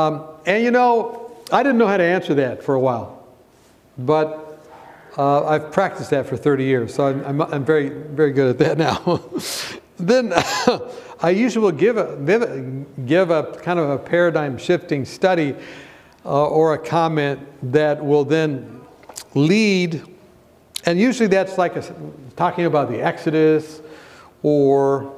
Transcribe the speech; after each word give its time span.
Um, 0.00 0.24
and 0.46 0.64
you 0.64 0.70
know, 0.70 1.30
I 1.52 1.62
didn't 1.62 1.76
know 1.76 1.86
how 1.86 1.98
to 1.98 2.02
answer 2.02 2.32
that 2.36 2.62
for 2.62 2.74
a 2.74 2.80
while, 2.80 3.22
but 3.98 4.64
uh, 5.18 5.44
I've 5.46 5.72
practiced 5.72 6.08
that 6.08 6.26
for 6.26 6.38
30 6.38 6.64
years, 6.64 6.94
so 6.94 7.08
I'm, 7.08 7.22
I'm, 7.26 7.42
I'm 7.42 7.64
very, 7.66 7.90
very 7.90 8.32
good 8.32 8.48
at 8.48 8.58
that 8.58 8.78
now. 8.78 9.20
then 9.98 10.32
I 11.20 11.28
usually 11.28 11.62
will 11.62 11.72
give 11.72 11.98
a, 11.98 12.16
give 13.04 13.30
a 13.30 13.58
kind 13.62 13.78
of 13.78 13.90
a 13.90 13.98
paradigm 13.98 14.56
shifting 14.56 15.04
study 15.04 15.54
uh, 16.24 16.46
or 16.46 16.72
a 16.72 16.78
comment 16.78 17.40
that 17.70 18.02
will 18.02 18.24
then 18.24 18.80
lead, 19.34 20.02
and 20.86 20.98
usually 20.98 21.26
that's 21.26 21.58
like 21.58 21.76
a, 21.76 21.94
talking 22.36 22.64
about 22.64 22.88
the 22.88 23.02
Exodus 23.04 23.82
or 24.42 25.14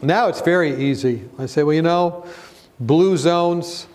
now 0.00 0.28
it's 0.28 0.40
very 0.40 0.74
easy. 0.84 1.28
I 1.38 1.46
say, 1.46 1.62
well, 1.62 1.74
you 1.74 1.82
know, 1.82 2.26
blue 2.86 3.16
zones, 3.16 3.86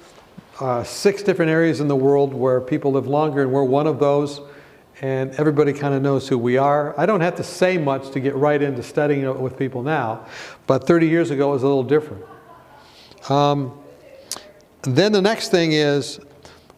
uh, 0.60 0.84
six 0.84 1.22
different 1.22 1.52
areas 1.52 1.80
in 1.80 1.88
the 1.88 1.96
world 1.96 2.34
where 2.34 2.60
people 2.60 2.92
live 2.92 3.08
longer, 3.08 3.42
and 3.42 3.52
we're 3.52 3.64
one 3.64 3.88
of 3.88 4.00
those, 4.00 4.42
and 5.02 5.32
everybody 5.36 5.72
kind 5.72 5.94
of 5.94 6.02
knows 6.02 6.28
who 6.28 6.38
we 6.38 6.58
are. 6.58 7.00
I 7.00 7.06
don't 7.06 7.22
have 7.22 7.36
to 7.36 7.44
say 7.44 7.78
much 7.78 8.10
to 8.12 8.20
get 8.20 8.36
right 8.36 8.62
into 8.62 8.82
studying 8.82 9.24
it 9.24 9.40
with 9.40 9.58
people 9.58 9.84
now, 9.84 10.26
but 10.68 10.88
30 10.88 11.08
years 11.08 11.30
ago 11.30 11.52
it 11.52 11.54
was 11.54 11.64
a 11.64 11.68
little 11.68 11.84
different. 11.84 12.26
Um, 13.30 13.80
then 14.82 15.12
the 15.12 15.22
next 15.22 15.50
thing 15.50 15.74
is, 15.74 16.20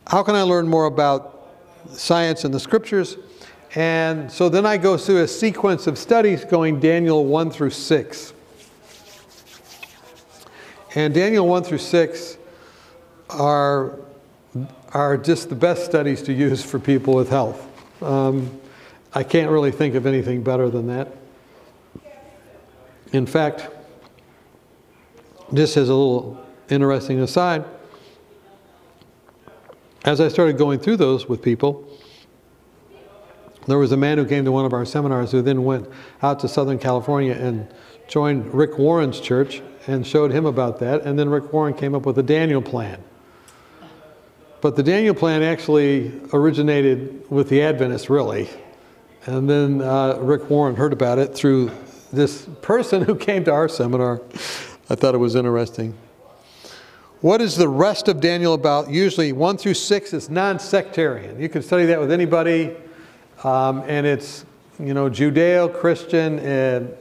how 0.08 0.22
can 0.24 0.36
I 0.36 0.42
learn 0.42 0.68
more 0.68 0.86
about 0.86 1.48
science 1.92 2.44
and 2.44 2.54
the 2.54 2.60
scriptures? 2.60 3.18
And 3.76 4.30
so 4.30 4.50
then 4.50 4.66
I 4.66 4.76
go 4.76 4.98
through 4.98 5.24
a 5.24 5.28
sequence 5.28 5.88
of 5.88 5.98
studies 5.98 6.44
going 6.44 6.80
Daniel 6.80 7.26
1 7.26 7.52
through 7.52 7.70
6. 7.70 8.34
And 10.94 11.14
Daniel 11.14 11.48
1 11.48 11.64
through 11.64 11.78
6 11.78 12.38
are, 13.30 13.98
are 14.92 15.18
just 15.18 15.48
the 15.48 15.56
best 15.56 15.86
studies 15.86 16.22
to 16.24 16.34
use 16.34 16.64
for 16.64 16.80
people 16.80 17.16
with 17.16 17.30
health. 17.30 17.66
Um, 18.04 18.60
I 19.14 19.24
can't 19.24 19.50
really 19.50 19.72
think 19.72 19.96
of 19.96 20.06
anything 20.06 20.44
better 20.44 20.70
than 20.70 20.88
that. 20.88 21.16
In 23.14 23.26
fact, 23.26 23.70
just 25.54 25.78
as 25.78 25.88
a 25.88 25.96
little 25.96 26.46
interesting 26.70 27.20
aside, 27.22 27.64
as 30.04 30.20
I 30.20 30.28
started 30.28 30.58
going 30.58 30.80
through 30.80 30.98
those 30.98 31.28
with 31.28 31.42
people, 31.42 31.88
there 33.68 33.78
was 33.78 33.94
a 33.94 33.98
man 33.98 34.18
who 34.18 34.26
came 34.26 34.44
to 34.44 34.52
one 34.52 34.66
of 34.66 34.74
our 34.74 34.86
seminars 34.86 35.32
who 35.32 35.42
then 35.42 35.64
went 35.64 35.88
out 36.22 36.40
to 36.42 36.50
Southern 36.50 36.80
California 36.80 37.34
and 37.34 37.68
joined 38.08 38.54
Rick 38.54 38.78
Warren's 38.78 39.22
church 39.22 39.62
and 39.88 40.06
showed 40.06 40.32
him 40.32 40.46
about 40.46 40.80
that. 40.80 41.04
And 41.04 41.18
then 41.18 41.30
Rick 41.30 41.52
Warren 41.54 41.74
came 41.74 41.96
up 41.96 42.06
with 42.06 42.16
the 42.16 42.24
Daniel 42.24 42.62
Plan. 42.62 43.04
But 44.62 44.76
the 44.76 44.84
Daniel 44.84 45.16
Plan 45.16 45.42
actually 45.42 46.12
originated 46.34 47.30
with 47.32 47.50
the 47.50 47.64
Adventists, 47.64 48.10
really. 48.10 48.48
And 49.26 49.50
then 49.50 49.82
uh, 49.82 50.18
Rick 50.20 50.50
Warren 50.50 50.76
heard 50.76 50.94
about 50.94 51.18
it 51.18 51.34
through 51.34 51.72
this 52.14 52.48
person 52.62 53.02
who 53.04 53.16
came 53.16 53.44
to 53.46 53.52
our 53.52 53.68
seminar. 53.68 54.22
I 54.90 54.96
thought 54.96 55.16
it 55.16 55.20
was 55.20 55.36
interesting. 55.36 55.98
What 57.22 57.40
is 57.40 57.56
the 57.56 57.70
rest 57.70 58.08
of 58.08 58.20
Daniel 58.20 58.54
about? 58.54 58.90
Usually 58.90 59.32
1 59.32 59.58
through 59.58 59.76
6 59.76 60.14
is 60.14 60.30
non 60.30 60.60
sectarian. 60.60 61.40
You 61.40 61.50
can 61.50 61.62
study 61.62 61.86
that 61.86 62.00
with 62.00 62.12
anybody, 62.12 62.76
um, 63.44 63.84
and 63.88 64.08
it's, 64.08 64.44
you 64.80 64.96
know, 64.96 65.10
Judeo 65.10 65.72
Christian 65.80 66.40
and 66.40 66.92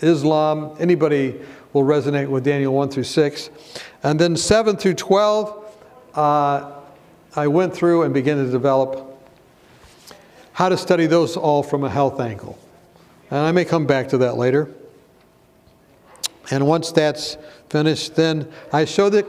Islam. 0.00 0.76
Anybody 0.78 1.40
will 1.74 1.82
resonate 1.82 2.28
with 2.28 2.44
Daniel 2.44 2.72
1 2.72 2.88
through 2.88 3.04
6. 3.04 3.50
And 4.02 4.18
then 4.18 4.36
7 4.36 4.76
through 4.76 4.94
12, 4.94 5.74
uh, 6.14 6.72
I 7.36 7.46
went 7.48 7.74
through 7.74 8.04
and 8.04 8.14
began 8.14 8.38
to 8.38 8.50
develop 8.50 9.10
how 10.52 10.68
to 10.70 10.76
study 10.78 11.06
those 11.06 11.36
all 11.36 11.62
from 11.62 11.84
a 11.84 11.90
health 11.90 12.20
angle. 12.20 12.56
And 13.30 13.40
I 13.40 13.50
may 13.50 13.64
come 13.64 13.86
back 13.86 14.08
to 14.10 14.18
that 14.18 14.36
later. 14.36 14.72
And 16.50 16.66
once 16.66 16.92
that's 16.92 17.36
finished, 17.68 18.14
then 18.14 18.50
I 18.72 18.84
show 18.84 19.08
the 19.08 19.24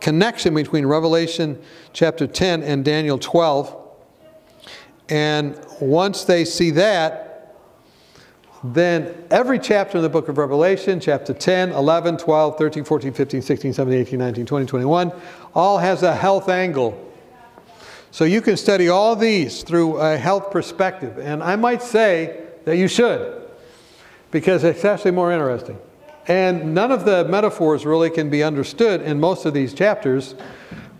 connection 0.00 0.54
between 0.54 0.86
Revelation 0.86 1.60
chapter 1.92 2.26
10 2.26 2.62
and 2.62 2.84
Daniel 2.84 3.18
12. 3.18 3.74
And 5.08 5.58
once 5.80 6.24
they 6.24 6.44
see 6.44 6.70
that, 6.72 7.23
then 8.64 9.14
every 9.30 9.58
chapter 9.58 9.98
in 9.98 10.02
the 10.02 10.08
book 10.08 10.28
of 10.28 10.38
Revelation, 10.38 10.98
chapter 10.98 11.34
10, 11.34 11.72
11, 11.72 12.16
12, 12.16 12.56
13, 12.56 12.82
14, 12.84 13.12
15, 13.12 13.42
16, 13.42 13.72
17, 13.74 14.00
18, 14.00 14.18
19, 14.18 14.46
20, 14.46 14.66
21, 14.66 15.12
all 15.54 15.76
has 15.76 16.02
a 16.02 16.14
health 16.16 16.48
angle. 16.48 16.98
So 18.10 18.24
you 18.24 18.40
can 18.40 18.56
study 18.56 18.88
all 18.88 19.16
these 19.16 19.62
through 19.64 19.98
a 19.98 20.16
health 20.16 20.50
perspective. 20.50 21.18
And 21.18 21.42
I 21.42 21.56
might 21.56 21.82
say 21.82 22.42
that 22.64 22.78
you 22.78 22.88
should, 22.88 23.42
because 24.30 24.64
it's 24.64 24.84
actually 24.86 25.10
more 25.10 25.30
interesting. 25.30 25.78
And 26.26 26.74
none 26.74 26.90
of 26.90 27.04
the 27.04 27.26
metaphors 27.26 27.84
really 27.84 28.08
can 28.08 28.30
be 28.30 28.42
understood 28.42 29.02
in 29.02 29.20
most 29.20 29.44
of 29.44 29.52
these 29.52 29.74
chapters 29.74 30.34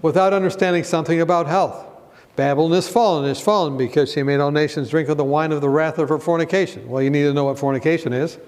without 0.03 0.35
understanding 0.35 0.85
something 0.85 1.23
about 1.23 1.47
health. 1.47 1.94
Babylon 2.37 2.73
is 2.73 2.89
fallen, 2.89 3.31
is 3.31 3.41
fallen 3.41 3.77
because 3.77 4.11
she 4.11 4.23
made 4.23 4.41
all 4.41 4.51
nations 4.51 4.91
drink 4.91 5.09
of 5.09 5.17
the 5.17 5.25
wine 5.25 5.53
of 5.53 5.61
the 5.61 5.69
wrath 5.69 5.99
of 5.99 6.09
her 6.09 6.19
fornication. 6.19 6.89
Well, 6.89 7.03
you 7.03 7.11
need 7.11 7.23
to 7.23 7.33
know 7.33 7.45
what 7.45 7.59
fornication 7.59 8.13
is. 8.13 8.39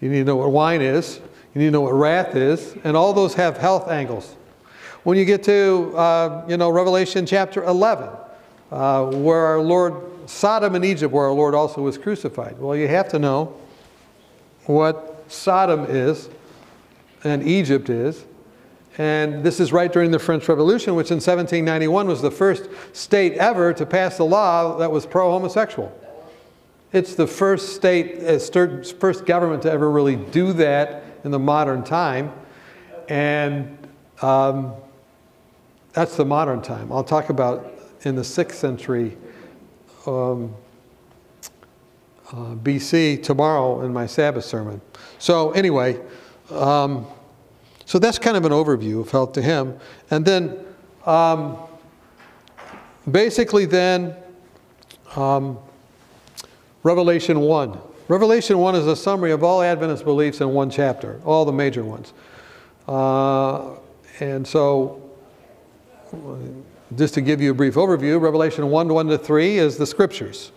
You 0.00 0.08
need 0.08 0.20
to 0.20 0.24
know 0.24 0.36
what 0.36 0.52
wine 0.52 0.80
is. 0.80 1.20
You 1.54 1.60
need 1.60 1.66
to 1.66 1.70
know 1.72 1.80
what 1.80 1.94
wrath 1.94 2.36
is. 2.36 2.76
And 2.84 2.96
all 2.96 3.12
those 3.12 3.34
have 3.34 3.56
health 3.56 3.88
angles. 3.88 4.36
When 5.02 5.18
you 5.18 5.24
get 5.24 5.42
to, 5.44 5.92
uh, 5.96 6.44
you 6.48 6.56
know, 6.56 6.70
Revelation 6.70 7.26
chapter 7.26 7.64
11, 7.64 8.08
uh, 8.70 9.06
where 9.06 9.46
our 9.46 9.60
Lord, 9.60 9.94
Sodom 10.26 10.74
and 10.74 10.84
Egypt, 10.84 11.12
where 11.12 11.26
our 11.26 11.32
Lord 11.32 11.54
also 11.54 11.82
was 11.82 11.98
crucified. 11.98 12.58
Well, 12.58 12.76
you 12.76 12.88
have 12.88 13.08
to 13.10 13.18
know 13.18 13.56
what 14.66 15.24
Sodom 15.28 15.86
is 15.88 16.28
and 17.24 17.42
Egypt 17.42 17.88
is 17.90 18.24
and 18.96 19.42
this 19.42 19.58
is 19.58 19.72
right 19.72 19.92
during 19.92 20.10
the 20.10 20.18
French 20.18 20.48
Revolution, 20.48 20.94
which 20.94 21.10
in 21.10 21.16
1791 21.16 22.06
was 22.06 22.22
the 22.22 22.30
first 22.30 22.68
state 22.92 23.32
ever 23.34 23.72
to 23.72 23.84
pass 23.84 24.18
a 24.20 24.24
law 24.24 24.76
that 24.78 24.90
was 24.90 25.04
pro 25.04 25.30
homosexual. 25.30 25.92
It's 26.92 27.16
the 27.16 27.26
first 27.26 27.74
state, 27.74 28.22
uh, 28.22 28.38
first 28.38 29.26
government 29.26 29.62
to 29.62 29.70
ever 29.70 29.90
really 29.90 30.14
do 30.14 30.52
that 30.52 31.02
in 31.24 31.32
the 31.32 31.40
modern 31.40 31.82
time. 31.82 32.32
And 33.08 33.76
um, 34.22 34.74
that's 35.92 36.16
the 36.16 36.24
modern 36.24 36.62
time. 36.62 36.92
I'll 36.92 37.02
talk 37.02 37.30
about 37.30 37.72
in 38.02 38.14
the 38.14 38.22
6th 38.22 38.52
century 38.52 39.16
um, 40.06 40.54
uh, 42.28 42.54
BC 42.54 43.24
tomorrow 43.24 43.82
in 43.82 43.92
my 43.92 44.06
Sabbath 44.06 44.44
sermon. 44.44 44.80
So, 45.18 45.50
anyway, 45.50 46.00
um, 46.50 47.06
so 47.86 47.98
that's 47.98 48.18
kind 48.18 48.36
of 48.36 48.44
an 48.44 48.52
overview 48.52 49.00
of 49.00 49.10
health 49.10 49.32
to 49.32 49.42
him. 49.42 49.78
And 50.10 50.24
then 50.24 50.58
um, 51.06 51.58
basically 53.10 53.66
then 53.66 54.16
um, 55.16 55.58
Revelation 56.82 57.40
1. 57.40 57.78
Revelation 58.08 58.58
1 58.58 58.74
is 58.74 58.86
a 58.86 58.96
summary 58.96 59.32
of 59.32 59.42
all 59.42 59.62
Adventist 59.62 60.04
beliefs 60.04 60.40
in 60.40 60.50
one 60.50 60.70
chapter, 60.70 61.20
all 61.24 61.44
the 61.44 61.52
major 61.52 61.84
ones. 61.84 62.12
Uh, 62.86 63.70
and 64.20 64.46
so 64.46 65.00
just 66.96 67.14
to 67.14 67.20
give 67.20 67.40
you 67.40 67.50
a 67.50 67.54
brief 67.54 67.74
overview, 67.74 68.20
Revelation 68.20 68.70
1 68.70 68.88
1 68.88 69.06
to 69.08 69.18
3 69.18 69.58
is 69.58 69.78
the 69.78 69.86
scriptures 69.86 70.52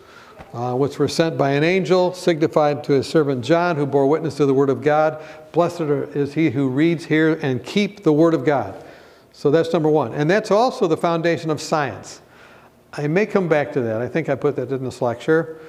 uh, 0.58 0.74
which 0.74 0.98
were 0.98 1.08
sent 1.08 1.38
by 1.38 1.52
an 1.52 1.64
angel, 1.64 2.12
signified 2.16 2.84
to 2.84 2.94
his 2.94 3.06
servant 3.06 3.46
John, 3.46 3.76
who 3.76 3.86
bore 3.86 4.08
witness 4.08 4.38
to 4.38 4.48
the 4.48 4.56
word 4.56 4.72
of 4.72 4.82
God. 4.82 5.22
Blessed 5.52 5.82
is 5.82 6.34
he 6.34 6.50
who 6.50 6.68
reads, 6.68 7.06
hear 7.06 7.36
and 7.44 7.64
keep 7.64 8.02
the 8.02 8.12
word 8.12 8.34
of 8.34 8.44
God. 8.44 8.84
So 9.34 9.52
that's 9.52 9.72
number 9.72 9.88
one. 9.88 10.16
And 10.16 10.28
that's 10.28 10.50
also 10.50 10.88
the 10.88 10.98
foundation 10.98 11.52
of 11.52 11.62
science. 11.62 12.22
I 12.92 13.08
may 13.08 13.28
come 13.28 13.48
back 13.48 13.72
to 13.74 13.82
that. 13.82 14.02
I 14.02 14.08
think 14.08 14.30
I 14.30 14.36
put 14.36 14.56
that 14.56 14.72
in 14.72 14.84
this 14.84 15.00
lecture. 15.00 15.60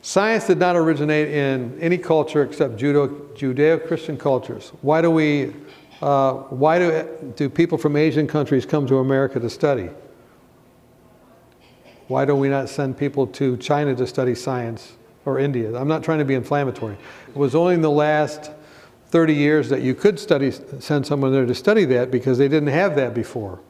Science 0.00 0.46
did 0.46 0.56
not 0.56 0.76
originate 0.76 1.28
in 1.28 1.78
any 1.78 1.98
culture 1.98 2.42
except 2.42 2.76
Judeo 2.78 3.86
Christian 3.86 4.16
cultures. 4.16 4.72
Why 4.80 5.02
do 5.02 5.10
we, 5.10 5.52
uh, 6.00 6.32
why 6.32 6.78
do, 6.78 7.06
do 7.36 7.50
people 7.50 7.76
from 7.76 7.96
Asian 7.96 8.26
countries 8.26 8.64
come 8.64 8.86
to 8.86 8.96
America 8.96 9.38
to 9.38 9.50
study? 9.50 9.90
Why 12.12 12.26
don't 12.26 12.40
we 12.40 12.50
not 12.50 12.68
send 12.68 12.98
people 12.98 13.26
to 13.28 13.56
China 13.56 13.94
to 13.94 14.06
study 14.06 14.34
science 14.34 14.92
or 15.24 15.38
India? 15.38 15.74
I'm 15.74 15.88
not 15.88 16.04
trying 16.04 16.18
to 16.18 16.26
be 16.26 16.34
inflammatory. 16.34 16.98
It 17.26 17.36
was 17.36 17.54
only 17.54 17.72
in 17.72 17.80
the 17.80 17.90
last 17.90 18.50
30 19.08 19.32
years 19.32 19.70
that 19.70 19.80
you 19.80 19.94
could 19.94 20.20
study, 20.20 20.50
send 20.50 21.06
someone 21.06 21.32
there 21.32 21.46
to 21.46 21.54
study 21.54 21.86
that 21.86 22.10
because 22.10 22.36
they 22.36 22.48
didn't 22.48 22.68
have 22.68 22.96
that 22.96 23.14
before. 23.14 23.60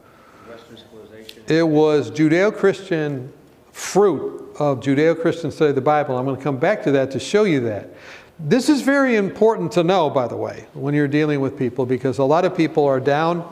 It 1.47 1.65
was 1.65 2.11
Judeo 2.11 2.53
Christian 2.53 3.31
fruit 3.71 4.53
of 4.59 4.81
Judeo 4.81 5.21
Christian 5.21 5.49
study 5.49 5.69
of 5.69 5.75
the 5.75 5.81
Bible. 5.81 6.17
I'm 6.17 6.25
going 6.25 6.35
to 6.35 6.43
come 6.43 6.57
back 6.57 6.83
to 6.83 6.91
that 6.91 7.11
to 7.11 7.21
show 7.21 7.45
you 7.45 7.61
that. 7.61 7.91
This 8.39 8.67
is 8.67 8.81
very 8.81 9.15
important 9.15 9.71
to 9.71 9.85
know, 9.85 10.09
by 10.09 10.27
the 10.27 10.35
way, 10.35 10.65
when 10.73 10.93
you're 10.93 11.07
dealing 11.07 11.39
with 11.39 11.57
people 11.57 11.85
because 11.85 12.17
a 12.17 12.25
lot 12.25 12.43
of 12.43 12.57
people 12.57 12.83
are 12.83 12.99
down 12.99 13.49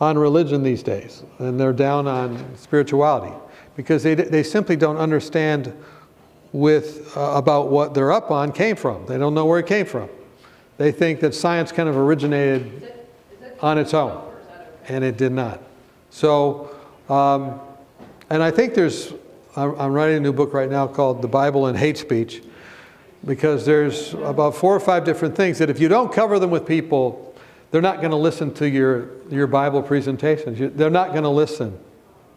on 0.00 0.16
religion 0.16 0.62
these 0.62 0.82
days, 0.82 1.24
and 1.40 1.60
they're 1.60 1.74
down 1.74 2.06
on 2.06 2.56
spirituality 2.56 3.34
because 3.80 4.02
they, 4.02 4.14
they 4.14 4.42
simply 4.42 4.76
don't 4.76 4.98
understand 4.98 5.72
with 6.52 7.16
uh, 7.16 7.20
about 7.34 7.70
what 7.70 7.94
they're 7.94 8.12
up 8.12 8.30
on 8.30 8.52
came 8.52 8.76
from. 8.76 9.06
They 9.06 9.16
don't 9.16 9.32
know 9.32 9.46
where 9.46 9.58
it 9.58 9.66
came 9.66 9.86
from. 9.86 10.10
They 10.76 10.92
think 10.92 11.20
that 11.20 11.34
science 11.34 11.72
kind 11.72 11.88
of 11.88 11.96
originated 11.96 12.92
on 13.62 13.78
its 13.78 13.94
own, 13.94 14.22
and 14.86 15.02
it 15.02 15.16
did 15.16 15.32
not. 15.32 15.62
So, 16.10 16.76
um, 17.08 17.58
and 18.28 18.42
I 18.42 18.50
think 18.50 18.74
there's, 18.74 19.14
I'm, 19.56 19.74
I'm 19.80 19.92
writing 19.94 20.18
a 20.18 20.20
new 20.20 20.34
book 20.34 20.52
right 20.52 20.68
now 20.70 20.86
called 20.86 21.22
The 21.22 21.28
Bible 21.28 21.64
and 21.64 21.78
Hate 21.78 21.96
Speech, 21.96 22.42
because 23.24 23.64
there's 23.64 24.12
about 24.12 24.54
four 24.54 24.76
or 24.76 24.80
five 24.80 25.06
different 25.06 25.34
things 25.34 25.56
that 25.56 25.70
if 25.70 25.80
you 25.80 25.88
don't 25.88 26.12
cover 26.12 26.38
them 26.38 26.50
with 26.50 26.66
people, 26.66 27.34
they're 27.70 27.80
not 27.80 28.00
going 28.00 28.10
to 28.10 28.16
listen 28.18 28.52
to 28.54 28.68
your, 28.68 29.08
your 29.30 29.46
Bible 29.46 29.82
presentations. 29.82 30.60
You- 30.60 30.68
They're 30.68 30.90
not 30.90 31.12
going 31.12 31.22
to 31.24 31.30
listen 31.30 31.78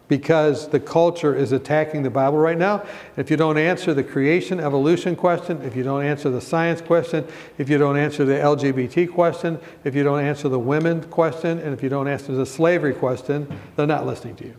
because 0.08 0.68
the 0.70 0.80
culture 0.80 1.34
is 1.36 1.52
attacking 1.52 2.04
the 2.04 2.10
Bible 2.10 2.38
right 2.38 2.58
now. 2.58 2.86
If 3.16 3.32
you 3.32 3.38
don't 3.38 3.58
answer 3.58 3.94
the 3.94 4.04
creation 4.04 4.60
evolution 4.60 5.16
question, 5.16 5.62
if 5.62 5.76
you 5.76 5.84
don't 5.84 6.04
answer 6.04 6.30
the 6.30 6.42
science 6.42 6.82
question, 6.82 7.26
if 7.58 7.70
you 7.70 7.78
don't 7.78 7.98
answer 7.98 8.26
the 8.26 8.34
LGBT 8.34 9.12
question, 9.12 9.60
if 9.84 9.96
you 9.96 10.04
don't 10.04 10.20
answer 10.24 10.50
the 10.50 10.60
women 10.60 11.04
question, 11.04 11.60
and 11.60 11.74
if 11.74 11.82
you 11.82 11.90
don't 11.90 12.08
answer 12.08 12.34
the 12.34 12.46
slavery 12.46 12.94
question, 12.94 13.48
they're 13.76 13.88
not 13.88 14.06
listening 14.06 14.36
to 14.38 14.46
you. 14.46 14.56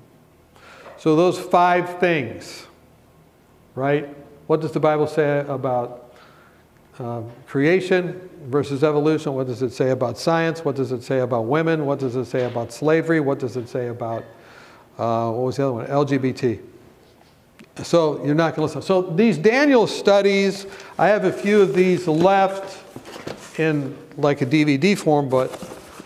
So 0.97 1.17
those 1.17 1.39
five 1.39 1.99
things, 1.99 2.67
right? 3.75 4.09
What 4.47 4.61
does 4.61 4.73
the 4.73 4.81
Bible 4.81 5.07
say 5.07 5.41
about 5.41 6.15
um, 6.99 7.31
creation 7.47 8.31
versus 8.47 8.83
evolution? 8.83 9.35
What 9.35 9.47
does 9.47 9.63
it 9.63 9.71
say 9.71 9.91
about 9.91 10.17
science? 10.17 10.65
What 10.65 10.77
does 10.77 10.93
it 10.93 11.03
say 11.03 11.21
about 11.21 11.43
women? 11.43 11.85
What 11.85 11.99
does 11.99 12.17
it 12.17 12.25
say 12.27 12.45
about 12.45 12.73
slavery? 12.73 13.21
What 13.21 13.39
does 13.39 13.57
it 13.57 13.69
say 13.69 13.89
about 13.89 14.25
uh, 14.99 15.31
what 15.31 15.43
was 15.43 15.57
the 15.57 15.65
other 15.65 15.73
one? 15.73 15.87
LGBT. 15.87 16.61
So 17.83 18.25
you're 18.25 18.35
not 18.35 18.55
going 18.55 18.69
to 18.69 18.75
listen. 18.77 18.83
So 18.83 19.03
these 19.03 19.37
Daniel 19.37 19.87
studies, 19.87 20.67
I 20.97 21.09
have 21.09 21.25
a 21.25 21.33
few 21.33 21.61
of 21.61 21.75
these 21.75 22.07
left 22.07 22.81
in 23.59 23.97
like 24.17 24.43
a 24.43 24.47
DVD 24.47 24.97
form, 24.97 25.29
but 25.29 25.51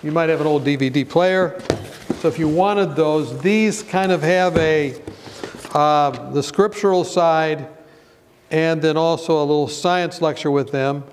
you 0.02 0.10
might 0.10 0.30
have 0.30 0.40
an 0.40 0.46
old 0.46 0.64
DVD 0.64 1.06
player. 1.06 1.60
So 2.20 2.28
if 2.28 2.38
you 2.38 2.48
wanted 2.48 2.96
those, 2.96 3.38
these 3.40 3.82
kind 3.82 4.12
of 4.12 4.22
have 4.22 4.56
a 4.56 5.00
uh, 5.74 6.32
the 6.32 6.42
scriptural 6.42 7.04
side, 7.04 7.68
and 8.50 8.80
then 8.80 8.96
also 8.96 9.38
a 9.38 9.44
little 9.44 9.68
science 9.68 10.22
lecture 10.22 10.50
with 10.50 10.72
them. 10.72 11.04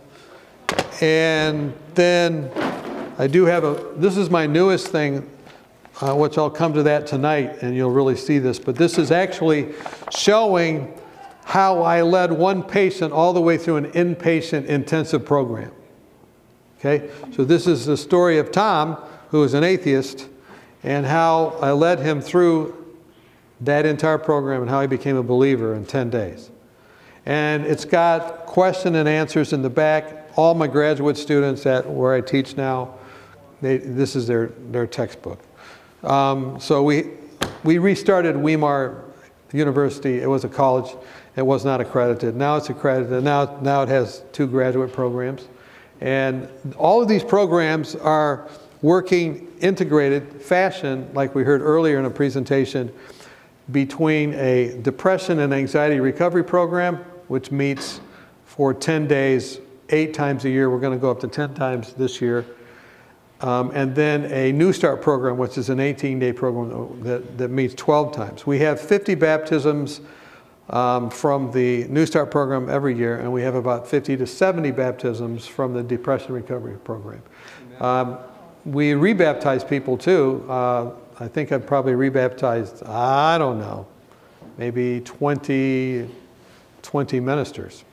And 1.01 1.73
then 1.93 2.49
I 3.17 3.27
do 3.27 3.45
have 3.45 3.65
a. 3.65 3.91
This 3.97 4.15
is 4.15 4.29
my 4.29 4.47
newest 4.47 4.87
thing 4.87 5.29
uh, 6.01 6.13
which 6.13 6.37
I'll 6.37 6.49
come 6.49 6.73
to 6.73 6.83
that 6.83 7.07
tonight 7.07 7.61
and 7.61 7.75
you'll 7.75 7.91
really 7.91 8.15
see 8.15 8.39
this. 8.39 8.59
But 8.59 8.75
this 8.75 8.97
is 8.97 9.11
actually 9.11 9.73
showing 10.11 10.93
how 11.45 11.83
I 11.83 12.01
led 12.01 12.31
one 12.31 12.63
patient 12.63 13.13
all 13.13 13.31
the 13.31 13.41
way 13.41 13.57
through 13.57 13.77
an 13.77 13.91
inpatient 13.91 14.65
intensive 14.65 15.25
program. 15.25 15.71
Okay? 16.79 17.09
So 17.33 17.45
this 17.45 17.67
is 17.67 17.85
the 17.85 17.97
story 17.97 18.37
of 18.39 18.51
Tom, 18.51 18.97
who 19.29 19.43
is 19.43 19.53
an 19.53 19.63
atheist, 19.63 20.27
and 20.83 21.05
how 21.05 21.57
I 21.61 21.71
led 21.71 21.99
him 21.99 22.19
through 22.21 22.83
that 23.61 23.85
entire 23.85 24.17
program 24.17 24.61
and 24.61 24.69
how 24.69 24.81
he 24.81 24.87
became 24.87 25.15
a 25.15 25.23
believer 25.23 25.73
in 25.75 25.85
10 25.85 26.09
days. 26.09 26.51
And 27.25 27.65
it's 27.65 27.85
got 27.85 28.45
question 28.45 28.95
and 28.95 29.09
answers 29.09 29.53
in 29.53 29.61
the 29.61 29.69
back. 29.69 30.29
All 30.35 30.53
my 30.53 30.67
graduate 30.67 31.17
students 31.17 31.65
at 31.65 31.89
where 31.89 32.13
I 32.13 32.21
teach 32.21 32.57
now, 32.57 32.95
they, 33.61 33.77
this 33.77 34.15
is 34.15 34.27
their, 34.27 34.47
their 34.47 34.85
textbook. 34.85 35.39
Um, 36.03 36.59
so 36.59 36.83
we, 36.83 37.11
we 37.63 37.77
restarted 37.77 38.35
Weimar 38.35 39.03
University. 39.51 40.19
It 40.19 40.27
was 40.27 40.43
a 40.43 40.49
college. 40.49 40.95
It 41.35 41.45
was 41.45 41.65
not 41.65 41.81
accredited. 41.81 42.35
Now 42.35 42.57
it's 42.57 42.69
accredited. 42.69 43.23
Now, 43.23 43.59
now 43.61 43.83
it 43.83 43.89
has 43.89 44.23
two 44.31 44.47
graduate 44.47 44.93
programs. 44.93 45.47
And 46.01 46.47
all 46.77 47.01
of 47.01 47.07
these 47.07 47.23
programs 47.23 47.95
are 47.95 48.47
working 48.81 49.51
integrated 49.61 50.41
fashion, 50.41 51.09
like 51.13 51.33
we 51.33 51.43
heard 51.43 51.61
earlier 51.61 51.97
in 51.97 52.05
a 52.05 52.09
presentation, 52.09 52.93
between 53.71 54.33
a 54.35 54.77
depression 54.81 55.39
and 55.39 55.53
anxiety 55.53 55.99
recovery 55.99 56.43
program, 56.43 56.97
which 57.27 57.51
meets 57.51 57.99
for 58.45 58.73
10 58.73 59.07
days, 59.07 59.59
eight 59.89 60.13
times 60.13 60.45
a 60.45 60.49
year. 60.49 60.69
We're 60.69 60.79
going 60.79 60.97
to 60.97 61.01
go 61.01 61.09
up 61.09 61.19
to 61.21 61.27
10 61.27 61.55
times 61.55 61.93
this 61.93 62.21
year. 62.21 62.45
Um, 63.41 63.71
and 63.73 63.93
then 63.93 64.25
a 64.31 64.51
New 64.51 64.71
Start 64.71 65.01
program, 65.01 65.37
which 65.37 65.57
is 65.57 65.69
an 65.69 65.79
18 65.79 66.19
day 66.19 66.31
program 66.31 67.01
that, 67.03 67.37
that 67.37 67.49
meets 67.49 67.73
12 67.75 68.13
times. 68.13 68.47
We 68.47 68.59
have 68.59 68.79
50 68.79 69.15
baptisms 69.15 70.01
um, 70.69 71.09
from 71.09 71.51
the 71.51 71.85
New 71.85 72.05
Start 72.05 72.31
program 72.31 72.69
every 72.69 72.95
year, 72.95 73.19
and 73.19 73.31
we 73.31 73.41
have 73.41 73.55
about 73.55 73.87
50 73.87 74.17
to 74.17 74.25
70 74.25 74.71
baptisms 74.71 75.45
from 75.45 75.73
the 75.73 75.83
Depression 75.83 76.33
Recovery 76.33 76.77
program. 76.77 77.21
Um, 77.79 78.17
we 78.63 78.91
rebaptize 78.91 79.67
people 79.67 79.97
too. 79.97 80.45
Uh, 80.49 80.91
I 81.19 81.27
think 81.27 81.51
I've 81.51 81.67
probably 81.67 81.93
rebaptized, 81.93 82.83
I 82.83 83.37
don't 83.37 83.59
know, 83.59 83.85
maybe 84.57 85.01
20, 85.01 86.09
20 86.81 87.19
ministers 87.19 87.83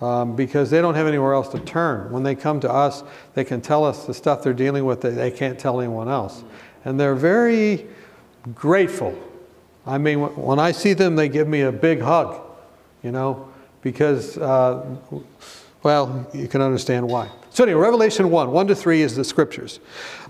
um, 0.00 0.36
because 0.36 0.70
they 0.70 0.80
don't 0.80 0.94
have 0.94 1.06
anywhere 1.06 1.34
else 1.34 1.48
to 1.48 1.60
turn. 1.60 2.10
When 2.12 2.22
they 2.22 2.34
come 2.34 2.60
to 2.60 2.72
us, 2.72 3.02
they 3.34 3.44
can 3.44 3.60
tell 3.60 3.84
us 3.84 4.06
the 4.06 4.14
stuff 4.14 4.42
they're 4.42 4.52
dealing 4.52 4.84
with 4.84 5.00
that 5.00 5.10
they 5.10 5.30
can't 5.30 5.58
tell 5.58 5.80
anyone 5.80 6.08
else. 6.08 6.44
And 6.84 6.98
they're 6.98 7.14
very 7.14 7.86
grateful. 8.54 9.18
I 9.86 9.98
mean, 9.98 10.20
when 10.36 10.58
I 10.58 10.72
see 10.72 10.92
them, 10.92 11.16
they 11.16 11.28
give 11.28 11.48
me 11.48 11.62
a 11.62 11.72
big 11.72 12.00
hug, 12.00 12.40
you 13.02 13.10
know, 13.10 13.48
because, 13.82 14.38
uh, 14.38 14.84
well, 15.82 16.28
you 16.32 16.46
can 16.46 16.60
understand 16.60 17.08
why. 17.08 17.30
So, 17.50 17.64
anyway, 17.64 17.80
Revelation 17.80 18.30
1, 18.30 18.52
1 18.52 18.66
to 18.68 18.74
3 18.74 19.02
is 19.02 19.16
the 19.16 19.24
scriptures. 19.24 19.80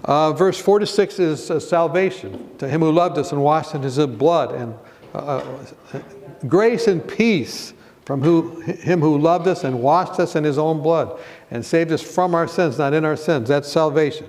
Uh, 0.04 0.32
verse 0.32 0.58
4 0.58 0.78
to 0.78 0.86
6 0.86 1.18
is 1.18 1.50
uh, 1.50 1.60
salvation 1.60 2.56
to 2.58 2.68
him 2.68 2.80
who 2.80 2.92
loved 2.92 3.18
us 3.18 3.32
and 3.32 3.42
washed 3.42 3.74
in 3.74 3.82
his 3.82 3.98
blood, 4.06 4.54
and 4.54 4.74
uh, 5.14 5.18
uh, 5.18 6.00
grace 6.46 6.86
and 6.86 7.06
peace 7.06 7.74
from 8.08 8.22
who, 8.22 8.60
him 8.60 9.02
who 9.02 9.18
loved 9.18 9.46
us 9.46 9.64
and 9.64 9.82
washed 9.82 10.18
us 10.18 10.34
in 10.34 10.42
his 10.42 10.56
own 10.56 10.80
blood 10.80 11.20
and 11.50 11.62
saved 11.62 11.92
us 11.92 12.00
from 12.00 12.34
our 12.34 12.48
sins, 12.48 12.78
not 12.78 12.94
in 12.94 13.04
our 13.04 13.16
sins. 13.16 13.50
That's 13.50 13.70
salvation. 13.70 14.26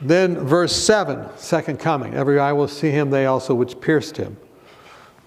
Then, 0.00 0.38
verse 0.38 0.74
7, 0.74 1.28
second 1.36 1.78
coming. 1.78 2.14
Every 2.14 2.38
eye 2.38 2.52
will 2.52 2.66
see 2.66 2.88
him, 2.88 3.10
they 3.10 3.26
also 3.26 3.54
which 3.54 3.78
pierced 3.82 4.16
him. 4.16 4.38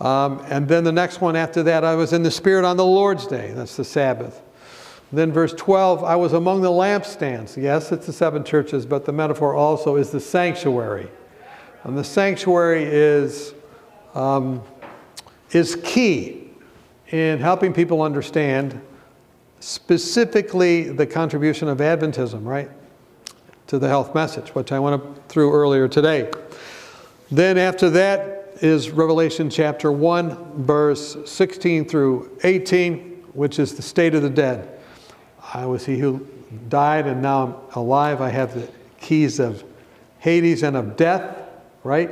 Um, 0.02 0.44
and 0.50 0.68
then 0.68 0.84
the 0.84 0.92
next 0.92 1.22
one 1.22 1.36
after 1.36 1.62
that, 1.62 1.84
I 1.84 1.94
was 1.94 2.12
in 2.12 2.24
the 2.24 2.32
Spirit 2.32 2.66
on 2.66 2.76
the 2.76 2.84
Lord's 2.84 3.28
day. 3.28 3.52
That's 3.54 3.76
the 3.76 3.86
Sabbath. 3.86 4.42
Then, 5.12 5.32
verse 5.32 5.54
12, 5.54 6.04
I 6.04 6.16
was 6.16 6.34
among 6.34 6.62
the 6.62 6.72
lampstands. 6.72 7.56
Yes, 7.56 7.92
it's 7.92 8.08
the 8.08 8.14
seven 8.14 8.44
churches, 8.44 8.84
but 8.84 9.06
the 9.06 9.14
metaphor 9.14 9.54
also 9.54 9.98
is 9.98 10.10
the 10.10 10.20
sanctuary. 10.20 11.08
And 11.84 11.96
the 11.96 12.04
sanctuary 12.04 12.86
is, 12.86 13.54
um, 14.16 14.64
is 15.52 15.76
key 15.84 16.47
in 17.12 17.40
helping 17.40 17.74
people 17.74 18.02
understand 18.02 18.82
specifically 19.60 20.90
the 20.90 21.06
contribution 21.06 21.68
of 21.68 21.80
Adventism, 21.80 22.46
right, 22.46 22.70
to 23.68 23.80
the 23.80 23.88
health 23.88 24.14
message, 24.14 24.50
which 24.50 24.72
I 24.72 24.80
went 24.80 25.28
through 25.30 25.54
earlier 25.54 25.88
today. 25.88 26.30
Then 27.32 27.58
after 27.58 27.90
that 27.92 28.58
is 28.62 28.92
Revelation 28.92 29.50
chapter 29.50 29.92
1, 29.92 30.64
verse 30.64 31.18
16 31.26 31.86
through 31.86 32.38
18, 32.44 33.24
which 33.34 33.60
is 33.60 33.76
the 33.76 33.82
state 33.82 34.16
of 34.16 34.22
the 34.22 34.30
dead. 34.30 34.80
I 35.54 35.66
was 35.66 35.86
he 35.86 36.00
who 36.00 36.28
died 36.70 37.08
and 37.08 37.22
now 37.22 37.44
I'm 37.44 37.56
alive. 37.84 38.22
I 38.22 38.30
have 38.30 38.54
the 38.54 38.68
keys 39.00 39.40
of 39.40 39.64
Hades 40.20 40.64
and 40.64 40.76
of 40.76 40.96
death, 40.96 41.38
right? 41.84 42.12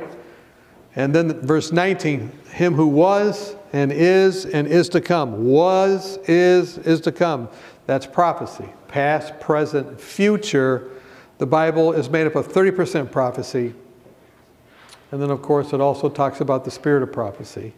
And 0.94 1.14
then 1.14 1.40
verse 1.40 1.72
19, 1.72 2.30
him 2.50 2.74
who 2.74 2.86
was 2.86 3.56
and 3.76 3.92
is 3.92 4.46
and 4.46 4.66
is 4.66 4.88
to 4.88 5.02
come. 5.02 5.44
Was, 5.44 6.16
is, 6.26 6.78
is 6.78 7.02
to 7.02 7.12
come. 7.12 7.50
That's 7.84 8.06
prophecy. 8.06 8.64
Past, 8.88 9.38
present, 9.38 10.00
future. 10.00 10.90
The 11.36 11.46
Bible 11.46 11.92
is 11.92 12.08
made 12.08 12.26
up 12.26 12.36
of 12.36 12.48
30% 12.48 13.12
prophecy. 13.12 13.74
And 15.12 15.20
then, 15.20 15.30
of 15.30 15.42
course, 15.42 15.74
it 15.74 15.80
also 15.82 16.08
talks 16.08 16.40
about 16.40 16.64
the 16.64 16.70
spirit 16.70 17.02
of 17.02 17.12
prophecy. 17.12 17.74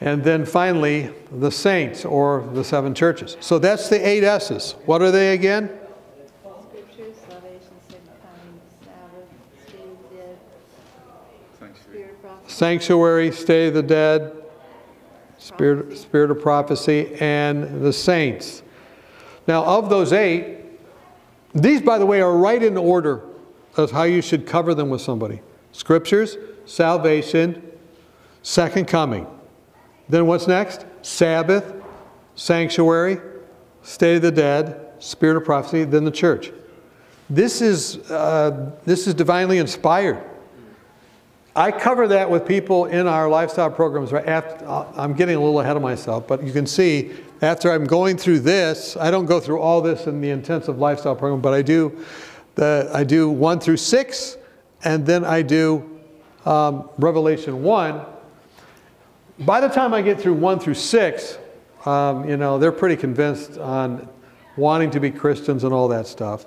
And 0.00 0.22
then 0.22 0.46
finally, 0.46 1.10
the 1.32 1.50
saints 1.50 2.04
or 2.04 2.48
the 2.52 2.62
seven 2.62 2.94
churches. 2.94 3.36
So 3.40 3.58
that's 3.58 3.88
the 3.88 4.06
eight 4.06 4.22
S's. 4.22 4.76
What 4.86 5.02
are 5.02 5.10
they 5.10 5.34
again? 5.34 5.68
Scriptures, 6.70 7.16
salvation, 7.28 7.60
second 7.88 8.08
coming, 8.22 8.60
stay 9.66 9.78
the 10.12 10.16
dead, 10.16 11.76
spirit 11.82 12.10
of 12.12 12.22
prophecy, 12.22 12.54
Sanctuary, 12.54 13.32
stay 13.32 13.66
of 13.66 13.74
the 13.74 13.82
dead, 13.82 14.43
spirit, 15.44 15.98
spirit 15.98 16.30
of 16.30 16.40
prophecy, 16.40 17.14
and 17.20 17.82
the 17.82 17.92
saints. 17.92 18.62
Now, 19.46 19.62
of 19.62 19.90
those 19.90 20.10
eight, 20.10 20.60
these, 21.52 21.82
by 21.82 21.98
the 21.98 22.06
way, 22.06 22.22
are 22.22 22.34
right 22.34 22.62
in 22.62 22.78
order 22.78 23.22
of 23.76 23.90
how 23.90 24.04
you 24.04 24.22
should 24.22 24.46
cover 24.46 24.74
them 24.74 24.88
with 24.88 25.02
somebody. 25.02 25.42
Scriptures, 25.72 26.38
salvation, 26.64 27.62
second 28.42 28.88
coming. 28.88 29.26
Then 30.08 30.26
what's 30.26 30.46
next? 30.46 30.86
Sabbath, 31.02 31.74
sanctuary, 32.36 33.20
state 33.82 34.16
of 34.16 34.22
the 34.22 34.32
dead, 34.32 34.92
spirit 34.98 35.36
of 35.36 35.44
prophecy, 35.44 35.84
then 35.84 36.04
the 36.04 36.10
church. 36.10 36.52
This 37.28 37.60
is, 37.60 37.98
uh, 38.10 38.72
this 38.86 39.06
is 39.06 39.12
divinely 39.12 39.58
inspired. 39.58 40.24
I 41.56 41.70
cover 41.70 42.08
that 42.08 42.28
with 42.28 42.48
people 42.48 42.86
in 42.86 43.06
our 43.06 43.28
lifestyle 43.28 43.70
programs. 43.70 44.10
Right 44.10 44.26
after, 44.26 44.66
uh, 44.66 44.90
I'm 44.96 45.14
getting 45.14 45.36
a 45.36 45.38
little 45.38 45.60
ahead 45.60 45.76
of 45.76 45.82
myself, 45.82 46.26
but 46.26 46.42
you 46.42 46.52
can 46.52 46.66
see 46.66 47.12
after 47.42 47.70
I'm 47.70 47.84
going 47.84 48.16
through 48.16 48.40
this, 48.40 48.96
I 48.96 49.12
don't 49.12 49.26
go 49.26 49.38
through 49.38 49.60
all 49.60 49.80
this 49.80 50.08
in 50.08 50.20
the 50.20 50.30
intensive 50.30 50.78
lifestyle 50.78 51.14
program, 51.14 51.40
but 51.40 51.54
I 51.54 51.62
do 51.62 52.04
the, 52.56 52.90
I 52.92 53.04
do 53.04 53.30
one 53.30 53.60
through 53.60 53.76
six, 53.76 54.36
and 54.82 55.06
then 55.06 55.24
I 55.24 55.42
do 55.42 56.00
um, 56.44 56.88
Revelation 56.98 57.62
one. 57.62 58.04
By 59.40 59.60
the 59.60 59.68
time 59.68 59.94
I 59.94 60.02
get 60.02 60.20
through 60.20 60.34
one 60.34 60.58
through 60.58 60.74
six, 60.74 61.38
um, 61.86 62.28
you 62.28 62.36
know, 62.36 62.58
they're 62.58 62.72
pretty 62.72 62.96
convinced 62.96 63.58
on 63.58 64.08
wanting 64.56 64.90
to 64.90 65.00
be 65.00 65.10
Christians 65.10 65.62
and 65.62 65.72
all 65.72 65.86
that 65.88 66.08
stuff. 66.08 66.46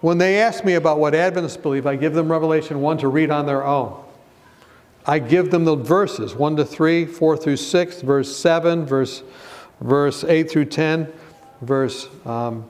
When 0.00 0.18
they 0.18 0.40
ask 0.40 0.64
me 0.64 0.74
about 0.74 0.98
what 0.98 1.14
Adventists 1.14 1.56
believe, 1.56 1.86
I 1.86 1.94
give 1.94 2.12
them 2.12 2.30
Revelation 2.30 2.80
1 2.80 2.98
to 2.98 3.08
read 3.08 3.30
on 3.30 3.46
their 3.46 3.64
own. 3.64 4.02
I 5.06 5.20
give 5.20 5.50
them 5.50 5.64
the 5.64 5.76
verses 5.76 6.34
1 6.34 6.56
to 6.56 6.64
3, 6.64 7.06
4 7.06 7.36
through 7.36 7.56
6, 7.56 8.02
verse 8.02 8.36
7, 8.36 8.84
verse, 8.84 9.22
verse 9.80 10.24
8 10.24 10.50
through 10.50 10.64
10, 10.64 11.12
verse, 11.60 12.08
um, 12.24 12.68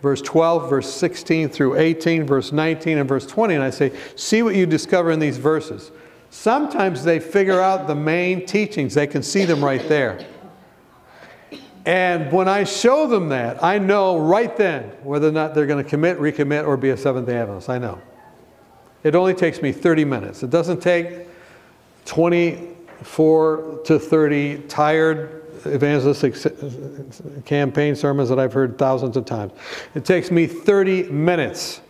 verse 0.00 0.22
12, 0.22 0.70
verse 0.70 0.92
16 0.92 1.50
through 1.50 1.76
18, 1.76 2.24
verse 2.24 2.52
19, 2.52 2.98
and 2.98 3.08
verse 3.08 3.26
20. 3.26 3.54
And 3.54 3.62
I 3.62 3.70
say, 3.70 3.92
see 4.16 4.42
what 4.42 4.54
you 4.54 4.64
discover 4.64 5.10
in 5.10 5.18
these 5.18 5.36
verses. 5.36 5.90
Sometimes 6.30 7.04
they 7.04 7.20
figure 7.20 7.60
out 7.60 7.86
the 7.86 7.94
main 7.94 8.46
teachings, 8.46 8.94
they 8.94 9.06
can 9.06 9.22
see 9.22 9.44
them 9.44 9.62
right 9.62 9.86
there. 9.88 10.26
And 11.84 12.30
when 12.32 12.48
I 12.48 12.64
show 12.64 13.06
them 13.06 13.30
that, 13.30 13.62
I 13.64 13.78
know 13.78 14.18
right 14.18 14.54
then 14.56 14.84
whether 15.02 15.28
or 15.28 15.32
not 15.32 15.54
they're 15.54 15.66
going 15.66 15.82
to 15.82 15.88
commit, 15.88 16.18
recommit, 16.18 16.66
or 16.66 16.76
be 16.76 16.90
a 16.90 16.96
Seventh 16.96 17.26
day 17.26 17.38
Adventist. 17.38 17.70
I 17.70 17.78
know. 17.78 18.00
It 19.08 19.14
only 19.14 19.32
takes 19.32 19.62
me 19.62 19.72
30 19.72 20.04
minutes. 20.04 20.42
It 20.42 20.50
doesn't 20.50 20.82
take 20.82 21.26
24 22.04 23.80
to 23.86 23.98
30 23.98 24.58
tired 24.68 25.44
evangelistic 25.66 26.34
campaign 27.46 27.96
sermons 27.96 28.28
that 28.28 28.38
I've 28.38 28.52
heard 28.52 28.76
thousands 28.76 29.16
of 29.16 29.24
times. 29.24 29.52
It 29.94 30.04
takes 30.04 30.30
me 30.30 30.46
30 30.46 31.04
minutes. 31.04 31.80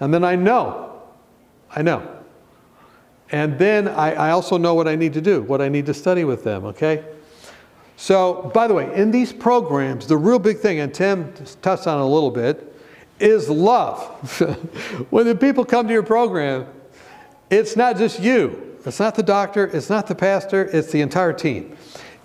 And 0.00 0.12
then 0.12 0.22
I 0.22 0.36
know. 0.36 1.00
I 1.74 1.80
know. 1.80 2.06
And 3.32 3.58
then 3.58 3.88
I, 3.88 4.12
I 4.12 4.30
also 4.32 4.58
know 4.58 4.74
what 4.74 4.86
I 4.86 4.96
need 4.96 5.14
to 5.14 5.22
do, 5.22 5.40
what 5.40 5.62
I 5.62 5.70
need 5.70 5.86
to 5.86 5.94
study 5.94 6.24
with 6.24 6.44
them, 6.44 6.66
okay? 6.66 7.06
So, 7.96 8.50
by 8.52 8.66
the 8.66 8.74
way, 8.74 8.94
in 8.94 9.10
these 9.10 9.32
programs, 9.32 10.06
the 10.06 10.18
real 10.18 10.38
big 10.38 10.58
thing, 10.58 10.80
and 10.80 10.92
Tim 10.92 11.32
touched 11.62 11.86
on 11.86 11.98
it 11.98 12.02
a 12.02 12.06
little 12.06 12.30
bit, 12.30 12.75
is 13.18 13.48
love. 13.48 14.04
when 15.10 15.26
the 15.26 15.34
people 15.34 15.64
come 15.64 15.86
to 15.86 15.92
your 15.92 16.02
program, 16.02 16.66
it's 17.50 17.76
not 17.76 17.96
just 17.96 18.20
you. 18.20 18.78
It's 18.84 19.00
not 19.00 19.16
the 19.16 19.22
doctor, 19.22 19.64
it's 19.66 19.90
not 19.90 20.06
the 20.06 20.14
pastor, 20.14 20.64
it's 20.64 20.92
the 20.92 21.00
entire 21.00 21.32
team. 21.32 21.76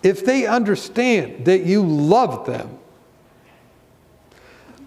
If 0.04 0.24
they 0.24 0.46
understand 0.46 1.46
that 1.46 1.64
you 1.64 1.82
love 1.82 2.46
them, 2.46 2.78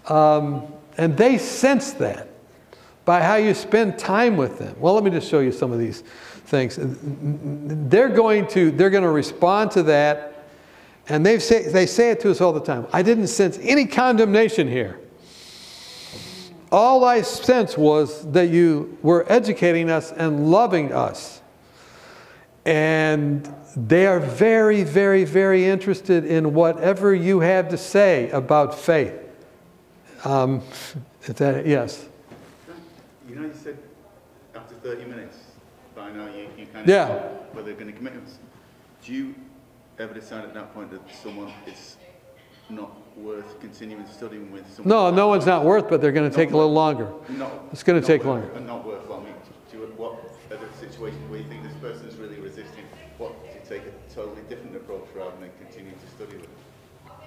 um, 0.07 0.67
and 0.97 1.17
they 1.17 1.37
sense 1.37 1.91
that, 1.93 2.29
by 3.03 3.21
how 3.21 3.35
you 3.35 3.53
spend 3.53 3.99
time 3.99 4.37
with 4.37 4.57
them. 4.57 4.75
Well, 4.79 4.93
let 4.93 5.03
me 5.03 5.11
just 5.11 5.29
show 5.29 5.39
you 5.39 5.51
some 5.51 5.71
of 5.71 5.79
these 5.79 6.01
things. 6.45 6.79
They're 6.79 8.09
going 8.09 8.47
to, 8.47 8.71
they're 8.71 8.89
going 8.89 9.03
to 9.03 9.09
respond 9.09 9.71
to 9.71 9.83
that, 9.83 10.45
and 11.07 11.25
they 11.25 11.39
say, 11.39 11.69
they 11.69 11.85
say 11.85 12.11
it 12.11 12.19
to 12.21 12.31
us 12.31 12.41
all 12.41 12.53
the 12.53 12.63
time. 12.63 12.87
I 12.93 13.03
didn't 13.03 13.27
sense 13.27 13.59
any 13.61 13.85
condemnation 13.85 14.67
here. 14.67 14.99
All 16.71 17.05
I 17.05 17.21
sensed 17.21 17.77
was 17.77 18.29
that 18.31 18.49
you 18.49 18.97
were 19.01 19.25
educating 19.31 19.89
us 19.89 20.11
and 20.11 20.49
loving 20.51 20.91
us. 20.91 21.41
And 22.65 23.47
they 23.75 24.07
are 24.07 24.19
very, 24.19 24.83
very, 24.83 25.23
very 25.25 25.65
interested 25.65 26.25
in 26.25 26.53
whatever 26.53 27.13
you 27.13 27.41
have 27.41 27.69
to 27.69 27.77
say 27.77 28.29
about 28.31 28.77
faith. 28.77 29.13
Um, 30.23 30.61
that, 31.27 31.67
yes. 31.67 32.07
You 33.29 33.35
know, 33.35 33.43
you 33.43 33.53
said 33.53 33.77
after 34.55 34.75
30 34.75 35.05
minutes, 35.05 35.37
by 35.95 36.11
now 36.11 36.25
you, 36.27 36.47
you 36.57 36.65
kind 36.67 36.83
of 36.83 36.87
Yeah. 36.89 37.07
know 37.07 37.39
whether 37.53 37.67
they're 37.67 37.75
going 37.75 37.91
to 37.91 37.97
commit. 37.97 38.13
Do 39.03 39.13
you 39.13 39.35
ever 39.99 40.13
decide 40.13 40.45
at 40.45 40.53
that 40.55 40.73
point 40.73 40.89
that 40.91 41.01
someone 41.23 41.53
is 41.67 41.97
not 42.69 42.91
worth 43.17 43.59
continuing 43.59 44.05
studying 44.07 44.51
with? 44.51 44.65
Someone 44.73 44.89
No, 44.89 45.09
no 45.11 45.27
one's 45.27 45.45
not 45.45 45.63
worth, 45.63 45.89
but 45.89 46.01
they're 46.01 46.11
going 46.11 46.29
to 46.29 46.35
take 46.35 46.51
a 46.51 46.57
little 46.57 46.73
longer. 46.73 47.07
Not, 47.29 47.51
It's 47.71 47.83
gonna 47.83 48.01
take 48.01 48.23
worth- 48.23 48.43
longer. 48.43 48.51
And 48.55 48.67
not 48.67 48.85
worth. 48.85 49.07
Well, 49.07 49.19
I 49.19 49.23
mean, 49.23 49.33
do 49.71 49.77
you, 49.77 49.85
what 49.97 50.13
are 50.51 50.57
the 50.57 50.77
situations 50.77 51.29
where 51.29 51.39
you 51.39 51.45
think 51.47 51.63
this 51.63 51.73
person 51.75 52.07
is 52.07 52.15
really 52.17 52.39
resisting? 52.39 52.83
What 53.17 53.31
you 53.45 53.59
take 53.67 53.83
a 53.83 54.13
totally 54.13 54.41
different 54.49 54.75
approach 54.75 55.07
rather 55.15 55.31
than 55.39 55.49
continue 55.63 55.91
to 55.91 56.07
study 56.15 56.37
with 56.37 56.43
them? 56.47 57.19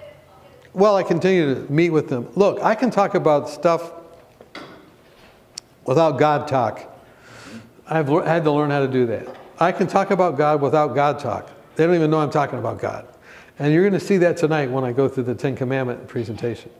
Well, 0.75 0.97
I 0.97 1.02
continue 1.02 1.54
to 1.54 1.73
meet 1.73 1.90
with 1.90 2.09
them. 2.09 2.28
Look, 2.35 2.62
I 2.62 2.75
can 2.75 2.90
talk 2.90 3.14
about 3.14 3.49
stuff 3.49 3.92
without 5.87 6.18
God 6.18 6.47
talk. 6.47 6.80
Mm-hmm. 6.80 7.59
I've 7.88 8.09
lear- 8.11 8.25
had 8.25 8.45
to 8.45 8.50
learn 8.50 8.71
how 8.71 8.80
to 8.80 8.88
do 8.88 9.07
that. 9.07 9.26
I 9.59 9.73
can 9.73 9.87
talk 9.87 10.11
about 10.11 10.37
God 10.37 10.61
without 10.61 10.95
God 10.95 11.18
talk. 11.18 11.50
They 11.75 11.87
don't 11.87 11.95
even 11.95 12.11
know 12.11 12.21
I'm 12.21 12.30
talking 12.30 12.59
about 12.59 12.78
God. 12.78 13.07
And 13.59 13.73
you're 13.73 13.83
going 13.83 13.99
to 13.99 14.05
see 14.05 14.19
that 14.19 14.37
tonight 14.37 14.71
when 14.71 14.85
I 14.85 14.93
go 14.93 15.09
through 15.09 15.25
the 15.25 15.35
Ten 15.35 15.57
Commandment 15.57 16.07
presentation. 16.07 16.71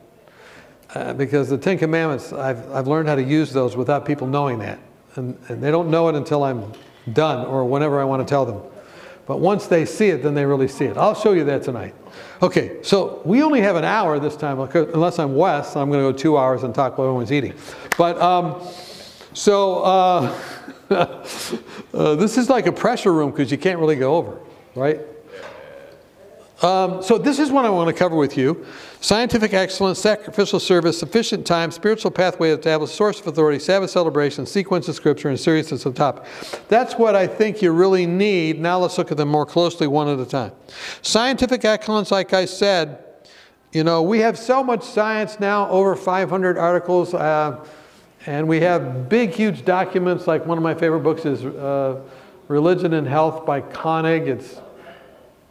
Uh, 0.93 1.13
because 1.13 1.49
the 1.49 1.57
Ten 1.57 1.77
Commandments, 1.77 2.33
I've, 2.33 2.71
I've 2.71 2.87
learned 2.87 3.09
how 3.09 3.15
to 3.15 3.23
use 3.23 3.51
those 3.51 3.75
without 3.75 4.05
people 4.05 4.27
knowing 4.27 4.59
that. 4.59 4.79
And, 5.15 5.37
and 5.49 5.61
they 5.61 5.71
don't 5.71 5.91
know 5.91 6.07
it 6.07 6.15
until 6.15 6.43
I'm 6.43 6.71
done 7.13 7.45
or 7.45 7.65
whenever 7.65 7.99
I 7.99 8.05
want 8.05 8.25
to 8.25 8.29
tell 8.29 8.45
them. 8.45 8.61
But 9.27 9.39
once 9.39 9.67
they 9.67 9.85
see 9.85 10.09
it, 10.09 10.23
then 10.23 10.33
they 10.33 10.45
really 10.45 10.67
see 10.67 10.85
it. 10.85 10.97
I'll 10.97 11.13
show 11.13 11.33
you 11.33 11.43
that 11.43 11.61
tonight. 11.61 11.93
Okay, 12.41 12.81
so 12.81 13.21
we 13.25 13.43
only 13.43 13.61
have 13.61 13.75
an 13.75 13.83
hour 13.83 14.17
this 14.17 14.35
time, 14.35 14.59
unless 14.59 15.19
I'm 15.19 15.35
Wes, 15.35 15.75
I'm 15.75 15.91
going 15.91 16.03
to 16.03 16.11
go 16.11 16.17
two 16.17 16.37
hours 16.37 16.63
and 16.63 16.73
talk 16.73 16.97
while 16.97 17.07
everyone's 17.07 17.31
eating. 17.31 17.53
But 17.95 18.19
um, 18.19 18.59
so 19.33 19.83
uh, 19.83 20.41
uh, 20.89 22.15
this 22.15 22.39
is 22.39 22.49
like 22.49 22.65
a 22.65 22.71
pressure 22.71 23.13
room 23.13 23.29
because 23.29 23.51
you 23.51 23.57
can't 23.59 23.79
really 23.79 23.97
go 23.97 24.15
over, 24.15 24.39
right? 24.73 25.01
Um, 26.61 27.01
so 27.01 27.17
this 27.17 27.39
is 27.39 27.51
what 27.51 27.63
I 27.63 27.69
want 27.69 27.87
to 27.87 27.93
cover 27.93 28.15
with 28.15 28.37
you. 28.37 28.65
Scientific 28.99 29.53
excellence, 29.53 29.99
sacrificial 29.99 30.59
service, 30.59 30.99
sufficient 30.99 31.47
time, 31.47 31.71
spiritual 31.71 32.11
pathway 32.11 32.49
established, 32.49 32.95
source 32.95 33.21
of 33.21 33.27
authority, 33.27 33.59
Sabbath 33.59 33.91
celebration, 33.91 34.45
sequence 34.45 34.87
of 34.89 34.95
scripture, 34.95 35.29
and 35.29 35.39
seriousness 35.39 35.85
of 35.85 35.95
topic. 35.95 36.25
That's 36.67 36.95
what 36.95 37.15
I 37.15 37.27
think 37.27 37.61
you 37.61 37.71
really 37.71 38.05
need. 38.05 38.59
Now 38.59 38.79
let's 38.79 38.97
look 38.97 39.09
at 39.11 39.17
them 39.17 39.29
more 39.29 39.45
closely 39.45 39.87
one 39.87 40.09
at 40.09 40.19
a 40.19 40.25
time. 40.25 40.51
Scientific 41.01 41.63
excellence, 41.63 42.11
like 42.11 42.33
I 42.33 42.43
said, 42.43 43.05
you 43.71 43.83
know, 43.83 44.01
we 44.01 44.19
have 44.19 44.37
so 44.37 44.63
much 44.63 44.83
science 44.83 45.39
now, 45.39 45.69
over 45.69 45.95
500 45.95 46.57
articles, 46.57 47.13
uh, 47.13 47.65
and 48.25 48.47
we 48.47 48.59
have 48.61 49.07
big, 49.07 49.31
huge 49.31 49.63
documents. 49.63 50.27
Like 50.27 50.45
one 50.45 50.57
of 50.57 50.63
my 50.63 50.73
favorite 50.73 51.01
books 51.01 51.23
is 51.23 51.45
uh, 51.45 52.01
Religion 52.49 52.93
and 52.93 53.07
Health 53.07 53.45
by 53.45 53.61
Koenig. 53.61 54.27
It's 54.27 54.59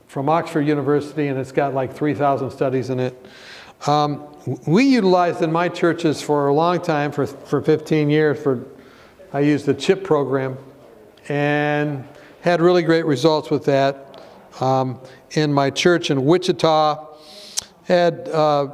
from 0.09 0.29
Oxford 0.31 0.63
University, 0.63 1.29
and 1.29 1.39
it's 1.39 1.53
got 1.53 1.75
like 1.75 1.95
3,000 1.95 2.51
studies 2.51 2.91
in 2.91 2.99
it. 2.99 3.27
Um, 3.87 4.27
we 4.67 4.85
utilized 4.85 5.43
in 5.43 5.53
my 5.53 5.69
churches 5.69 6.21
for 6.21 6.49
a 6.49 6.55
long 6.55 6.81
time, 6.81 7.13
for, 7.13 7.27
for 7.27 7.61
15 7.61 8.09
years, 8.09 8.43
for 8.43 8.65
I 9.35 9.41
used 9.41 9.67
the 9.67 9.75
CHIP 9.75 10.03
program, 10.03 10.57
and 11.29 12.09
had 12.41 12.63
really 12.63 12.83
great 12.83 13.05
results 13.05 13.51
with 13.51 13.67
that. 13.67 14.23
Um, 14.61 14.99
in 15.33 15.53
my 15.53 15.69
church 15.69 16.11
in 16.11 16.25
Wichita, 16.25 17.07
had 17.85 18.29
uh, 18.31 18.69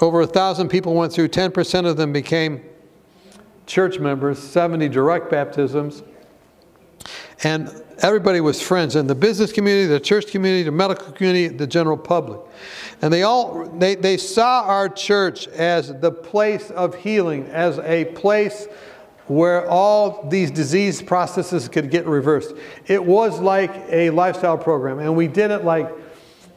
over 0.00 0.20
a 0.20 0.26
thousand 0.26 0.68
people 0.68 0.94
went 0.94 1.12
through. 1.12 1.28
10% 1.28 1.86
of 1.86 1.96
them 1.96 2.12
became 2.12 2.62
church 3.66 3.98
members. 3.98 4.38
70 4.38 4.90
direct 4.90 5.30
baptisms 5.30 6.02
and 7.42 7.70
everybody 7.98 8.40
was 8.40 8.60
friends 8.60 8.96
in 8.96 9.06
the 9.06 9.14
business 9.14 9.52
community, 9.52 9.86
the 9.86 10.00
church 10.00 10.28
community, 10.28 10.64
the 10.64 10.72
medical 10.72 11.12
community, 11.12 11.48
the 11.48 11.66
general 11.66 11.96
public. 11.96 12.40
And 13.02 13.12
they 13.12 13.22
all 13.22 13.64
they, 13.78 13.94
they 13.94 14.16
saw 14.16 14.62
our 14.62 14.88
church 14.88 15.48
as 15.48 15.94
the 16.00 16.10
place 16.10 16.70
of 16.70 16.94
healing, 16.96 17.46
as 17.46 17.78
a 17.80 18.06
place 18.06 18.66
where 19.26 19.68
all 19.68 20.26
these 20.28 20.50
disease 20.50 21.02
processes 21.02 21.68
could 21.68 21.90
get 21.90 22.06
reversed. 22.06 22.54
It 22.86 23.04
was 23.04 23.38
like 23.40 23.70
a 23.88 24.10
lifestyle 24.10 24.58
program, 24.58 24.98
and 24.98 25.14
we 25.14 25.28
did 25.28 25.50
it 25.50 25.64
like 25.64 25.90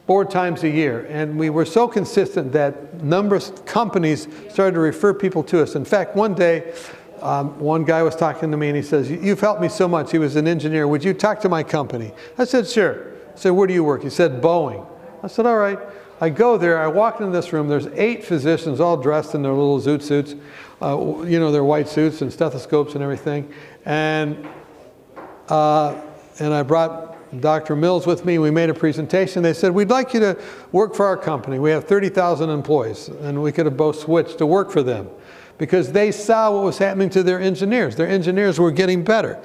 four 0.06 0.24
times 0.24 0.64
a 0.64 0.68
year. 0.68 1.06
And 1.10 1.38
we 1.38 1.50
were 1.50 1.64
so 1.64 1.86
consistent 1.86 2.52
that 2.52 3.02
numerous 3.02 3.52
companies 3.66 4.26
started 4.50 4.74
to 4.74 4.80
refer 4.80 5.14
people 5.14 5.42
to 5.44 5.62
us. 5.62 5.74
In 5.74 5.84
fact, 5.84 6.16
one 6.16 6.34
day, 6.34 6.74
um, 7.22 7.58
one 7.58 7.84
guy 7.84 8.02
was 8.02 8.16
talking 8.16 8.50
to 8.50 8.56
me 8.56 8.68
and 8.68 8.76
he 8.76 8.82
says, 8.82 9.10
You've 9.10 9.40
helped 9.40 9.60
me 9.60 9.68
so 9.68 9.86
much. 9.86 10.10
He 10.10 10.18
was 10.18 10.36
an 10.36 10.48
engineer. 10.48 10.88
Would 10.88 11.04
you 11.04 11.14
talk 11.14 11.40
to 11.40 11.48
my 11.48 11.62
company? 11.62 12.12
I 12.36 12.44
said, 12.44 12.68
Sure. 12.68 13.12
I 13.32 13.38
said, 13.38 13.50
Where 13.50 13.66
do 13.66 13.74
you 13.74 13.84
work? 13.84 14.02
He 14.02 14.10
said, 14.10 14.42
Boeing. 14.42 14.86
I 15.22 15.28
said, 15.28 15.46
All 15.46 15.56
right. 15.56 15.78
I 16.20 16.28
go 16.28 16.56
there, 16.56 16.78
I 16.78 16.86
walk 16.86 17.18
into 17.18 17.32
this 17.32 17.52
room, 17.52 17.66
there's 17.66 17.88
eight 17.94 18.24
physicians 18.24 18.78
all 18.78 18.96
dressed 18.96 19.34
in 19.34 19.42
their 19.42 19.50
little 19.50 19.80
zoot 19.80 20.02
suits, 20.02 20.36
uh, 20.80 20.96
you 21.24 21.40
know, 21.40 21.50
their 21.50 21.64
white 21.64 21.88
suits 21.88 22.22
and 22.22 22.32
stethoscopes 22.32 22.94
and 22.94 23.02
everything. 23.02 23.52
And, 23.84 24.46
uh, 25.48 26.00
and 26.38 26.54
I 26.54 26.62
brought 26.62 27.40
Dr. 27.40 27.74
Mills 27.74 28.06
with 28.06 28.24
me. 28.24 28.38
We 28.38 28.52
made 28.52 28.70
a 28.70 28.74
presentation. 28.74 29.42
They 29.42 29.52
said, 29.52 29.72
We'd 29.72 29.90
like 29.90 30.14
you 30.14 30.20
to 30.20 30.40
work 30.70 30.94
for 30.94 31.06
our 31.06 31.16
company. 31.16 31.58
We 31.58 31.72
have 31.72 31.88
30,000 31.88 32.50
employees, 32.50 33.08
and 33.08 33.42
we 33.42 33.50
could 33.50 33.66
have 33.66 33.76
both 33.76 33.98
switched 33.98 34.38
to 34.38 34.46
work 34.46 34.70
for 34.70 34.84
them 34.84 35.08
because 35.62 35.92
they 35.92 36.10
saw 36.10 36.50
what 36.50 36.64
was 36.64 36.76
happening 36.76 37.08
to 37.08 37.22
their 37.22 37.40
engineers. 37.40 37.94
Their 37.94 38.08
engineers 38.08 38.58
were 38.58 38.72
getting 38.72 39.04
better. 39.04 39.40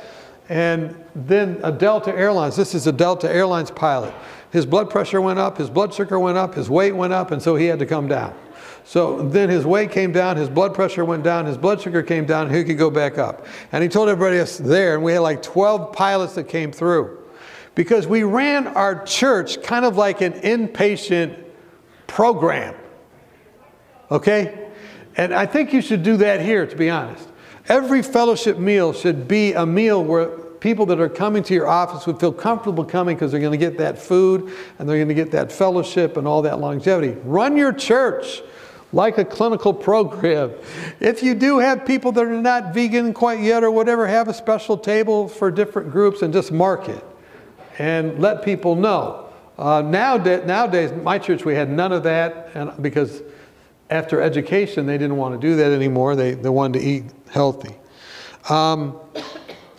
And 0.49 0.99
then 1.13 1.59
a 1.63 1.71
Delta 1.71 2.11
Airlines, 2.11 2.55
this 2.55 2.73
is 2.73 2.87
a 2.87 2.91
Delta 2.91 3.31
Airlines 3.31 3.69
pilot. 3.69 4.15
His 4.51 4.65
blood 4.65 4.89
pressure 4.89 5.21
went 5.21 5.37
up, 5.37 5.59
his 5.59 5.69
blood 5.69 5.93
sugar 5.93 6.19
went 6.19 6.35
up, 6.35 6.55
his 6.55 6.71
weight 6.71 6.93
went 6.93 7.13
up, 7.13 7.29
and 7.29 7.39
so 7.39 7.55
he 7.55 7.67
had 7.67 7.77
to 7.77 7.85
come 7.85 8.07
down. 8.07 8.35
So 8.83 9.29
then 9.29 9.47
his 9.47 9.63
weight 9.63 9.91
came 9.91 10.11
down, 10.11 10.37
his 10.37 10.49
blood 10.49 10.73
pressure 10.73 11.05
went 11.05 11.23
down, 11.23 11.45
his 11.45 11.55
blood 11.55 11.79
sugar 11.81 12.01
came 12.01 12.25
down, 12.25 12.47
and 12.47 12.55
he 12.55 12.63
could 12.63 12.79
go 12.79 12.89
back 12.89 13.19
up. 13.19 13.45
And 13.71 13.83
he 13.83 13.87
told 13.87 14.09
everybody 14.09 14.39
else 14.39 14.57
there, 14.57 14.95
and 14.95 15.03
we 15.03 15.11
had 15.11 15.19
like 15.19 15.43
12 15.43 15.93
pilots 15.93 16.33
that 16.33 16.45
came 16.45 16.71
through. 16.71 17.15
Because 17.75 18.07
we 18.07 18.23
ran 18.23 18.65
our 18.65 19.03
church 19.03 19.61
kind 19.61 19.85
of 19.85 19.97
like 19.97 20.21
an 20.21 20.33
inpatient 20.33 21.43
program. 22.07 22.73
Okay? 24.09 24.63
And 25.17 25.33
I 25.33 25.45
think 25.45 25.73
you 25.73 25.81
should 25.81 26.03
do 26.03 26.17
that 26.17 26.41
here, 26.41 26.65
to 26.65 26.75
be 26.75 26.89
honest. 26.89 27.27
Every 27.67 28.01
fellowship 28.01 28.57
meal 28.57 28.93
should 28.93 29.27
be 29.27 29.53
a 29.53 29.65
meal 29.65 30.03
where 30.03 30.27
people 30.27 30.85
that 30.85 30.99
are 30.99 31.09
coming 31.09 31.43
to 31.43 31.53
your 31.53 31.67
office 31.67 32.07
would 32.07 32.19
feel 32.19 32.31
comfortable 32.31 32.85
coming 32.85 33.15
because 33.15 33.31
they're 33.31 33.41
going 33.41 33.51
to 33.51 33.57
get 33.57 33.77
that 33.79 33.97
food 33.97 34.53
and 34.79 34.87
they're 34.87 34.97
going 34.97 35.07
to 35.09 35.13
get 35.13 35.31
that 35.31 35.51
fellowship 35.51 36.17
and 36.17 36.27
all 36.27 36.43
that 36.43 36.59
longevity. 36.59 37.19
Run 37.23 37.57
your 37.57 37.73
church 37.73 38.41
like 38.93 39.17
a 39.17 39.25
clinical 39.25 39.73
program. 39.73 40.51
If 40.99 41.21
you 41.21 41.35
do 41.35 41.59
have 41.59 41.85
people 41.85 42.11
that 42.13 42.23
are 42.23 42.41
not 42.41 42.73
vegan 42.73 43.13
quite 43.13 43.41
yet 43.41 43.63
or 43.63 43.71
whatever, 43.71 44.07
have 44.07 44.27
a 44.27 44.33
special 44.33 44.77
table 44.77 45.27
for 45.27 45.51
different 45.51 45.91
groups 45.91 46.21
and 46.21 46.33
just 46.33 46.51
mark 46.51 46.87
it 46.87 47.03
and 47.79 48.19
let 48.19 48.43
people 48.43 48.75
know. 48.75 49.25
Uh, 49.57 49.81
nowadays, 49.81 50.45
nowadays, 50.45 50.91
my 51.03 51.19
church, 51.19 51.43
we 51.43 51.55
had 51.55 51.69
none 51.69 51.91
of 51.91 52.03
that 52.03 52.51
and 52.53 52.71
because 52.81 53.21
after 53.89 54.21
education, 54.21 54.85
they 54.85 54.97
didn't 54.97 55.17
want 55.17 55.39
to 55.39 55.47
do 55.47 55.55
that 55.55 55.71
anymore. 55.71 56.15
They, 56.15 56.33
they 56.33 56.49
wanted 56.49 56.79
to 56.79 56.85
eat 56.85 57.05
healthy. 57.29 57.75
Um, 58.49 58.99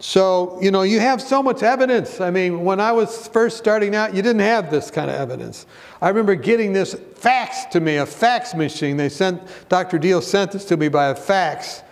so, 0.01 0.59
you 0.63 0.71
know, 0.71 0.83
you 0.83 1.01
have 1.01 1.21
so 1.21 1.43
much 1.43 1.63
evidence. 1.63 2.21
I 2.21 2.31
mean, 2.31 2.65
when 2.65 2.81
I 2.81 2.93
was 2.93 3.27
first 3.29 3.59
starting 3.59 3.97
out, 3.97 4.15
you 4.15 4.23
didn't 4.23 4.43
have 4.43 4.71
this 4.71 4.91
kind 4.91 5.11
of 5.11 5.17
evidence. 5.17 5.67
I 6.01 6.09
remember 6.09 6.37
getting 6.37 6.73
this 6.73 6.95
fax 7.17 7.65
to 7.67 7.81
me, 7.81 7.97
a 7.97 8.07
fax 8.07 8.55
machine. 8.55 8.97
They 8.97 9.09
sent, 9.09 9.43
Dr. 9.69 9.99
Deal 9.99 10.23
sent 10.23 10.53
this 10.53 10.65
to 10.67 10.77
me 10.77 10.89
by 10.89 11.09
a 11.09 11.15
fax. 11.15 11.83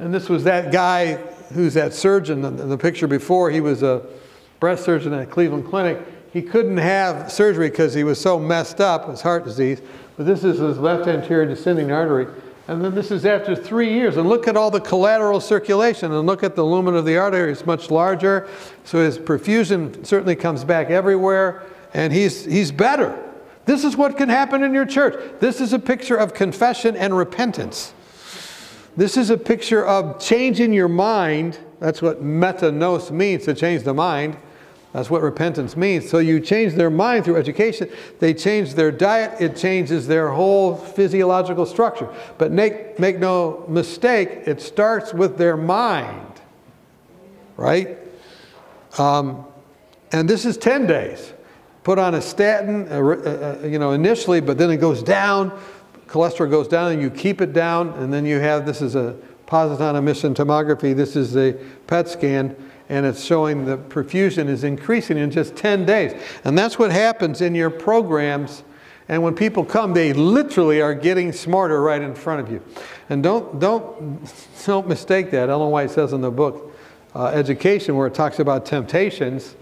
And 0.00 0.12
this 0.12 0.28
was 0.28 0.42
that 0.44 0.72
guy 0.72 1.14
who's 1.52 1.74
that 1.74 1.94
surgeon 1.94 2.44
in 2.44 2.68
the 2.68 2.78
picture 2.78 3.06
before. 3.06 3.50
He 3.50 3.60
was 3.60 3.84
a 3.84 4.04
breast 4.58 4.84
surgeon 4.84 5.12
at 5.12 5.30
Cleveland 5.30 5.68
Clinic. 5.68 6.00
He 6.32 6.42
couldn't 6.42 6.78
have 6.78 7.30
surgery 7.30 7.70
because 7.70 7.94
he 7.94 8.02
was 8.02 8.20
so 8.20 8.40
messed 8.40 8.80
up, 8.80 9.08
his 9.08 9.20
heart 9.20 9.44
disease. 9.44 9.80
But 10.16 10.26
this 10.26 10.44
is 10.44 10.58
his 10.58 10.78
left 10.78 11.08
anterior 11.08 11.46
descending 11.46 11.90
artery. 11.90 12.26
And 12.66 12.82
then 12.82 12.94
this 12.94 13.10
is 13.10 13.26
after 13.26 13.54
three 13.54 13.92
years. 13.92 14.16
And 14.16 14.28
look 14.28 14.48
at 14.48 14.56
all 14.56 14.70
the 14.70 14.80
collateral 14.80 15.40
circulation 15.40 16.12
and 16.12 16.26
look 16.26 16.42
at 16.42 16.56
the 16.56 16.64
lumen 16.64 16.94
of 16.94 17.04
the 17.04 17.18
artery. 17.18 17.52
It's 17.52 17.66
much 17.66 17.90
larger. 17.90 18.48
So 18.84 19.04
his 19.04 19.18
perfusion 19.18 20.06
certainly 20.06 20.36
comes 20.36 20.64
back 20.64 20.88
everywhere. 20.88 21.62
And 21.92 22.12
he's, 22.12 22.44
he's 22.44 22.72
better. 22.72 23.20
This 23.66 23.84
is 23.84 23.96
what 23.96 24.16
can 24.16 24.28
happen 24.28 24.62
in 24.62 24.72
your 24.72 24.86
church. 24.86 25.14
This 25.40 25.60
is 25.60 25.72
a 25.72 25.78
picture 25.78 26.16
of 26.16 26.32
confession 26.34 26.96
and 26.96 27.16
repentance. 27.16 27.92
This 28.96 29.16
is 29.16 29.30
a 29.30 29.36
picture 29.36 29.84
of 29.84 30.20
changing 30.20 30.72
your 30.72 30.88
mind. 30.88 31.58
That's 31.80 32.00
what 32.00 32.22
metanoia 32.22 33.10
means, 33.10 33.44
to 33.44 33.54
change 33.54 33.82
the 33.82 33.94
mind. 33.94 34.36
That's 34.94 35.10
what 35.10 35.22
repentance 35.22 35.76
means. 35.76 36.08
So 36.08 36.18
you 36.18 36.38
change 36.38 36.74
their 36.74 36.88
mind 36.88 37.24
through 37.24 37.36
education. 37.36 37.90
They 38.20 38.32
change 38.32 38.74
their 38.74 38.92
diet. 38.92 39.40
It 39.40 39.56
changes 39.56 40.06
their 40.06 40.30
whole 40.30 40.76
physiological 40.76 41.66
structure. 41.66 42.08
But 42.38 42.52
make, 42.52 43.00
make 43.00 43.18
no 43.18 43.64
mistake, 43.66 44.28
it 44.46 44.62
starts 44.62 45.12
with 45.12 45.36
their 45.36 45.56
mind, 45.56 46.40
right? 47.56 47.98
Um, 48.96 49.44
and 50.12 50.30
this 50.30 50.44
is 50.44 50.56
10 50.56 50.86
days. 50.86 51.32
Put 51.82 51.98
on 51.98 52.14
a 52.14 52.22
statin, 52.22 52.86
uh, 52.88 53.00
uh, 53.00 53.66
you 53.66 53.80
know, 53.80 53.90
initially, 53.90 54.40
but 54.40 54.58
then 54.58 54.70
it 54.70 54.76
goes 54.76 55.02
down. 55.02 55.50
Cholesterol 56.06 56.48
goes 56.48 56.68
down, 56.68 56.92
and 56.92 57.02
you 57.02 57.10
keep 57.10 57.40
it 57.40 57.52
down. 57.52 57.88
And 57.94 58.12
then 58.12 58.24
you 58.24 58.38
have 58.38 58.64
this 58.64 58.80
is 58.80 58.94
a 58.94 59.16
positron 59.48 59.96
emission 59.96 60.34
tomography. 60.34 60.94
This 60.94 61.16
is 61.16 61.36
a 61.36 61.54
PET 61.88 62.08
scan 62.08 62.54
and 62.88 63.06
it's 63.06 63.24
showing 63.24 63.64
the 63.64 63.78
perfusion 63.78 64.48
is 64.48 64.64
increasing 64.64 65.16
in 65.16 65.30
just 65.30 65.56
10 65.56 65.86
days. 65.86 66.20
And 66.44 66.56
that's 66.56 66.78
what 66.78 66.90
happens 66.90 67.40
in 67.40 67.54
your 67.54 67.70
programs. 67.70 68.62
And 69.08 69.22
when 69.22 69.34
people 69.34 69.64
come, 69.64 69.94
they 69.94 70.12
literally 70.12 70.80
are 70.80 70.94
getting 70.94 71.32
smarter 71.32 71.80
right 71.80 72.00
in 72.00 72.14
front 72.14 72.40
of 72.40 72.50
you. 72.50 72.62
And 73.08 73.22
don't, 73.22 73.58
don't, 73.58 74.30
don't 74.66 74.88
mistake 74.88 75.30
that. 75.30 75.48
Ellen 75.48 75.70
White 75.70 75.90
says 75.90 76.12
in 76.12 76.20
the 76.20 76.30
book, 76.30 76.72
uh, 77.14 77.26
Education, 77.26 77.96
where 77.96 78.06
it 78.06 78.14
talks 78.14 78.38
about 78.38 78.66
temptations, 78.66 79.56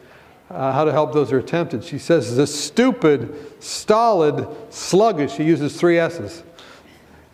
uh, 0.50 0.72
how 0.72 0.84
to 0.84 0.92
help 0.92 1.12
those 1.12 1.30
who 1.30 1.36
are 1.36 1.42
tempted. 1.42 1.84
She 1.84 1.98
says, 1.98 2.36
the 2.36 2.46
stupid, 2.46 3.62
stolid, 3.62 4.46
sluggish, 4.70 5.34
she 5.34 5.44
uses 5.44 5.78
three 5.78 5.98
S's. 5.98 6.42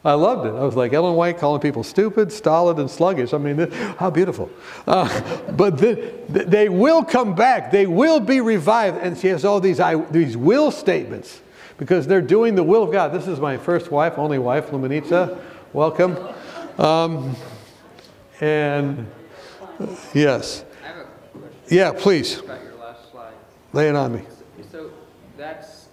I 0.09 0.14
loved 0.14 0.47
it. 0.47 0.55
I 0.55 0.64
was 0.64 0.75
like 0.75 0.94
Ellen 0.94 1.16
White 1.16 1.37
calling 1.37 1.61
people 1.61 1.85
stupid, 1.85 2.33
stolid, 2.33 2.79
and 2.79 2.90
sluggish. 2.90 3.35
I 3.35 3.38
mean, 3.38 3.71
how 3.71 4.09
beautiful. 4.09 4.49
Uh, 4.87 5.07
but 5.53 5.77
the, 5.77 6.14
the, 6.31 6.44
they 6.44 6.71
will 6.71 7.05
come 7.05 7.35
back. 7.35 7.71
They 7.71 7.87
will 7.87 8.18
be 8.18 8.40
revived. 8.40 8.97
And 8.97 9.18
she 9.18 9.27
has 9.29 9.44
all 9.44 9.61
these, 9.61 9.81
I, 9.81 9.97
these 9.97 10.35
will 10.35 10.71
statements 10.71 11.42
because 11.77 12.07
they're 12.07 12.23
doing 12.23 12.55
the 12.55 12.64
will 12.64 12.83
of 12.85 12.90
God. 12.90 13.12
This 13.12 13.29
is 13.29 13.38
my 13.38 13.59
first 13.59 13.90
wife, 13.90 14.16
only 14.16 14.38
wife, 14.38 14.71
Luminitza. 14.71 15.38
Welcome. 15.75 16.16
Um, 16.79 17.37
and 18.40 19.07
yes. 20.14 20.64
I 20.83 20.87
have 20.87 20.97
a 20.97 21.05
question 21.38 21.59
Yeah, 21.68 21.92
please. 21.92 22.38
about 22.38 22.62
your 22.62 22.77
last 22.77 23.11
slide. 23.11 23.35
Lay 23.75 23.90
it 23.90 23.94
on 23.94 24.14
me. 24.14 24.23
So 24.73 24.90
that's 25.37 25.88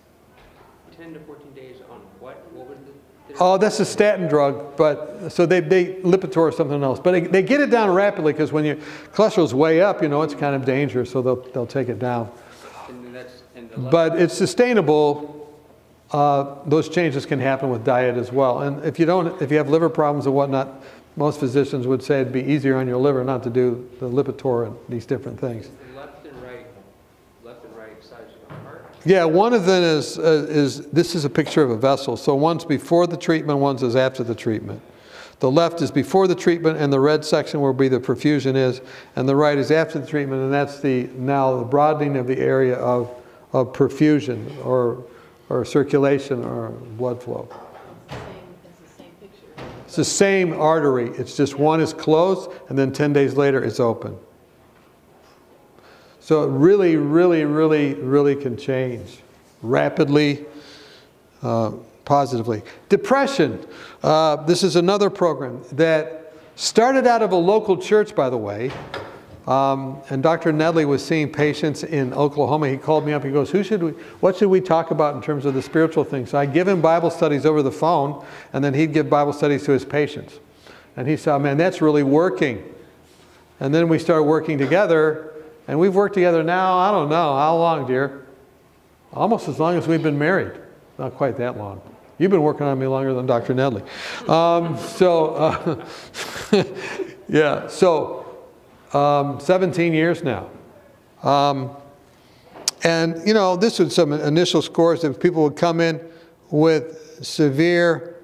10 0.96 1.16
to 1.16 1.20
14 1.20 1.54
days 1.54 1.82
on 1.90 2.00
what? 2.22 2.50
What 2.54 2.70
was 2.70 2.78
the? 2.80 2.94
Oh, 3.40 3.58
that's 3.58 3.80
a 3.80 3.86
statin 3.86 4.28
drug, 4.28 4.78
but 4.78 5.30
so 5.30 5.46
they, 5.46 5.60
they 5.60 5.96
Lipitor 5.96 6.38
or 6.38 6.52
something 6.52 6.82
else. 6.84 7.00
But 7.00 7.12
they, 7.12 7.22
they 7.22 7.42
get 7.42 7.60
it 7.62 7.70
down 7.70 7.94
rapidly 7.94 8.34
because 8.34 8.52
when 8.52 8.64
your 8.66 8.76
cholesterol's 9.14 9.54
way 9.54 9.82
up, 9.82 10.02
you 10.02 10.08
know, 10.08 10.22
it's 10.22 10.34
kind 10.36 10.56
of 10.56 10.64
dangerous, 10.66 11.12
so 11.12 11.22
they'll, 11.22 11.42
they'll 11.52 11.68
take 11.68 11.90
it 11.90 12.00
down. 12.00 12.32
And 12.88 13.04
then 13.06 13.14
that's, 13.14 13.44
and 13.56 13.70
the 13.70 13.78
left- 13.80 13.92
But 13.92 14.22
it's 14.22 14.34
sustainable. 14.34 15.54
Uh, 16.12 16.56
those 16.66 16.88
changes 16.88 17.26
can 17.26 17.40
happen 17.40 17.70
with 17.70 17.84
diet 17.84 18.16
as 18.16 18.32
well. 18.32 18.62
And 18.62 18.86
if 18.86 19.00
you 19.00 19.06
don't, 19.06 19.42
if 19.42 19.52
you 19.52 19.58
have 19.58 19.70
liver 19.70 19.90
problems 19.90 20.28
or 20.28 20.32
whatnot, 20.32 20.84
most 21.18 21.40
physicians 21.40 21.88
would 21.88 22.04
say 22.04 22.22
it'd 22.22 22.32
be 22.34 22.44
easier 22.44 22.78
on 22.78 22.88
your 22.88 22.98
liver 22.98 23.24
not 23.24 23.44
to 23.44 23.50
do 23.50 23.90
the 24.00 24.08
Lipitor 24.08 24.68
and 24.68 24.76
these 24.90 25.06
different 25.06 25.40
things. 25.40 25.70
the 25.94 26.00
left 26.00 26.26
and 26.26 26.42
right, 26.44 26.68
left 27.44 27.66
and 27.66 27.76
right 27.76 28.04
sides 28.04 28.34
of 28.44 28.50
the 28.50 28.56
heart. 28.64 28.86
Yeah, 29.06 29.24
one 29.26 29.54
of 29.54 29.68
them 29.68 29.84
is, 29.84 30.18
uh, 30.18 30.48
is, 30.50 30.88
this 30.88 31.14
is 31.14 31.26
a 31.26 31.30
picture 31.30 31.62
of 31.62 31.70
a 31.70 31.78
vessel. 31.78 32.18
So 32.18 32.34
one's 32.34 32.66
before 32.66 33.06
the 33.06 33.16
treatment, 33.16 33.60
one's 33.60 33.84
is 33.84 33.96
after 33.96 34.24
the 34.24 34.34
treatment. 34.34 34.82
The 35.40 35.52
left 35.52 35.82
is 35.84 35.92
before 35.92 36.28
the 36.28 36.34
treatment, 36.34 36.80
and 36.80 36.92
the 36.92 37.00
red 37.00 37.24
section 37.24 37.62
will 37.62 37.74
be 37.74 37.88
the 37.88 38.00
perfusion 38.00 38.56
is, 38.56 38.82
and 39.16 39.30
the 39.30 39.36
right 39.36 39.60
is 39.60 39.70
after 39.70 40.00
the 40.00 40.08
treatment, 40.08 40.42
and 40.42 40.52
that's 40.52 40.80
the, 40.80 41.04
now 41.16 41.58
the 41.58 41.66
broadening 41.66 42.18
of 42.18 42.26
the 42.26 42.40
area 42.40 42.76
of, 42.78 43.12
of 43.54 43.74
perfusion 43.74 44.66
or, 44.66 45.04
or 45.50 45.66
circulation 45.66 46.44
or 46.44 46.70
blood 46.70 47.22
flow. 47.22 47.48
Same, 48.10 48.20
it's 48.64 48.80
the 48.80 49.04
same 49.04 49.12
picture. 49.20 49.66
It's 49.86 49.96
the 49.98 50.06
same 50.06 50.54
artery, 50.54 51.10
it's 51.10 51.38
just 51.38 51.60
one 51.60 51.80
is 51.80 51.94
closed, 51.94 52.50
and 52.70 52.78
then 52.78 52.92
10 52.92 53.14
days 53.14 53.36
later 53.36 53.64
it's 53.64 53.80
open. 53.80 54.18
So 56.26 56.42
it 56.42 56.48
really, 56.48 56.96
really, 56.96 57.46
really, 57.46 57.94
really 57.94 58.36
can 58.36 58.58
change 58.58 59.20
rapidly, 59.62 60.44
uh, 61.44 61.74
positively. 62.04 62.64
Depression. 62.90 63.64
Uh, 64.02 64.38
this 64.38 64.64
is 64.64 64.76
another 64.76 65.12
program 65.12 65.62
that 65.74 66.34
started 66.56 67.06
out 67.06 67.22
of 67.22 67.32
a 67.32 67.36
local 67.36 67.78
church, 67.78 68.16
by 68.16 68.32
the 68.32 68.38
way. 68.40 68.72
Um, 69.46 70.02
and 70.10 70.24
Dr. 70.24 70.52
Nedley 70.52 70.88
was 70.88 71.06
seeing 71.06 71.32
patients 71.32 71.84
in 71.84 72.12
Oklahoma. 72.16 72.70
He 72.70 72.78
called 72.78 73.06
me 73.06 73.14
up. 73.14 73.24
He 73.24 73.30
goes, 73.30 73.52
"Who 73.52 73.62
should 73.62 73.84
we? 73.84 73.92
What 74.20 74.38
should 74.38 74.50
we 74.50 74.62
talk 74.62 74.90
about 74.90 75.14
in 75.14 75.22
terms 75.22 75.46
of 75.46 75.54
the 75.54 75.62
spiritual 75.62 76.06
things?" 76.06 76.32
So 76.32 76.40
I 76.40 76.48
give 76.48 76.68
him 76.68 76.82
Bible 76.82 77.12
studies 77.12 77.46
over 77.46 77.62
the 77.62 77.72
phone, 77.72 78.26
and 78.52 78.64
then 78.64 78.74
he'd 78.74 78.94
give 78.94 79.12
Bible 79.12 79.32
studies 79.32 79.64
to 79.66 79.74
his 79.74 79.86
patients. 79.86 80.40
And 80.98 81.08
he 81.08 81.18
said, 81.18 81.38
"Man, 81.38 81.58
that's 81.58 81.84
really 81.84 82.02
working." 82.02 82.64
And 83.60 83.72
then 83.72 83.90
we 83.90 84.00
started 84.00 84.24
working 84.24 84.58
together, 84.58 85.35
and 85.68 85.80
we've 85.80 85.96
worked 85.96 86.14
together 86.14 86.44
now. 86.44 86.78
I 86.78 86.92
don't 86.92 87.10
know 87.10 87.36
how 87.36 87.56
long, 87.58 87.88
dear. 87.88 88.26
Almost 89.14 89.48
as 89.48 89.60
long 89.60 89.78
as 89.78 89.88
we've 89.88 90.04
been 90.04 90.20
married. 90.20 90.52
Not 90.98 91.16
quite 91.16 91.38
that 91.38 91.58
long. 91.58 91.82
You've 92.18 92.32
been 92.32 92.44
working 92.44 92.66
on 92.66 92.80
me 92.80 92.88
longer 92.88 93.14
than 93.14 93.26
Dr. 93.26 93.54
Nedley. 93.54 93.84
Um, 94.30 94.78
so, 94.78 95.36
uh, 95.36 95.86
yeah. 97.28 97.68
So 97.68 98.26
um, 98.94 99.40
17 99.40 99.94
years 99.94 100.24
now. 100.24 100.50
Um, 101.24 101.76
and, 102.84 103.28
you 103.28 103.34
know, 103.34 103.56
this 103.56 103.80
was 103.80 103.94
some 103.96 104.14
initial 104.14 104.62
scores 104.62 105.02
that 105.02 105.20
people 105.20 105.44
would 105.44 105.56
come 105.56 105.82
in 105.82 106.00
with 106.52 107.26
severe 107.26 108.16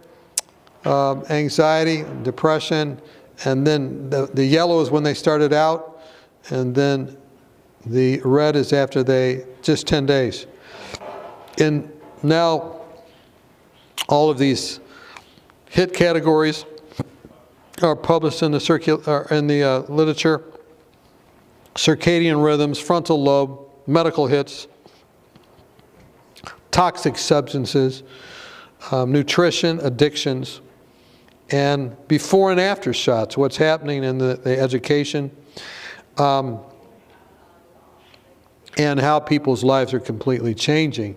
um, 0.86 1.26
anxiety, 1.30 2.06
depression, 2.24 3.02
and 3.44 3.66
then 3.66 4.10
the, 4.10 4.28
the 4.34 4.46
yellow 4.46 4.82
is 4.82 4.92
when 4.92 5.04
they 5.04 5.14
started 5.14 5.52
out, 5.52 6.02
and 6.50 6.74
then 6.76 7.18
the 7.86 8.20
red 8.22 8.56
is 8.56 8.74
after 8.74 9.04
they, 9.04 9.46
just 9.62 9.88
10 9.88 10.06
days. 10.06 10.46
And 11.58 11.92
now, 12.24 12.82
all 14.08 14.30
of 14.30 14.38
these 14.38 14.80
hit 15.70 15.94
categories 15.94 16.66
are 17.82 17.96
published 17.96 18.44
in 18.44 18.52
the, 18.52 18.58
circul- 18.58 19.32
in 19.32 19.48
the 19.48 19.64
uh, 19.64 19.80
literature 19.82 20.44
circadian 21.76 22.44
rhythms, 22.44 22.80
frontal 22.80 23.22
lobe, 23.22 23.60
medical 23.88 24.28
hits, 24.28 24.68
toxic 26.70 27.18
substances, 27.18 28.04
um, 28.92 29.12
nutrition, 29.12 29.80
addictions, 29.80 30.62
and 31.52 31.96
before 32.08 32.52
and 32.52 32.60
after 32.60 32.94
shots, 32.94 33.38
what's 33.38 33.58
happening 33.58 34.04
in 34.04 34.18
the, 34.18 34.40
the 34.44 34.58
education, 34.58 35.32
um, 36.18 36.60
and 38.78 39.00
how 39.00 39.20
people's 39.20 39.64
lives 39.64 39.94
are 39.94 40.00
completely 40.00 40.54
changing. 40.54 41.16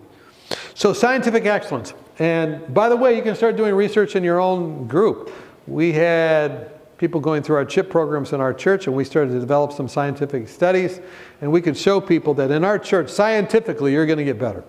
So, 0.74 0.92
scientific 0.92 1.46
excellence. 1.46 1.94
And 2.18 2.72
by 2.72 2.88
the 2.88 2.96
way, 2.96 3.16
you 3.16 3.22
can 3.22 3.34
start 3.34 3.56
doing 3.56 3.74
research 3.74 4.14
in 4.16 4.22
your 4.22 4.40
own 4.40 4.86
group. 4.86 5.32
We 5.66 5.92
had 5.92 6.70
people 6.98 7.20
going 7.20 7.42
through 7.42 7.56
our 7.56 7.64
CHIP 7.64 7.90
programs 7.90 8.32
in 8.32 8.40
our 8.40 8.54
church, 8.54 8.86
and 8.86 8.94
we 8.94 9.04
started 9.04 9.32
to 9.32 9.40
develop 9.40 9.72
some 9.72 9.88
scientific 9.88 10.48
studies, 10.48 11.00
and 11.40 11.50
we 11.50 11.60
could 11.60 11.76
show 11.76 12.00
people 12.00 12.34
that 12.34 12.50
in 12.50 12.64
our 12.64 12.78
church, 12.78 13.10
scientifically, 13.10 13.92
you're 13.92 14.06
going 14.06 14.18
to 14.18 14.24
get 14.24 14.38
better. 14.38 14.64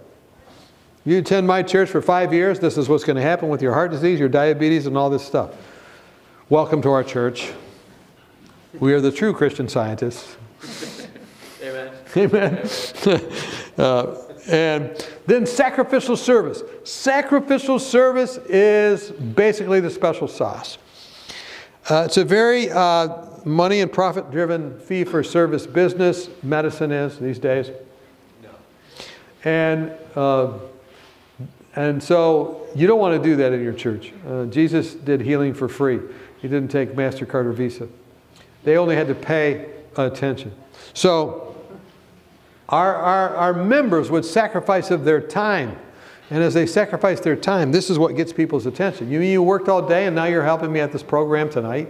You 1.05 1.19
attend 1.19 1.45
my 1.45 1.61
church 1.61 1.89
for 1.89 2.01
five 2.01 2.33
years, 2.33 2.59
this 2.59 2.77
is 2.77 2.89
what's 2.89 3.03
going 3.03 3.17
to 3.17 3.21
happen 3.21 3.49
with 3.49 3.61
your 3.61 3.73
heart 3.73 3.91
disease, 3.91 4.19
your 4.19 4.29
diabetes, 4.29 4.87
and 4.87 4.97
all 4.97 5.09
this 5.09 5.23
stuff. 5.23 5.51
Welcome 6.49 6.81
to 6.81 6.89
our 6.89 7.03
church. 7.03 7.51
We 8.79 8.93
are 8.93 9.01
the 9.01 9.11
true 9.11 9.33
Christian 9.33 9.69
scientists. 9.69 10.35
Amen. 12.17 12.69
Uh, 13.77 14.15
and 14.47 15.05
then 15.25 15.45
sacrificial 15.45 16.15
service. 16.15 16.63
Sacrificial 16.85 17.77
service 17.77 18.37
is 18.47 19.11
basically 19.11 19.81
the 19.81 19.89
special 19.89 20.29
sauce. 20.29 20.77
Uh, 21.89 22.03
it's 22.05 22.15
a 22.15 22.23
very 22.23 22.71
uh, 22.71 23.25
money 23.43 23.81
and 23.81 23.91
profit 23.91 24.31
driven 24.31 24.79
fee 24.79 25.03
for 25.03 25.23
service 25.23 25.67
business. 25.67 26.29
Medicine 26.41 26.91
is 26.91 27.19
these 27.19 27.37
days. 27.37 27.69
No. 28.41 28.49
And, 29.43 29.91
uh, 30.15 30.53
and 31.75 32.01
so 32.01 32.65
you 32.75 32.87
don't 32.87 32.99
want 32.99 33.21
to 33.21 33.29
do 33.29 33.35
that 33.35 33.51
in 33.51 33.61
your 33.61 33.73
church. 33.73 34.13
Uh, 34.25 34.45
Jesus 34.45 34.93
did 34.93 35.19
healing 35.19 35.53
for 35.53 35.67
free, 35.67 35.99
He 36.41 36.47
didn't 36.47 36.71
take 36.71 36.93
MasterCard 36.93 37.45
or 37.45 37.51
Visa. 37.51 37.89
They 38.63 38.77
only 38.77 38.95
had 38.95 39.07
to 39.07 39.15
pay 39.15 39.69
attention. 39.97 40.53
So 40.93 41.44
our, 42.69 42.95
our, 42.95 43.35
our 43.35 43.53
members 43.53 44.09
would 44.09 44.25
sacrifice 44.25 44.91
of 44.91 45.05
their 45.05 45.21
time 45.21 45.77
and 46.29 46.41
as 46.41 46.53
they 46.53 46.65
sacrifice 46.65 47.19
their 47.19 47.35
time, 47.35 47.71
this 47.71 47.89
is 47.89 47.99
what 47.99 48.15
gets 48.15 48.33
people's 48.33 48.65
attention. 48.65 49.11
You 49.11 49.21
you 49.21 49.43
worked 49.43 49.69
all 49.69 49.87
day 49.87 50.07
and 50.07 50.15
now 50.15 50.25
you're 50.25 50.43
helping 50.43 50.71
me 50.71 50.79
at 50.79 50.91
this 50.91 51.03
program 51.03 51.49
tonight. 51.49 51.87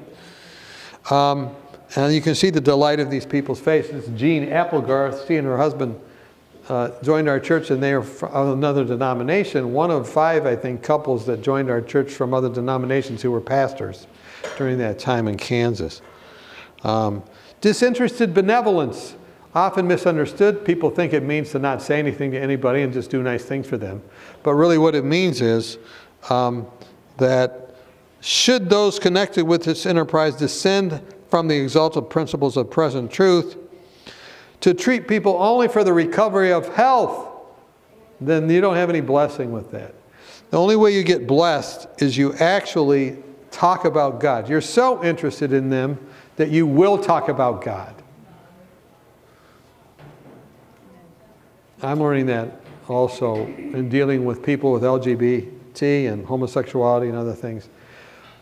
Um, 1.10 1.56
and 1.96 2.14
you 2.14 2.20
can 2.20 2.36
see 2.36 2.50
the 2.50 2.60
delight 2.60 3.00
of 3.00 3.10
these 3.10 3.26
people's 3.26 3.62
faces. 3.62 4.10
Jean 4.20 4.50
Applegarth, 4.50 5.28
she 5.28 5.38
and 5.38 5.48
her 5.48 5.58
husband 5.58 6.00
uh, 6.68 6.90
joined 7.02 7.30
our 7.30 7.40
church 7.40 7.70
and 7.70 7.82
they 7.82 7.94
are 7.94 8.02
from 8.02 8.54
another 8.54 8.84
denomination. 8.84 9.72
One 9.72 9.92
of 9.92 10.10
five, 10.10 10.46
I 10.46 10.56
think, 10.56 10.84
couples 10.84 11.26
that 11.28 11.42
joined 11.42 11.70
our 11.70 11.80
church 11.80 12.12
from 12.12 12.34
other 12.34 12.50
denominations 12.50 13.22
who 13.22 13.32
were 13.32 13.40
pastors 13.40 14.08
during 14.58 14.78
that 14.80 15.00
time 15.00 15.28
in 15.28 15.38
Kansas. 15.38 16.02
Um, 16.84 17.24
disinterested 17.62 18.34
benevolence 18.34 19.16
often 19.56 19.88
misunderstood. 19.88 20.66
People 20.66 20.90
think 20.90 21.14
it 21.14 21.24
means 21.24 21.52
to 21.52 21.60
not 21.60 21.82
say 21.82 21.98
anything 21.98 22.32
to 22.32 22.40
anybody 22.40 22.82
and 22.82 22.92
just 22.92 23.10
do 23.10 23.24
nice 23.24 23.46
things 23.46 23.66
for 23.66 23.78
them. 23.78 24.04
But 24.44 24.54
really, 24.54 24.78
what 24.78 24.94
it 24.94 25.06
means 25.06 25.42
is 25.42 25.78
um, 26.30 26.68
that 27.18 27.76
should 28.20 28.70
those 28.70 29.00
connected 29.00 29.46
with 29.46 29.64
this 29.64 29.86
enterprise 29.86 30.36
descend 30.36 31.02
from 31.30 31.48
the 31.48 31.56
exalted 31.56 32.10
principles 32.10 32.58
of 32.58 32.70
present 32.70 33.12
truth 33.12 33.58
to 34.62 34.74
treat 34.74 35.08
people 35.08 35.42
only 35.42 35.68
for 35.68 35.84
the 35.84 35.94
recovery 35.94 36.52
of 36.52 36.74
health, 36.76 37.30
then 38.20 38.50
you 38.50 38.62
don't 38.62 38.76
have 38.76 38.90
any 38.90 39.02
blessing 39.02 39.52
with 39.52 39.72
that. 39.72 39.94
The 40.50 40.58
only 40.58 40.76
way 40.76 40.94
you 40.94 41.04
get 41.04 41.28
blessed 41.28 41.88
is 42.00 42.18
you 42.18 42.34
actually 42.36 43.18
talk 43.52 43.86
about 43.86 44.20
God. 44.20 44.50
You're 44.50 44.62
so 44.62 45.04
interested 45.04 45.54
in 45.54 45.70
them 45.70 46.00
that 46.36 46.50
you 46.50 46.66
will 46.66 46.98
talk 46.98 47.30
about 47.30 47.64
God. 47.64 47.95
I'm 51.86 52.00
learning 52.00 52.26
that 52.28 52.62
also 52.88 53.46
in 53.46 53.90
dealing 53.90 54.26
with 54.26 54.44
people 54.44 54.72
with 54.72 54.84
LGBT 54.84 56.12
and 56.12 56.26
homosexuality 56.26 57.10
and 57.10 57.18
other 57.18 57.34
things. 57.34 57.70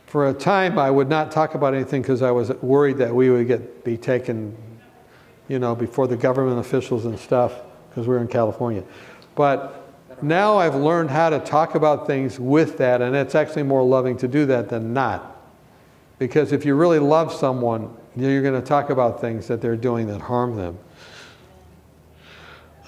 For 0.06 0.30
a 0.30 0.34
time, 0.34 0.78
I 0.78 0.92
would 0.92 1.10
not 1.10 1.32
talk 1.32 1.56
about 1.56 1.74
anything 1.74 2.02
because 2.02 2.22
I 2.22 2.32
was 2.32 2.50
worried 2.62 2.98
that 2.98 3.14
we 3.14 3.30
would 3.30 3.48
get 3.48 3.84
be 3.84 3.98
taken, 3.98 4.56
you 5.48 5.60
know, 5.60 5.76
before 5.76 6.08
the 6.08 6.16
government 6.16 6.60
officials 6.60 7.06
and 7.06 7.18
stuff 7.18 7.54
because 7.90 8.08
we're 8.08 8.20
in 8.20 8.28
California. 8.28 8.84
But 9.36 9.84
now 10.22 10.58
I've 10.58 10.76
learned 10.76 11.10
how 11.10 11.30
to 11.30 11.40
talk 11.40 11.76
about 11.76 12.08
things 12.08 12.40
with 12.40 12.78
that, 12.78 13.02
and 13.02 13.16
it's 13.16 13.36
actually 13.36 13.64
more 13.64 13.84
loving 13.84 14.16
to 14.18 14.28
do 14.28 14.46
that 14.46 14.70
than 14.70 14.94
not. 14.94 15.36
Because 16.20 16.52
if 16.52 16.64
you 16.64 16.76
really 16.76 17.00
love 17.00 17.34
someone, 17.34 17.96
you're 18.16 18.42
going 18.42 18.60
to 18.60 18.66
talk 18.66 18.90
about 18.90 19.20
things 19.20 19.48
that 19.48 19.62
they're 19.62 19.76
doing 19.76 20.08
that 20.08 20.22
harm 20.22 20.56
them. 20.56 20.78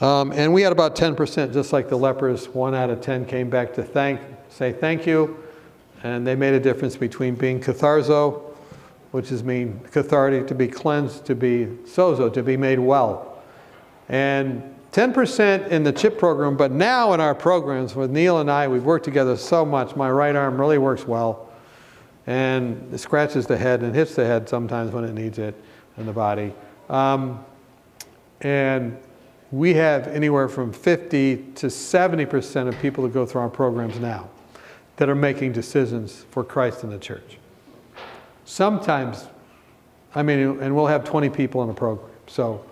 Um, 0.01 0.31
and 0.33 0.53
we 0.53 0.61
had 0.61 0.71
about 0.71 0.95
10%, 0.95 1.53
just 1.53 1.71
like 1.71 1.87
the 1.87 1.95
lepers. 1.95 2.49
One 2.49 2.75
out 2.75 2.89
of 2.89 2.99
10 3.01 3.25
came 3.25 3.49
back 3.49 3.73
to 3.75 3.83
thank, 3.83 4.19
say 4.49 4.73
thank 4.73 5.07
you. 5.07 5.41
And 6.03 6.27
they 6.27 6.35
made 6.35 6.53
a 6.53 6.59
difference 6.59 6.97
between 6.97 7.35
being 7.35 7.59
catharzo, 7.61 8.41
which 9.11 9.31
is 9.31 9.43
mean 9.43 9.79
cathartic, 9.91 10.47
to 10.47 10.55
be 10.55 10.67
cleansed, 10.67 11.25
to 11.25 11.35
be 11.35 11.67
sozo, 11.85 12.31
to 12.33 12.43
be 12.43 12.57
made 12.57 12.79
well. 12.79 13.41
And 14.09 14.75
10% 14.91 15.69
in 15.69 15.83
the 15.83 15.91
CHIP 15.91 16.17
program, 16.17 16.55
but 16.55 16.71
now 16.71 17.13
in 17.13 17.21
our 17.21 17.35
programs 17.35 17.95
with 17.95 18.11
Neil 18.11 18.39
and 18.39 18.51
I, 18.51 18.67
we've 18.67 18.85
worked 18.85 19.05
together 19.05 19.35
so 19.35 19.65
much. 19.65 19.95
My 19.95 20.09
right 20.09 20.35
arm 20.35 20.59
really 20.59 20.77
works 20.77 21.07
well. 21.07 21.49
And 22.27 22.93
it 22.93 22.97
scratches 22.97 23.45
the 23.45 23.57
head 23.57 23.81
and 23.81 23.95
hits 23.95 24.15
the 24.15 24.25
head 24.25 24.49
sometimes 24.49 24.91
when 24.91 25.03
it 25.03 25.13
needs 25.13 25.37
it 25.37 25.55
in 25.97 26.05
the 26.05 26.13
body. 26.13 26.53
Um, 26.89 27.43
and 28.41 28.97
we 29.55 29.73
have 29.73 30.07
anywhere 30.07 30.49
from 30.49 30.73
50 30.73 31.37
to 31.55 31.67
70% 31.67 32.67
of 32.67 32.77
people 32.79 33.05
that 33.05 33.13
go 33.13 33.25
through 33.25 33.39
our 33.39 33.49
programs 33.49 33.97
now 33.99 34.29
that 34.97 35.07
are 35.07 35.15
making 35.15 35.53
decisions 35.53 36.25
for 36.29 36.43
Christ 36.43 36.83
in 36.83 36.89
the 36.89 36.99
church. 36.99 37.37
Sometimes, 38.43 39.27
I 40.13 40.23
mean, 40.23 40.59
and 40.59 40.75
we'll 40.75 40.87
have 40.87 41.05
20 41.05 41.29
people 41.29 41.63
in 41.63 41.69
a 41.69 41.73
program. 41.73 42.09
So 42.27 42.65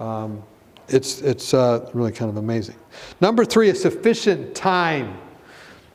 um, 0.00 0.42
it's, 0.88 1.20
it's 1.22 1.54
uh, 1.54 1.88
really 1.94 2.10
kind 2.10 2.28
of 2.28 2.38
amazing. 2.38 2.76
Number 3.20 3.44
three 3.44 3.68
is 3.68 3.80
sufficient 3.80 4.52
time. 4.56 5.16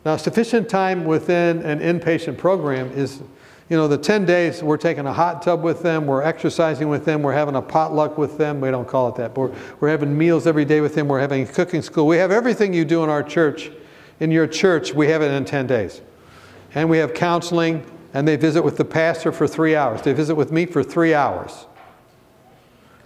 Now, 0.06 0.16
sufficient 0.16 0.70
time 0.70 1.04
within 1.04 1.62
an 1.64 1.80
inpatient 1.80 2.38
program 2.38 2.90
is 2.94 3.22
you 3.72 3.78
know, 3.78 3.88
the 3.88 3.98
10 3.98 4.26
days, 4.26 4.62
we're 4.62 4.76
taking 4.76 5.06
a 5.06 5.14
hot 5.14 5.42
tub 5.42 5.64
with 5.64 5.82
them, 5.82 6.06
we're 6.06 6.24
exercising 6.24 6.90
with 6.90 7.06
them, 7.06 7.24
we're 7.24 7.32
having 7.32 7.56
a 7.56 7.62
potluck 7.62 8.18
with 8.18 8.38
them. 8.38 8.60
We 8.60 8.70
don't 8.70 8.86
call 8.86 9.08
it 9.08 9.16
that, 9.16 9.34
but 9.34 9.40
we're, 9.40 9.56
we're 9.80 9.88
having 9.88 10.18
meals 10.18 10.46
every 10.46 10.66
day 10.66 10.82
with 10.82 10.94
them, 10.94 11.08
we're 11.08 11.22
having 11.22 11.48
cooking 11.48 11.82
school. 11.82 12.06
We 12.06 12.18
have 12.18 12.32
everything 12.32 12.74
you 12.74 12.84
do 12.84 13.02
in 13.02 13.10
our 13.10 13.24
church, 13.24 13.72
in 14.20 14.30
your 14.30 14.46
church, 14.46 14.94
we 14.94 15.08
have 15.08 15.22
it 15.22 15.32
in 15.32 15.46
10 15.46 15.68
days. 15.68 16.02
And 16.76 16.90
we 16.90 16.98
have 16.98 17.14
counseling, 17.14 17.90
and 18.14 18.28
they 18.28 18.36
visit 18.36 18.62
with 18.62 18.76
the 18.76 18.84
pastor 18.84 19.32
for 19.32 19.48
three 19.48 19.74
hours. 19.74 20.02
They 20.02 20.12
visit 20.12 20.36
with 20.36 20.52
me 20.52 20.66
for 20.66 20.84
three 20.84 21.14
hours. 21.14 21.66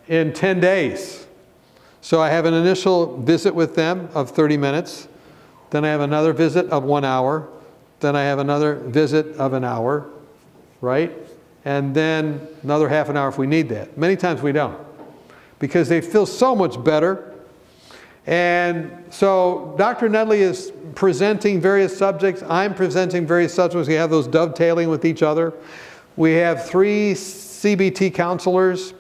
in 0.08 0.34
10 0.34 0.62
days. 0.62 1.28
So 2.02 2.20
I 2.20 2.30
have 2.30 2.46
an 2.46 2.56
initial 2.56 3.22
visit 3.22 3.54
with 3.54 3.76
them 3.76 4.10
of 4.16 4.32
30 4.32 4.58
minutes. 4.58 5.08
Then 5.70 5.86
I 5.86 5.90
have 5.90 6.02
another 6.02 6.34
visit 6.34 6.68
of 6.72 6.86
one 6.86 7.06
hour. 7.06 7.50
Then 8.00 8.16
I 8.16 8.24
have 8.24 8.40
another 8.40 8.76
visit 8.76 9.28
of 9.38 9.54
an 9.54 9.64
hour, 9.64 10.10
right? 10.86 11.12
And 11.66 11.96
then 11.96 12.48
another 12.64 12.88
half 12.88 13.10
an 13.10 13.18
hour 13.18 13.28
if 13.28 13.38
we 13.38 13.48
need 13.48 13.70
that. 13.70 13.98
Many 13.98 14.16
times 14.16 14.42
we 14.42 14.52
don't 14.52 14.78
because 15.60 15.90
they 15.90 16.00
feel 16.00 16.26
so 16.26 16.56
much 16.56 16.82
better. 16.84 17.34
And 18.28 19.04
so 19.10 19.74
Dr. 19.78 20.10
Nedley 20.10 20.40
is 20.40 20.72
presenting 20.94 21.60
various 21.60 21.96
subjects. 21.98 22.44
I'm 22.44 22.74
presenting 22.74 23.26
various 23.26 23.54
subjects. 23.54 23.88
We 23.88 23.96
have 23.96 24.10
those 24.10 24.28
dovetailing 24.28 24.90
with 24.90 25.06
each 25.06 25.24
other. 25.24 25.54
We 26.16 26.34
have 26.34 26.66
three 26.66 27.14
CBT 27.14 28.14
counselors 28.14 28.94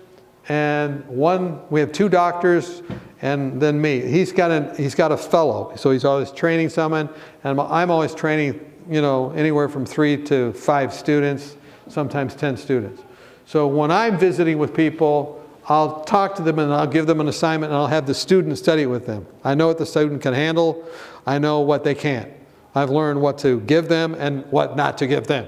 and 0.48 1.08
one, 1.08 1.60
we 1.69 1.80
have 1.80 1.91
two 1.91 2.10
doctors 2.10 2.84
and 3.21 3.60
then 3.60 3.82
me. 3.82 4.02
He's 4.02 4.32
got, 4.32 4.52
an, 4.52 4.76
he's 4.76 4.93
got 4.93 5.12
a 5.12 5.17
fellow, 5.17 5.74
so 5.76 5.91
he's 5.91 6.06
always 6.06 6.32
training 6.32 6.69
someone. 6.69 7.10
And 7.43 7.60
I'm 7.60 7.89
always 7.89 8.13
training, 8.13 8.60
you 8.89 9.02
know, 9.02 9.32
anywhere 9.32 9.69
from 9.69 9.86
three 9.86 10.21
to 10.26 10.54
five 10.54 10.93
students, 10.93 11.58
sometimes 11.88 12.36
10 12.36 12.58
students. 12.58 13.02
So 13.45 13.67
when 13.67 13.91
I'm 13.91 14.17
visiting 14.17 14.58
with 14.58 14.74
people, 14.74 15.41
I'll 15.67 16.04
talk 16.04 16.36
to 16.36 16.41
them 16.41 16.60
and 16.60 16.74
I'll 16.74 16.88
give 16.88 17.08
them 17.08 17.19
an 17.19 17.28
assignment 17.28 17.71
and 17.71 17.78
I'll 17.78 17.88
have 17.88 18.06
the 18.06 18.13
student 18.13 18.58
study 18.58 18.86
with 18.86 19.06
them. 19.06 19.26
I 19.43 19.56
know 19.56 19.67
what 19.67 19.78
the 19.78 19.86
student 19.86 20.21
can 20.21 20.34
handle. 20.34 20.88
I 21.26 21.39
know 21.39 21.62
what 21.62 21.84
they 21.84 21.95
can't. 21.95 22.32
I've 22.76 22.89
learned 22.89 23.21
what 23.21 23.38
to 23.39 23.60
give 23.62 23.88
them 23.88 24.15
and 24.15 24.45
what 24.52 24.76
not 24.76 24.98
to 25.00 25.08
give 25.08 25.28
them. 25.28 25.48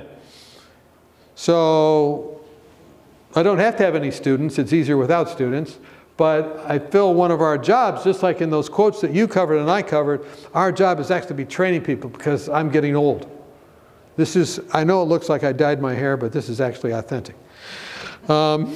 So 1.35 2.41
I 3.35 3.43
don't 3.43 3.59
have 3.59 3.75
to 3.77 3.83
have 3.83 3.95
any 3.95 4.09
students. 4.09 4.57
It's 4.57 4.73
easier 4.73 4.97
without 4.97 5.29
students. 5.29 5.77
But 6.15 6.65
I 6.65 6.79
feel 6.79 7.13
one 7.13 7.29
of 7.29 7.41
our 7.41 7.59
jobs, 7.59 8.03
just 8.03 8.23
like 8.23 8.41
in 8.41 8.49
those 8.49 8.69
quotes 8.69 9.01
that 9.01 9.11
you 9.11 9.27
covered 9.27 9.57
and 9.57 9.69
I 9.69 9.83
covered, 9.83 10.25
our 10.55 10.71
job 10.71 10.99
is 10.99 11.11
actually 11.11 11.27
to 11.27 11.33
be 11.35 11.45
training 11.45 11.83
people 11.83 12.09
because 12.09 12.49
I'm 12.49 12.69
getting 12.69 12.95
old. 12.95 13.29
This 14.17 14.35
is, 14.35 14.59
I 14.73 14.83
know 14.83 15.01
it 15.03 15.05
looks 15.05 15.29
like 15.29 15.43
I 15.43 15.53
dyed 15.53 15.79
my 15.79 15.93
hair, 15.93 16.17
but 16.17 16.31
this 16.31 16.49
is 16.49 16.59
actually 16.59 16.91
authentic. 16.91 17.35
Um, 18.27 18.75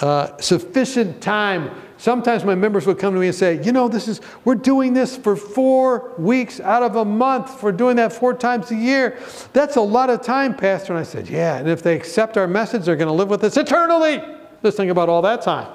uh, 0.00 0.36
sufficient 0.38 1.20
time. 1.20 1.70
Sometimes 1.96 2.44
my 2.44 2.54
members 2.54 2.86
would 2.86 2.98
come 2.98 3.12
to 3.14 3.20
me 3.20 3.26
and 3.26 3.34
say, 3.34 3.62
you 3.62 3.72
know, 3.72 3.88
this 3.88 4.08
is, 4.08 4.20
we're 4.44 4.54
doing 4.54 4.94
this 4.94 5.16
for 5.16 5.36
four 5.36 6.14
weeks 6.18 6.60
out 6.60 6.82
of 6.82 6.96
a 6.96 7.04
month. 7.04 7.62
We're 7.62 7.72
doing 7.72 7.96
that 7.96 8.12
four 8.12 8.32
times 8.32 8.70
a 8.70 8.76
year. 8.76 9.18
That's 9.52 9.76
a 9.76 9.82
lot 9.82 10.08
of 10.08 10.22
time, 10.22 10.54
Pastor. 10.54 10.94
And 10.94 11.00
I 11.00 11.02
said, 11.02 11.28
yeah, 11.28 11.56
and 11.58 11.68
if 11.68 11.82
they 11.82 11.94
accept 11.94 12.36
our 12.36 12.46
message, 12.46 12.84
they're 12.84 12.96
going 12.96 13.08
to 13.08 13.14
live 13.14 13.28
with 13.28 13.44
us 13.44 13.56
eternally. 13.56 14.22
Just 14.62 14.76
think 14.76 14.90
about 14.90 15.08
all 15.08 15.22
that 15.22 15.42
time. 15.42 15.70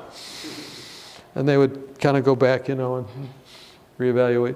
And 1.36 1.48
they 1.48 1.58
would 1.58 2.00
kind 2.00 2.18
of 2.18 2.24
go 2.24 2.36
back, 2.36 2.68
you 2.68 2.76
know, 2.76 2.96
and 2.98 3.08
reevaluate. 4.00 4.56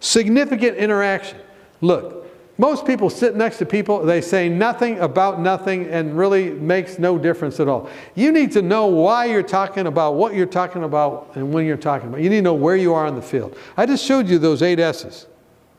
Significant 0.00 0.76
interaction. 0.76 1.38
Look, 1.80 2.26
most 2.60 2.84
people 2.84 3.08
sit 3.08 3.36
next 3.36 3.56
to 3.58 3.64
people, 3.64 4.04
they 4.04 4.20
say 4.20 4.48
nothing 4.48 4.98
about 4.98 5.40
nothing 5.40 5.86
and 5.86 6.16
really 6.16 6.50
makes 6.50 6.98
no 6.98 7.16
difference 7.16 7.58
at 7.58 7.68
all. 7.68 7.88
You 8.14 8.32
need 8.32 8.52
to 8.52 8.60
know 8.60 8.86
why 8.86 9.26
you're 9.26 9.42
talking 9.42 9.86
about 9.86 10.16
what 10.16 10.34
you're 10.34 10.44
talking 10.44 10.84
about 10.84 11.32
and 11.36 11.54
when 11.54 11.64
you're 11.64 11.78
talking 11.78 12.08
about. 12.08 12.20
You 12.20 12.28
need 12.28 12.36
to 12.36 12.42
know 12.42 12.52
where 12.54 12.76
you 12.76 12.92
are 12.92 13.06
in 13.06 13.14
the 13.14 13.22
field. 13.22 13.56
I 13.78 13.86
just 13.86 14.04
showed 14.04 14.28
you 14.28 14.38
those 14.38 14.60
eight 14.60 14.78
S's, 14.78 15.26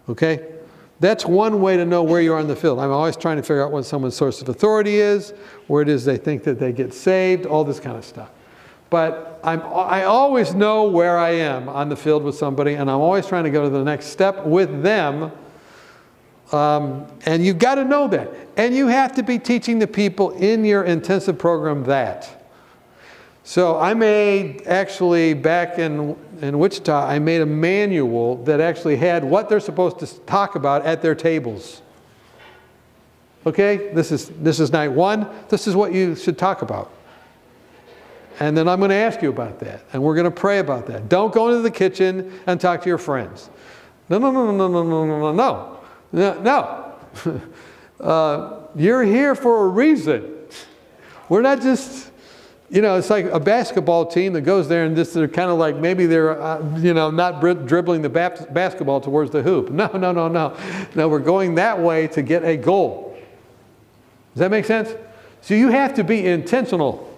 okay? 0.09 0.43
That's 0.99 1.23
one 1.23 1.61
way 1.61 1.77
to 1.77 1.85
know 1.85 2.01
where 2.01 2.21
you 2.21 2.33
are 2.33 2.39
in 2.39 2.47
the 2.47 2.55
field. 2.55 2.79
I'm 2.79 2.91
always 2.91 3.15
trying 3.15 3.37
to 3.37 3.43
figure 3.43 3.63
out 3.63 3.71
what 3.71 3.85
someone's 3.85 4.15
source 4.15 4.41
of 4.41 4.49
authority 4.49 4.95
is, 4.95 5.35
where 5.67 5.83
it 5.83 5.89
is 5.89 6.03
they 6.03 6.17
think 6.17 6.43
that 6.45 6.59
they 6.59 6.71
get 6.71 6.95
saved, 6.95 7.45
all 7.45 7.63
this 7.63 7.79
kind 7.79 7.95
of 7.95 8.05
stuff. 8.05 8.31
But 8.91 9.39
I'm, 9.43 9.61
I 9.61 10.03
always 10.03 10.53
know 10.53 10.83
where 10.83 11.17
I 11.17 11.31
am 11.31 11.67
on 11.67 11.89
the 11.89 11.95
field 11.95 12.23
with 12.23 12.35
somebody, 12.35 12.75
and 12.75 12.91
I'm 12.91 12.99
always 12.99 13.25
trying 13.25 13.45
to 13.45 13.49
go 13.49 13.63
to 13.63 13.69
the 13.69 13.83
next 13.83 14.07
step 14.07 14.45
with 14.45 14.83
them 14.83 15.31
um, 16.51 17.07
and 17.25 17.45
you've 17.45 17.59
got 17.59 17.75
to 17.75 17.85
know 17.85 18.07
that. 18.09 18.29
And 18.57 18.75
you 18.75 18.87
have 18.87 19.13
to 19.15 19.23
be 19.23 19.39
teaching 19.39 19.79
the 19.79 19.87
people 19.87 20.31
in 20.31 20.65
your 20.65 20.83
intensive 20.83 21.37
program 21.37 21.83
that. 21.85 22.37
So 23.43 23.79
I 23.79 23.93
made, 23.93 24.67
actually, 24.67 25.33
back 25.33 25.79
in, 25.79 26.15
in 26.41 26.59
Wichita, 26.59 27.07
I 27.07 27.19
made 27.19 27.41
a 27.41 27.45
manual 27.45 28.43
that 28.43 28.59
actually 28.59 28.97
had 28.97 29.23
what 29.23 29.49
they're 29.49 29.59
supposed 29.59 29.99
to 29.99 30.07
talk 30.21 30.55
about 30.55 30.85
at 30.85 31.01
their 31.01 31.15
tables. 31.15 31.81
Okay, 33.45 33.91
this 33.93 34.11
is, 34.11 34.29
this 34.29 34.59
is 34.59 34.71
night 34.71 34.91
one. 34.91 35.27
This 35.49 35.67
is 35.67 35.75
what 35.75 35.93
you 35.93 36.15
should 36.15 36.37
talk 36.37 36.61
about. 36.61 36.91
And 38.39 38.57
then 38.57 38.67
I'm 38.67 38.79
going 38.79 38.89
to 38.89 38.95
ask 38.95 39.21
you 39.21 39.29
about 39.29 39.59
that. 39.59 39.83
And 39.93 40.01
we're 40.01 40.15
going 40.15 40.25
to 40.25 40.31
pray 40.31 40.59
about 40.59 40.87
that. 40.87 41.09
Don't 41.09 41.33
go 41.33 41.49
into 41.49 41.61
the 41.61 41.71
kitchen 41.71 42.39
and 42.47 42.59
talk 42.59 42.81
to 42.83 42.89
your 42.89 42.97
friends. 42.97 43.49
No, 44.09 44.17
no, 44.17 44.31
no, 44.31 44.51
no, 44.51 44.67
no, 44.67 44.83
no, 44.83 45.05
no, 45.05 45.33
no, 45.33 45.33
no. 45.33 45.77
No, 46.43 47.41
uh, 48.01 48.59
you're 48.75 49.03
here 49.03 49.35
for 49.35 49.65
a 49.65 49.69
reason. 49.69 50.35
We're 51.29 51.41
not 51.41 51.61
just, 51.61 52.11
you 52.69 52.81
know, 52.81 52.97
it's 52.97 53.09
like 53.09 53.25
a 53.25 53.39
basketball 53.39 54.05
team 54.05 54.33
that 54.33 54.41
goes 54.41 54.67
there 54.67 54.83
and 54.83 54.95
just 54.95 55.13
they're 55.13 55.29
kind 55.29 55.49
of 55.49 55.57
like 55.57 55.77
maybe 55.77 56.05
they're, 56.05 56.41
uh, 56.41 56.77
you 56.79 56.93
know, 56.93 57.09
not 57.09 57.39
dribbling 57.39 58.01
the 58.01 58.09
basketball 58.09 58.99
towards 58.99 59.31
the 59.31 59.41
hoop. 59.41 59.69
No, 59.71 59.87
no, 59.93 60.11
no, 60.11 60.27
no. 60.27 60.57
No, 60.95 61.07
we're 61.07 61.19
going 61.19 61.55
that 61.55 61.79
way 61.79 62.07
to 62.07 62.21
get 62.21 62.43
a 62.43 62.57
goal. 62.57 63.17
Does 64.33 64.39
that 64.39 64.51
make 64.51 64.65
sense? 64.65 64.93
So 65.41 65.53
you 65.53 65.69
have 65.69 65.93
to 65.95 66.03
be 66.03 66.27
intentional, 66.27 67.10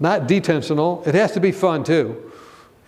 not 0.00 0.22
detentional. 0.22 1.06
It 1.06 1.14
has 1.14 1.32
to 1.32 1.40
be 1.40 1.52
fun 1.52 1.84
too. 1.84 2.32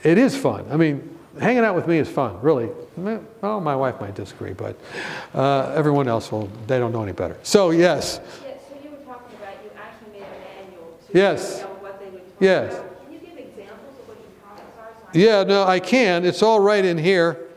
It 0.03 0.19
is 0.19 0.37
fun. 0.37 0.67
I 0.71 0.77
mean, 0.77 1.17
hanging 1.39 1.65
out 1.65 1.77
with 1.77 1.87
me 1.87 1.99
is 1.99 2.09
fun, 2.09 2.41
really. 2.41 2.71
Well, 2.97 3.61
my 3.61 3.77
wife 3.77 4.01
might 4.01 4.15
disagree, 4.15 4.53
but 4.53 4.77
uh, 5.35 5.73
everyone 5.75 6.09
else 6.09 6.33
will, 6.33 6.49
they 6.67 6.79
don't 6.79 6.93
know 6.93 7.03
any 7.03 7.13
better. 7.13 7.39
So, 7.43 7.71
yes. 7.71 8.21
Yeah, 8.23 8.55
so 8.69 8.75
you 8.83 8.91
were 8.91 8.97
talking 8.97 9.37
about, 9.37 9.55
you 9.65 9.71
actually 9.77 10.21
made 10.21 10.27
a 10.27 10.65
manual 10.65 10.99
to 11.07 11.19
yes. 11.19 11.61
know, 11.61 11.67
what 11.69 12.01
they 12.01 12.09
would 12.09 12.23
yes. 12.41 12.75
about. 12.75 13.05
Can 13.05 13.13
you 13.13 13.19
give 13.21 13.39
examples 13.39 13.99
of 13.99 14.09
what 14.09 14.19
your 14.19 14.31
products 14.43 14.79
are? 14.79 15.13
So 15.15 15.19
yeah, 15.19 15.45
no, 15.45 15.65
I 15.65 15.81
can. 15.81 16.25
It's 16.25 16.43
all 16.43 16.61
right 16.61 16.85
in 16.85 16.99
here. 16.99 17.49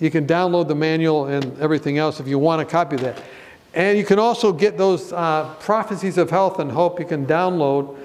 You 0.00 0.10
can 0.10 0.26
download 0.26 0.68
the 0.68 0.74
manual 0.74 1.26
and 1.26 1.58
everything 1.60 1.98
else 1.98 2.20
if 2.20 2.26
you 2.26 2.38
want 2.38 2.66
to 2.66 2.70
copy 2.70 2.96
that. 2.96 3.22
And 3.72 3.96
you 3.96 4.04
can 4.04 4.18
also 4.18 4.52
get 4.52 4.76
those 4.76 5.12
uh, 5.12 5.54
prophecies 5.60 6.18
of 6.18 6.30
health 6.30 6.58
and 6.58 6.70
hope 6.70 7.00
you 7.00 7.06
can 7.06 7.26
download 7.26 7.96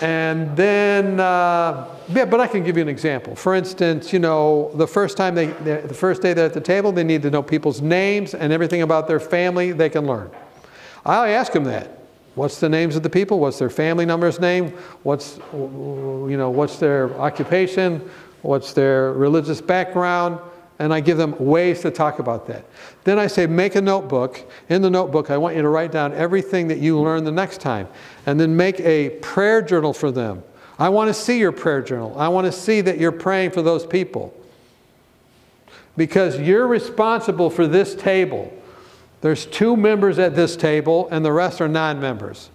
and 0.00 0.56
then, 0.56 1.18
uh, 1.18 1.88
yeah, 2.08 2.24
but 2.24 2.40
I 2.40 2.46
can 2.46 2.62
give 2.62 2.76
you 2.76 2.82
an 2.82 2.88
example. 2.88 3.34
For 3.34 3.54
instance, 3.54 4.12
you 4.12 4.18
know, 4.18 4.70
the 4.74 4.86
first 4.86 5.16
time 5.16 5.34
they, 5.34 5.46
the 5.46 5.94
first 5.94 6.22
day 6.22 6.34
they're 6.34 6.46
at 6.46 6.54
the 6.54 6.60
table, 6.60 6.92
they 6.92 7.04
need 7.04 7.22
to 7.22 7.30
know 7.30 7.42
people's 7.42 7.80
names 7.80 8.34
and 8.34 8.52
everything 8.52 8.82
about 8.82 9.08
their 9.08 9.20
family 9.20 9.72
they 9.72 9.88
can 9.88 10.06
learn. 10.06 10.30
I 11.04 11.30
ask 11.30 11.52
them 11.52 11.64
that. 11.64 11.98
What's 12.34 12.60
the 12.60 12.68
names 12.68 12.94
of 12.94 13.02
the 13.02 13.10
people? 13.10 13.40
What's 13.40 13.58
their 13.58 13.70
family 13.70 14.06
number's 14.06 14.38
name? 14.38 14.68
What's, 15.02 15.38
you 15.52 16.36
know, 16.36 16.50
what's 16.50 16.78
their 16.78 17.12
occupation? 17.18 18.08
What's 18.42 18.72
their 18.72 19.12
religious 19.14 19.60
background? 19.60 20.38
And 20.78 20.94
I 20.94 21.00
give 21.00 21.18
them 21.18 21.34
ways 21.38 21.80
to 21.80 21.90
talk 21.90 22.18
about 22.18 22.46
that. 22.46 22.64
Then 23.04 23.18
I 23.18 23.26
say, 23.26 23.46
make 23.46 23.74
a 23.74 23.80
notebook. 23.80 24.48
In 24.68 24.80
the 24.82 24.90
notebook, 24.90 25.30
I 25.30 25.36
want 25.36 25.56
you 25.56 25.62
to 25.62 25.68
write 25.68 25.90
down 25.90 26.14
everything 26.14 26.68
that 26.68 26.78
you 26.78 27.00
learn 27.00 27.24
the 27.24 27.32
next 27.32 27.60
time, 27.60 27.88
and 28.26 28.38
then 28.38 28.56
make 28.56 28.78
a 28.80 29.10
prayer 29.20 29.60
journal 29.60 29.92
for 29.92 30.10
them. 30.10 30.42
I 30.78 30.88
want 30.90 31.08
to 31.08 31.14
see 31.14 31.38
your 31.38 31.50
prayer 31.50 31.82
journal. 31.82 32.16
I 32.16 32.28
want 32.28 32.46
to 32.46 32.52
see 32.52 32.80
that 32.82 32.98
you're 32.98 33.10
praying 33.10 33.50
for 33.50 33.62
those 33.62 33.84
people. 33.84 34.32
Because 35.96 36.38
you're 36.38 36.68
responsible 36.68 37.50
for 37.50 37.66
this 37.66 37.96
table. 37.96 38.52
There's 39.20 39.46
two 39.46 39.76
members 39.76 40.20
at 40.20 40.36
this 40.36 40.54
table, 40.54 41.08
and 41.10 41.24
the 41.24 41.32
rest 41.32 41.60
are 41.60 41.66
non 41.66 42.00
members. 42.00 42.50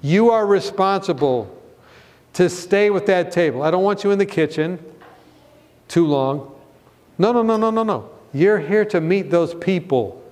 You 0.00 0.30
are 0.30 0.46
responsible 0.46 1.52
to 2.32 2.48
stay 2.48 2.88
with 2.88 3.04
that 3.06 3.32
table. 3.32 3.62
I 3.62 3.70
don't 3.70 3.84
want 3.84 4.02
you 4.02 4.12
in 4.12 4.18
the 4.18 4.26
kitchen 4.26 4.78
too 5.88 6.06
long. 6.06 6.55
No, 7.18 7.32
no, 7.32 7.42
no, 7.42 7.56
no, 7.56 7.70
no, 7.70 7.82
no. 7.82 8.10
You're 8.32 8.58
here 8.58 8.84
to 8.86 9.00
meet 9.00 9.30
those 9.30 9.54
people. 9.54 10.22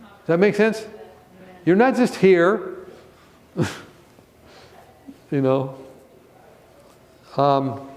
Does 0.00 0.26
that 0.26 0.38
make 0.38 0.56
sense? 0.56 0.84
You're 1.64 1.76
not 1.76 1.94
just 1.94 2.16
here, 2.16 2.76
you 5.30 5.40
know. 5.40 5.78
Um, 7.36 7.88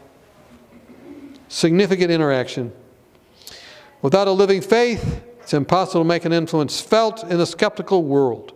significant 1.47 2.11
interaction. 2.11 2.71
Without 4.01 4.27
a 4.27 4.31
living 4.31 4.61
faith, 4.61 5.21
it's 5.41 5.53
impossible 5.53 6.01
to 6.01 6.07
make 6.07 6.25
an 6.25 6.33
influence 6.33 6.79
felt 6.79 7.23
in 7.23 7.39
a 7.39 7.45
skeptical 7.45 8.03
world. 8.03 8.53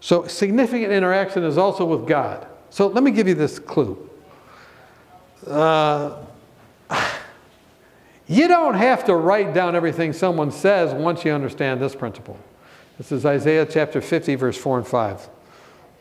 So, 0.00 0.26
significant 0.26 0.92
interaction 0.92 1.44
is 1.44 1.58
also 1.58 1.84
with 1.84 2.06
God. 2.06 2.46
So, 2.70 2.86
let 2.86 3.02
me 3.02 3.10
give 3.10 3.28
you 3.28 3.34
this 3.34 3.58
clue. 3.58 4.08
Uh, 5.46 6.16
you 8.26 8.48
don't 8.48 8.74
have 8.74 9.04
to 9.04 9.14
write 9.14 9.54
down 9.54 9.76
everything 9.76 10.12
someone 10.12 10.50
says 10.50 10.92
once 10.92 11.24
you 11.24 11.32
understand 11.32 11.80
this 11.80 11.94
principle. 11.94 12.38
This 12.98 13.12
is 13.12 13.26
Isaiah 13.26 13.66
chapter 13.66 14.00
50, 14.00 14.34
verse 14.36 14.56
4 14.56 14.78
and 14.78 14.86
5. 14.86 15.28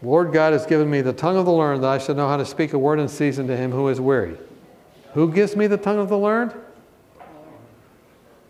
Lord 0.01 0.33
God 0.33 0.53
has 0.53 0.65
given 0.65 0.89
me 0.89 1.01
the 1.01 1.13
tongue 1.13 1.37
of 1.37 1.45
the 1.45 1.51
learned 1.51 1.83
that 1.83 1.89
I 1.89 1.97
should 1.97 2.17
know 2.17 2.27
how 2.27 2.37
to 2.37 2.45
speak 2.45 2.73
a 2.73 2.79
word 2.79 2.99
in 2.99 3.07
season 3.07 3.47
to 3.47 3.57
him 3.57 3.71
who 3.71 3.87
is 3.89 3.99
weary. 3.99 4.37
Who 5.13 5.31
gives 5.31 5.55
me 5.55 5.67
the 5.67 5.77
tongue 5.77 5.99
of 5.99 6.09
the 6.09 6.17
learned? 6.17 6.53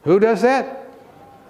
Who 0.03 0.19
does 0.19 0.41
that? 0.41 0.85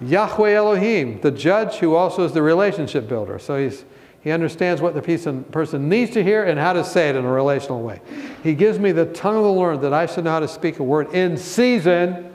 Yahweh 0.00 0.52
Elohim, 0.52 1.20
the 1.20 1.30
judge 1.30 1.76
who 1.76 1.94
also 1.94 2.24
is 2.24 2.32
the 2.32 2.42
relationship 2.42 3.08
builder. 3.08 3.38
So 3.38 3.56
he's, 3.56 3.84
he 4.26 4.32
understands 4.32 4.82
what 4.82 4.92
the 4.92 5.44
person 5.52 5.88
needs 5.88 6.10
to 6.14 6.24
hear 6.24 6.42
and 6.42 6.58
how 6.58 6.72
to 6.72 6.82
say 6.82 7.10
it 7.10 7.14
in 7.14 7.24
a 7.24 7.30
relational 7.30 7.80
way. 7.80 8.00
He 8.42 8.54
gives 8.54 8.76
me 8.76 8.90
the 8.90 9.06
tongue 9.06 9.36
of 9.36 9.44
the 9.44 9.52
learned 9.52 9.82
that 9.82 9.94
I 9.94 10.06
should 10.06 10.24
know 10.24 10.32
how 10.32 10.40
to 10.40 10.48
speak 10.48 10.80
a 10.80 10.82
word 10.82 11.14
in 11.14 11.36
season. 11.36 12.34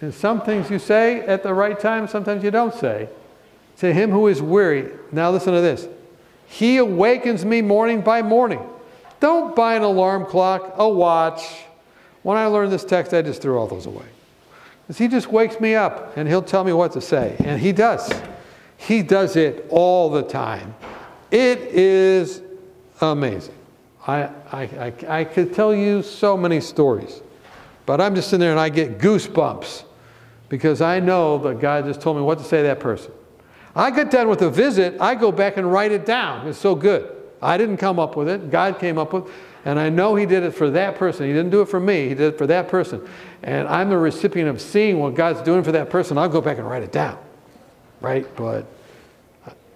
And 0.00 0.12
some 0.12 0.40
things 0.40 0.68
you 0.68 0.80
say 0.80 1.20
at 1.20 1.44
the 1.44 1.54
right 1.54 1.78
time, 1.78 2.08
sometimes 2.08 2.42
you 2.42 2.50
don't 2.50 2.74
say. 2.74 3.08
To 3.76 3.94
him 3.94 4.10
who 4.10 4.26
is 4.26 4.42
weary. 4.42 4.90
Now 5.12 5.30
listen 5.30 5.52
to 5.52 5.60
this. 5.60 5.86
He 6.48 6.78
awakens 6.78 7.44
me 7.44 7.62
morning 7.62 8.00
by 8.00 8.20
morning. 8.20 8.68
Don't 9.20 9.54
buy 9.54 9.76
an 9.76 9.82
alarm 9.82 10.26
clock, 10.26 10.74
a 10.76 10.88
watch. 10.88 11.44
When 12.24 12.36
I 12.36 12.46
learned 12.46 12.72
this 12.72 12.84
text, 12.84 13.14
I 13.14 13.22
just 13.22 13.40
threw 13.40 13.56
all 13.56 13.68
those 13.68 13.86
away. 13.86 14.06
Because 14.82 14.98
he 14.98 15.06
just 15.06 15.28
wakes 15.28 15.60
me 15.60 15.76
up 15.76 16.16
and 16.16 16.26
he'll 16.26 16.42
tell 16.42 16.64
me 16.64 16.72
what 16.72 16.90
to 16.94 17.00
say. 17.00 17.36
And 17.44 17.60
he 17.60 17.70
does. 17.70 18.12
He 18.78 19.02
does 19.02 19.36
it 19.36 19.66
all 19.68 20.08
the 20.08 20.22
time. 20.22 20.74
It 21.30 21.58
is 21.58 22.40
amazing. 23.02 23.54
I, 24.06 24.22
I, 24.22 24.62
I, 24.62 25.20
I 25.20 25.24
could 25.24 25.52
tell 25.52 25.74
you 25.74 26.02
so 26.02 26.36
many 26.36 26.60
stories, 26.60 27.20
but 27.84 28.00
I'm 28.00 28.14
just 28.14 28.30
sitting 28.30 28.40
there 28.40 28.52
and 28.52 28.60
I 28.60 28.70
get 28.70 28.98
goosebumps 28.98 29.84
because 30.48 30.80
I 30.80 31.00
know 31.00 31.36
that 31.38 31.60
God 31.60 31.84
just 31.84 32.00
told 32.00 32.16
me 32.16 32.22
what 32.22 32.38
to 32.38 32.44
say 32.44 32.58
to 32.58 32.62
that 32.62 32.80
person. 32.80 33.12
I 33.74 33.90
get 33.90 34.10
done 34.10 34.28
with 34.28 34.40
a 34.42 34.48
visit, 34.48 34.98
I 35.00 35.14
go 35.14 35.30
back 35.30 35.58
and 35.58 35.70
write 35.70 35.92
it 35.92 36.06
down. 36.06 36.48
It's 36.48 36.58
so 36.58 36.74
good. 36.74 37.14
I 37.42 37.58
didn't 37.58 37.76
come 37.76 37.98
up 37.98 38.16
with 38.16 38.28
it, 38.28 38.50
God 38.50 38.78
came 38.78 38.96
up 38.96 39.12
with 39.12 39.26
it. 39.26 39.32
And 39.64 39.78
I 39.78 39.90
know 39.90 40.14
He 40.14 40.24
did 40.24 40.44
it 40.44 40.52
for 40.52 40.70
that 40.70 40.96
person. 40.96 41.26
He 41.26 41.32
didn't 41.32 41.50
do 41.50 41.60
it 41.60 41.68
for 41.68 41.80
me, 41.80 42.08
He 42.08 42.14
did 42.14 42.34
it 42.34 42.38
for 42.38 42.46
that 42.46 42.68
person. 42.68 43.06
And 43.42 43.68
I'm 43.68 43.90
the 43.90 43.98
recipient 43.98 44.48
of 44.48 44.60
seeing 44.60 45.00
what 45.00 45.14
God's 45.14 45.42
doing 45.42 45.64
for 45.64 45.72
that 45.72 45.90
person. 45.90 46.16
I'll 46.16 46.28
go 46.28 46.40
back 46.40 46.58
and 46.58 46.66
write 46.66 46.84
it 46.84 46.92
down. 46.92 47.18
Right? 48.00 48.26
But, 48.36 48.66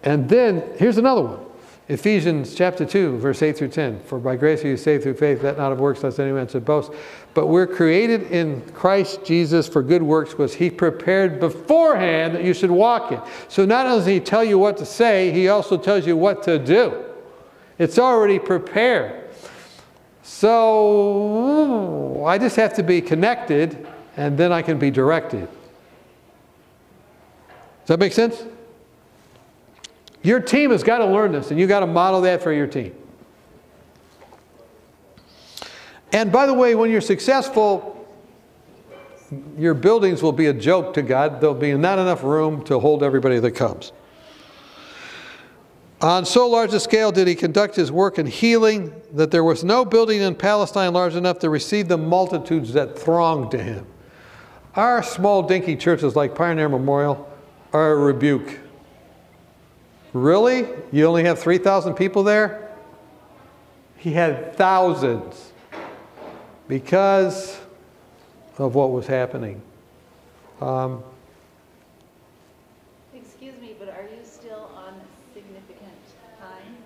and 0.02 0.28
then 0.28 0.62
here's 0.76 0.98
another 0.98 1.22
one 1.22 1.40
Ephesians 1.88 2.54
chapter 2.54 2.86
2, 2.86 3.18
verse 3.18 3.42
8 3.42 3.56
through 3.56 3.68
10. 3.68 4.00
For 4.04 4.18
by 4.18 4.36
grace 4.36 4.64
are 4.64 4.68
you 4.68 4.76
saved 4.76 5.02
through 5.02 5.14
faith, 5.14 5.42
that 5.42 5.58
not 5.58 5.72
of 5.72 5.80
works, 5.80 6.02
lest 6.02 6.20
any 6.20 6.32
man 6.32 6.46
should 6.46 6.64
boast. 6.64 6.92
But 7.34 7.48
we're 7.48 7.66
created 7.66 8.30
in 8.30 8.62
Christ 8.72 9.24
Jesus 9.24 9.68
for 9.68 9.82
good 9.82 10.02
works, 10.02 10.38
was 10.38 10.54
He 10.54 10.70
prepared 10.70 11.40
beforehand 11.40 12.34
that 12.34 12.44
you 12.44 12.54
should 12.54 12.70
walk 12.70 13.10
in. 13.10 13.20
So 13.48 13.66
not 13.66 13.86
only 13.86 13.98
does 13.98 14.06
He 14.06 14.20
tell 14.20 14.44
you 14.44 14.58
what 14.58 14.76
to 14.78 14.86
say, 14.86 15.32
He 15.32 15.48
also 15.48 15.76
tells 15.76 16.06
you 16.06 16.16
what 16.16 16.42
to 16.44 16.58
do. 16.58 17.04
It's 17.78 17.98
already 17.98 18.38
prepared. 18.38 19.30
So 20.22 22.24
I 22.24 22.38
just 22.38 22.56
have 22.56 22.74
to 22.74 22.82
be 22.82 23.00
connected 23.00 23.86
and 24.16 24.38
then 24.38 24.52
I 24.52 24.62
can 24.62 24.78
be 24.78 24.90
directed. 24.90 25.48
That 27.92 27.98
make 27.98 28.14
sense? 28.14 28.42
Your 30.22 30.40
team 30.40 30.70
has 30.70 30.82
got 30.82 31.00
to 31.00 31.04
learn 31.04 31.32
this 31.32 31.50
and 31.50 31.60
you 31.60 31.66
got 31.66 31.80
to 31.80 31.86
model 31.86 32.22
that 32.22 32.42
for 32.42 32.50
your 32.50 32.66
team. 32.66 32.94
And 36.10 36.32
by 36.32 36.46
the 36.46 36.54
way, 36.54 36.74
when 36.74 36.90
you're 36.90 37.02
successful, 37.02 38.08
your 39.58 39.74
buildings 39.74 40.22
will 40.22 40.32
be 40.32 40.46
a 40.46 40.54
joke 40.54 40.94
to 40.94 41.02
God. 41.02 41.38
There'll 41.38 41.54
be 41.54 41.74
not 41.74 41.98
enough 41.98 42.22
room 42.24 42.64
to 42.64 42.80
hold 42.80 43.02
everybody 43.02 43.38
that 43.40 43.50
comes. 43.50 43.92
On 46.00 46.24
so 46.24 46.48
large 46.48 46.72
a 46.72 46.80
scale 46.80 47.12
did 47.12 47.28
he 47.28 47.34
conduct 47.34 47.76
his 47.76 47.92
work 47.92 48.18
in 48.18 48.24
healing 48.24 48.90
that 49.12 49.30
there 49.30 49.44
was 49.44 49.64
no 49.64 49.84
building 49.84 50.22
in 50.22 50.34
Palestine 50.34 50.94
large 50.94 51.14
enough 51.14 51.40
to 51.40 51.50
receive 51.50 51.88
the 51.88 51.98
multitudes 51.98 52.72
that 52.72 52.98
thronged 52.98 53.50
to 53.50 53.62
him. 53.62 53.86
Our 54.76 55.02
small 55.02 55.42
dinky 55.42 55.76
churches 55.76 56.16
like 56.16 56.34
Pioneer 56.34 56.70
Memorial 56.70 57.28
are 57.72 57.92
a 57.92 57.96
rebuke. 57.96 58.58
Really? 60.12 60.68
You 60.90 61.06
only 61.06 61.24
have 61.24 61.38
3,000 61.38 61.94
people 61.94 62.22
there? 62.22 62.70
He 63.96 64.12
had 64.12 64.56
thousands 64.56 65.52
because 66.68 67.58
of 68.58 68.74
what 68.74 68.90
was 68.90 69.06
happening. 69.06 69.62
Um, 70.60 71.02
Excuse 73.14 73.54
me, 73.60 73.74
but 73.78 73.88
are 73.88 74.02
you 74.02 74.24
still 74.24 74.70
on 74.76 74.94
Significant 75.32 75.92
time? 76.40 76.76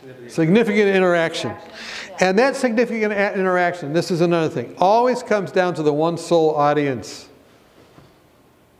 Significant, 0.00 0.32
significant 0.32 0.96
interaction. 0.96 1.52
And 2.20 2.38
that 2.38 2.56
significant 2.56 3.12
interaction, 3.12 3.92
this 3.92 4.10
is 4.10 4.22
another 4.22 4.48
thing, 4.48 4.74
always 4.78 5.22
comes 5.22 5.52
down 5.52 5.74
to 5.74 5.82
the 5.82 5.92
one 5.92 6.16
soul 6.16 6.54
audience. 6.54 7.28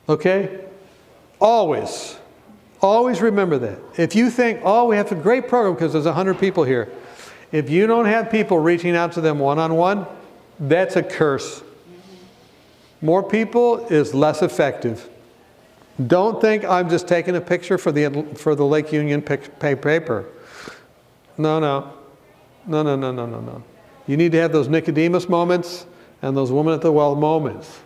Okay? 0.08 0.65
Always. 1.40 2.16
Always 2.80 3.20
remember 3.20 3.58
that. 3.58 3.78
If 3.96 4.14
you 4.14 4.30
think, 4.30 4.60
oh, 4.62 4.86
we 4.86 4.96
have 4.96 5.10
a 5.12 5.14
great 5.14 5.48
program 5.48 5.74
because 5.74 5.92
there's 5.92 6.04
100 6.04 6.38
people 6.38 6.64
here, 6.64 6.90
if 7.52 7.70
you 7.70 7.86
don't 7.86 8.06
have 8.06 8.30
people 8.30 8.58
reaching 8.58 8.96
out 8.96 9.12
to 9.12 9.20
them 9.20 9.38
one 9.38 9.58
on 9.58 9.74
one, 9.74 10.06
that's 10.58 10.96
a 10.96 11.02
curse. 11.02 11.62
More 13.00 13.22
people 13.22 13.86
is 13.86 14.14
less 14.14 14.42
effective. 14.42 15.08
Don't 16.06 16.40
think 16.40 16.64
I'm 16.64 16.90
just 16.90 17.08
taking 17.08 17.36
a 17.36 17.40
picture 17.40 17.78
for 17.78 17.92
the, 17.92 18.26
for 18.36 18.54
the 18.54 18.66
Lake 18.66 18.92
Union 18.92 19.22
paper. 19.22 20.26
No, 21.38 21.58
no. 21.58 21.92
No, 22.66 22.82
no, 22.82 22.96
no, 22.96 23.12
no, 23.12 23.26
no, 23.26 23.40
no. 23.40 23.62
You 24.06 24.16
need 24.16 24.32
to 24.32 24.38
have 24.38 24.52
those 24.52 24.68
Nicodemus 24.68 25.28
moments 25.28 25.86
and 26.22 26.36
those 26.36 26.50
woman 26.50 26.74
at 26.74 26.80
the 26.80 26.92
well 26.92 27.14
moments. 27.14 27.80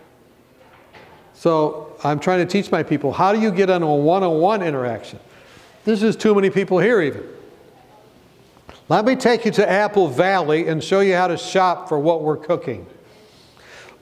So 1.35 1.90
I'm 2.03 2.19
trying 2.19 2.47
to 2.47 2.51
teach 2.51 2.71
my 2.71 2.83
people 2.83 3.13
how 3.13 3.33
do 3.33 3.41
you 3.41 3.51
get 3.51 3.71
on 3.71 3.83
a 3.83 3.95
one 3.95 4.23
on 4.23 4.41
one 4.41 4.63
interaction? 4.63 5.19
This 5.85 6.03
is 6.03 6.17
too 6.17 6.35
many 6.35 6.51
people 6.51 6.79
here, 6.79 7.01
even. 7.01 7.25
Let 8.89 9.05
me 9.05 9.17
take 9.17 9.45
you 9.45 9.51
to 9.53 9.71
Apple 9.71 10.09
Valley 10.09 10.67
and 10.67 10.83
show 10.83 11.01
you 11.01 11.15
how 11.15 11.29
to 11.29 11.37
shop 11.37 11.89
for 11.89 11.99
what 11.99 12.23
we're 12.23 12.37
cooking. 12.37 12.87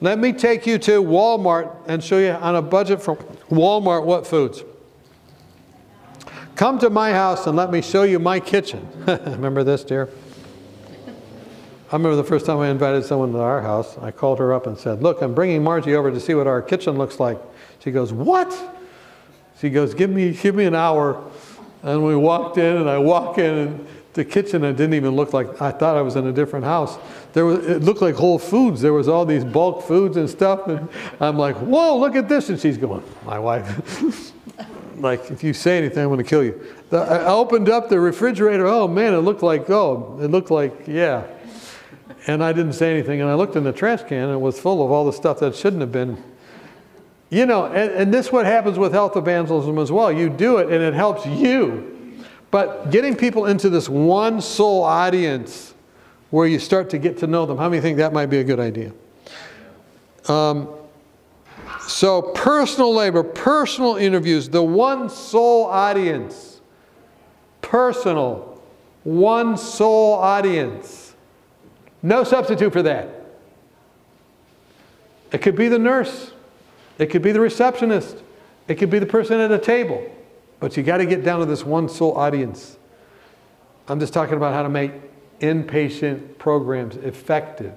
Let 0.01 0.17
me 0.17 0.33
take 0.33 0.65
you 0.65 0.77
to 0.79 1.03
Walmart 1.03 1.75
and 1.87 2.03
show 2.03 2.17
you 2.17 2.31
on 2.31 2.55
a 2.55 2.61
budget 2.61 3.01
from 3.01 3.17
Walmart 3.49 4.05
what 4.05 4.25
foods. 4.25 4.63
Come 6.55 6.79
to 6.79 6.89
my 6.89 7.11
house 7.11 7.47
and 7.47 7.55
let 7.55 7.71
me 7.71 7.81
show 7.81 8.03
you 8.03 8.19
my 8.19 8.39
kitchen. 8.39 8.87
remember 9.07 9.63
this, 9.63 9.83
dear? 9.83 10.09
I 11.91 11.93
remember 11.93 12.15
the 12.15 12.23
first 12.23 12.45
time 12.45 12.59
I 12.59 12.69
invited 12.69 13.03
someone 13.03 13.31
to 13.33 13.39
our 13.39 13.61
house. 13.61 13.97
I 13.97 14.11
called 14.11 14.39
her 14.39 14.53
up 14.53 14.67
and 14.67 14.77
said, 14.77 15.01
Look, 15.01 15.21
I'm 15.21 15.33
bringing 15.33 15.63
Margie 15.63 15.95
over 15.95 16.11
to 16.11 16.19
see 16.19 16.33
what 16.33 16.47
our 16.47 16.61
kitchen 16.61 16.97
looks 16.97 17.19
like. 17.19 17.39
She 17.79 17.91
goes, 17.91 18.13
What? 18.13 18.55
She 19.59 19.69
goes, 19.69 19.93
Give 19.93 20.09
me, 20.09 20.33
give 20.33 20.55
me 20.55 20.65
an 20.65 20.75
hour. 20.75 21.23
And 21.81 22.05
we 22.05 22.15
walked 22.15 22.57
in, 22.57 22.77
and 22.77 22.89
I 22.89 22.97
walk 22.97 23.37
in, 23.37 23.57
and 23.57 23.87
the 24.13 24.25
kitchen 24.25 24.63
it 24.63 24.73
didn't 24.73 24.95
even 24.95 25.15
look 25.15 25.33
like 25.33 25.61
I 25.61 25.71
thought 25.71 25.95
I 25.95 26.01
was 26.01 26.15
in 26.15 26.27
a 26.27 26.33
different 26.33 26.65
house. 26.65 26.97
There 27.33 27.45
was, 27.45 27.65
it 27.65 27.83
looked 27.83 28.01
like 28.01 28.15
Whole 28.15 28.39
Foods. 28.39 28.81
There 28.81 28.93
was 28.93 29.07
all 29.07 29.25
these 29.25 29.45
bulk 29.45 29.83
foods 29.83 30.17
and 30.17 30.29
stuff, 30.29 30.67
and 30.67 30.89
I'm 31.21 31.37
like, 31.37 31.55
"Whoa, 31.57 31.97
look 31.97 32.15
at 32.15 32.27
this!" 32.27 32.49
And 32.49 32.59
she's 32.59 32.77
going, 32.77 33.03
"My 33.25 33.39
wife." 33.39 34.33
like, 34.97 35.31
if 35.31 35.43
you 35.43 35.53
say 35.53 35.77
anything, 35.77 36.03
I'm 36.03 36.09
going 36.09 36.17
to 36.17 36.29
kill 36.29 36.43
you. 36.43 36.59
The, 36.89 36.97
I 36.97 37.25
opened 37.27 37.69
up 37.69 37.87
the 37.87 37.99
refrigerator. 37.99 38.65
Oh 38.65 38.87
man, 38.87 39.13
it 39.13 39.19
looked 39.19 39.43
like 39.43 39.69
oh, 39.69 40.19
it 40.21 40.27
looked 40.31 40.51
like 40.51 40.87
yeah. 40.87 41.23
And 42.27 42.43
I 42.43 42.51
didn't 42.51 42.73
say 42.73 42.91
anything. 42.91 43.21
And 43.21 43.29
I 43.29 43.35
looked 43.35 43.55
in 43.55 43.63
the 43.63 43.71
trash 43.71 44.03
can, 44.03 44.23
and 44.23 44.33
it 44.33 44.41
was 44.41 44.59
full 44.59 44.83
of 44.83 44.91
all 44.91 45.05
the 45.05 45.13
stuff 45.13 45.39
that 45.39 45.55
shouldn't 45.55 45.81
have 45.81 45.91
been. 45.91 46.21
You 47.29 47.45
know, 47.45 47.65
and, 47.65 47.91
and 47.91 48.13
this 48.13 48.27
is 48.27 48.31
what 48.31 48.45
happens 48.45 48.79
with 48.79 48.91
health 48.91 49.15
evangelism 49.15 49.77
as 49.77 49.91
well. 49.91 50.11
You 50.11 50.29
do 50.29 50.57
it, 50.57 50.71
and 50.71 50.83
it 50.83 50.93
helps 50.93 51.25
you. 51.25 52.23
But 52.51 52.89
getting 52.89 53.15
people 53.15 53.45
into 53.45 53.69
this 53.69 53.87
one 53.87 54.41
soul 54.41 54.83
audience 54.83 55.73
where 56.31 56.47
you 56.47 56.59
start 56.59 56.89
to 56.91 56.97
get 56.97 57.19
to 57.19 57.27
know 57.27 57.45
them, 57.45 57.57
how 57.57 57.69
many 57.69 57.81
think 57.81 57.97
that 57.97 58.13
might 58.13 58.27
be 58.27 58.39
a 58.39 58.43
good 58.43 58.59
idea? 58.59 58.93
Um, 60.27 60.69
so, 61.81 62.21
personal 62.21 62.93
labor, 62.93 63.23
personal 63.23 63.95
interviews, 63.95 64.49
the 64.49 64.63
one 64.63 65.09
soul 65.09 65.65
audience. 65.65 66.61
Personal, 67.61 68.61
one 69.03 69.57
soul 69.57 70.13
audience. 70.13 71.15
No 72.01 72.23
substitute 72.23 72.73
for 72.73 72.81
that. 72.83 73.09
It 75.31 75.41
could 75.41 75.55
be 75.55 75.67
the 75.67 75.77
nurse, 75.77 76.31
it 76.99 77.07
could 77.07 77.21
be 77.23 77.31
the 77.31 77.39
receptionist, 77.39 78.17
it 78.67 78.75
could 78.75 78.91
be 78.91 78.99
the 78.99 79.05
person 79.07 79.39
at 79.39 79.51
a 79.51 79.57
table. 79.57 80.07
But 80.59 80.77
you 80.77 80.83
got 80.83 80.97
to 80.97 81.05
get 81.05 81.23
down 81.23 81.39
to 81.39 81.45
this 81.45 81.65
one 81.65 81.89
soul 81.89 82.15
audience. 82.15 82.77
I'm 83.87 83.99
just 83.99 84.13
talking 84.13 84.35
about 84.35 84.53
how 84.53 84.61
to 84.61 84.69
make 84.69 84.91
inpatient 85.39 86.37
programs 86.37 86.97
effective. 86.97 87.73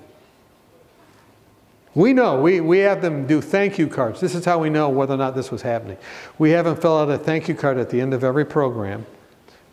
We 1.95 2.13
know, 2.13 2.41
we, 2.41 2.61
we 2.61 2.79
have 2.79 3.03
them 3.03 3.27
do 3.27 3.41
thank 3.41 3.79
you 3.79 3.87
cards. 3.87 4.21
This 4.21 4.35
is 4.35 4.45
how 4.45 4.59
we 4.59 4.71
know 4.71 4.89
whether 4.89 5.15
or 5.15 5.19
not 5.19 5.35
this 5.35 5.51
was 5.51 5.63
happening. 5.63 5.99
We 6.39 6.51
have 6.51 6.65
them 6.65 6.77
fill 6.77 6.99
out 6.99 7.11
a 7.11 7.19
thank 7.19 7.49
you 7.49 7.55
card 7.55 7.77
at 7.79 7.91
the 7.91 8.01
end 8.01 8.15
of 8.15 8.25
every 8.25 8.47
program. 8.47 9.07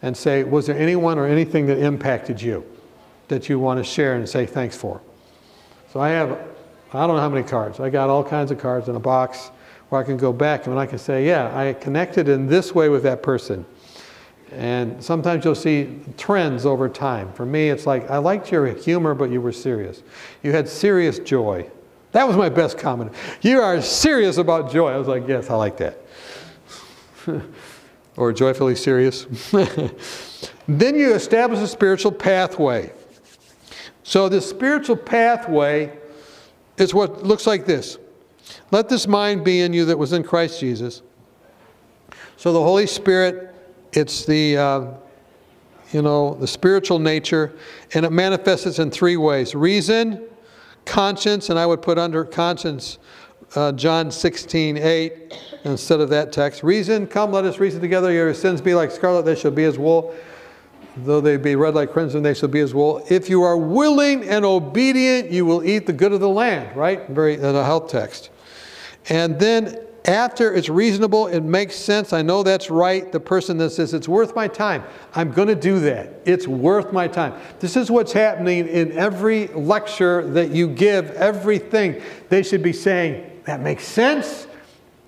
and 0.02 0.16
say, 0.16 0.44
Was 0.44 0.68
there 0.68 0.78
anyone 0.78 1.18
or 1.18 1.26
anything 1.26 1.66
that 1.68 1.78
impacted 1.78 2.42
you 2.42 2.66
that 3.30 3.50
you 3.50 3.58
want 3.58 3.80
to 3.80 3.84
share 3.84 4.16
and 4.16 4.28
say 4.28 4.46
thanks 4.46 4.76
for? 4.76 5.02
So 5.94 6.00
I 6.00 6.10
have, 6.10 6.38
I 6.94 7.06
don't 7.06 7.16
know 7.16 7.22
how 7.22 7.30
many 7.30 7.48
cards. 7.48 7.80
I 7.80 7.90
got 7.90 8.10
all 8.10 8.24
kinds 8.24 8.52
of 8.52 8.58
cards 8.58 8.90
in 8.90 8.96
a 8.96 9.00
box 9.00 9.52
where 9.90 10.02
I 10.02 10.04
can 10.04 10.18
go 10.18 10.34
back 10.34 10.66
and 10.66 10.78
I 10.80 10.86
can 10.86 10.98
say, 10.98 11.26
Yeah, 11.26 11.56
I 11.58 11.74
connected 11.74 12.30
in 12.30 12.48
this 12.48 12.74
way 12.74 12.90
with 12.90 13.04
that 13.04 13.22
person. 13.22 13.66
And 14.52 15.04
sometimes 15.04 15.46
you'll 15.46 15.54
see 15.54 16.00
trends 16.18 16.66
over 16.66 16.90
time. 16.90 17.32
For 17.34 17.46
me, 17.46 17.70
it's 17.70 17.86
like, 17.86 18.10
I 18.10 18.18
liked 18.18 18.52
your 18.52 18.66
humor, 18.66 19.14
but 19.14 19.30
you 19.30 19.42
were 19.42 19.52
serious. 19.52 20.02
You 20.42 20.52
had 20.52 20.68
serious 20.68 21.20
joy. 21.20 21.70
That 22.14 22.28
was 22.28 22.36
my 22.36 22.50
best 22.50 22.80
comment. 22.80 23.14
You 23.42 23.62
are 23.62 23.80
serious 23.82 24.38
about 24.38 24.72
joy. 24.72 24.92
I 24.92 24.98
was 24.98 25.08
like, 25.08 25.28
yes, 25.28 25.52
I 25.52 25.56
like 25.56 25.78
that. 25.78 26.02
or 28.18 28.34
joyfully 28.34 28.76
serious. 28.76 29.26
then 30.68 30.96
you 30.96 31.14
establish 31.14 31.60
a 31.60 31.68
spiritual 31.68 32.12
pathway. 32.12 32.92
So, 34.02 34.28
the 34.28 34.42
spiritual 34.42 34.96
pathway 34.96 35.99
is 36.80 36.94
what 36.94 37.24
looks 37.24 37.46
like 37.46 37.66
this 37.66 37.98
Let 38.72 38.90
this 38.90 39.08
mind 39.08 39.44
be 39.44 39.62
in 39.62 39.74
you 39.74 39.86
that 39.86 39.98
was 39.98 40.14
in 40.14 40.24
Christ 40.24 40.60
Jesus. 40.60 41.02
So, 42.38 42.54
the 42.54 42.62
Holy 42.62 42.88
Spirit, 42.88 43.54
it's 43.94 44.26
the. 44.26 44.58
Uh, 44.58 44.86
you 45.92 46.02
know, 46.02 46.36
the 46.36 46.48
spiritual 46.48 47.00
nature, 47.00 47.54
and 47.94 48.06
it 48.06 48.12
manifests 48.12 48.80
in 48.80 48.92
three 48.92 49.18
ways 49.18 49.56
reason, 49.56 50.24
conscience, 50.86 51.50
and 51.50 51.58
I 51.58 51.66
would 51.66 51.82
put 51.82 51.98
under 51.98 52.24
conscience 52.24 53.00
uh, 53.56 53.72
John 53.72 54.12
16, 54.12 54.78
8 54.78 55.34
instead 55.64 56.00
of 56.00 56.10
that 56.10 56.32
text. 56.32 56.64
Reason, 56.64 57.08
come, 57.08 57.32
let 57.32 57.46
us 57.46 57.60
reason 57.60 57.82
together. 57.82 58.12
Your 58.12 58.34
sins 58.34 58.62
be 58.62 58.76
like 58.76 58.92
scarlet, 58.92 59.26
they 59.26 59.36
shall 59.36 59.52
be 59.52 59.64
as 59.64 59.80
wool. 59.80 60.14
Though 61.06 61.22
they 61.22 61.38
be 61.38 61.56
red 61.56 61.76
like 61.76 61.92
crimson, 61.92 62.24
they 62.24 62.34
shall 62.34 62.50
be 62.50 62.60
as 62.60 62.74
wool. 62.74 63.06
If 63.10 63.30
you 63.30 63.44
are 63.44 63.58
willing 63.58 64.28
and 64.28 64.46
obedient, 64.46 65.32
you 65.32 65.46
will 65.46 65.64
eat 65.64 65.86
the 65.86 65.94
good 65.94 66.14
of 66.14 66.20
the 66.20 66.30
land, 66.30 66.76
right? 66.76 67.08
Very, 67.10 67.36
in 67.36 67.44
a 67.44 67.64
health 67.64 67.90
text. 67.90 68.30
And 69.08 69.40
then 69.40 69.80
after 70.06 70.54
it's 70.54 70.70
reasonable, 70.70 71.28
it 71.28 71.42
makes 71.42 71.76
sense, 71.76 72.14
I 72.14 72.22
know 72.22 72.42
that's 72.42 72.70
right, 72.70 73.12
the 73.12 73.20
person 73.20 73.58
that 73.58 73.72
says, 73.72 73.94
it's 73.94 74.08
worth 74.08 74.36
my 74.36 74.48
time, 74.48 74.84
I'm 75.14 75.32
going 75.32 75.50
to 75.50 75.56
do 75.56 75.80
that. 75.82 76.22
It's 76.26 76.48
worth 76.48 76.92
my 76.94 77.08
time. 77.08 77.34
This 77.60 77.76
is 77.76 77.92
what's 77.92 78.14
happening 78.14 78.68
in 78.68 78.92
every 78.94 79.48
lecture 79.48 80.28
that 80.32 80.52
you 80.52 80.68
give, 80.68 81.12
everything. 81.12 82.02
They 82.30 82.44
should 82.44 82.64
be 82.64 82.74
saying, 82.74 83.42
that 83.46 83.62
makes 83.62 83.84
sense, 83.86 84.48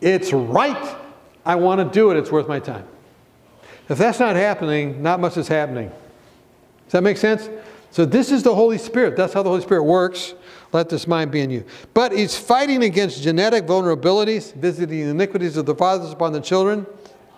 it's 0.02 0.34
right, 0.34 0.98
I 1.46 1.56
want 1.56 1.80
to 1.80 1.86
do 1.94 2.12
it, 2.12 2.18
it's 2.18 2.32
worth 2.32 2.48
my 2.48 2.60
time. 2.60 2.86
If 3.92 3.98
that's 3.98 4.22
not 4.22 4.38
happening, 4.38 5.04
not 5.04 5.20
much 5.20 5.36
is 5.36 5.50
happening. 5.50 5.90
Does 5.90 6.94
that 6.94 7.04
make 7.04 7.18
sense? 7.18 7.50
So, 7.90 8.06
this 8.06 8.32
is 8.32 8.42
the 8.42 8.56
Holy 8.56 8.78
Spirit. 8.78 9.18
That's 9.18 9.34
how 9.34 9.44
the 9.44 9.50
Holy 9.50 9.62
Spirit 9.62 9.84
works. 9.84 10.34
Let 10.72 10.88
this 10.88 11.08
mind 11.08 11.30
be 11.30 11.42
in 11.42 11.50
you. 11.50 11.66
But 11.94 12.14
he's 12.14 12.38
fighting 12.38 12.84
against 12.84 13.22
genetic 13.22 13.66
vulnerabilities, 13.66 14.54
visiting 14.54 15.02
the 15.02 15.10
iniquities 15.10 15.58
of 15.58 15.66
the 15.66 15.76
fathers 15.76 16.14
upon 16.14 16.32
the 16.32 16.40
children, 16.40 16.88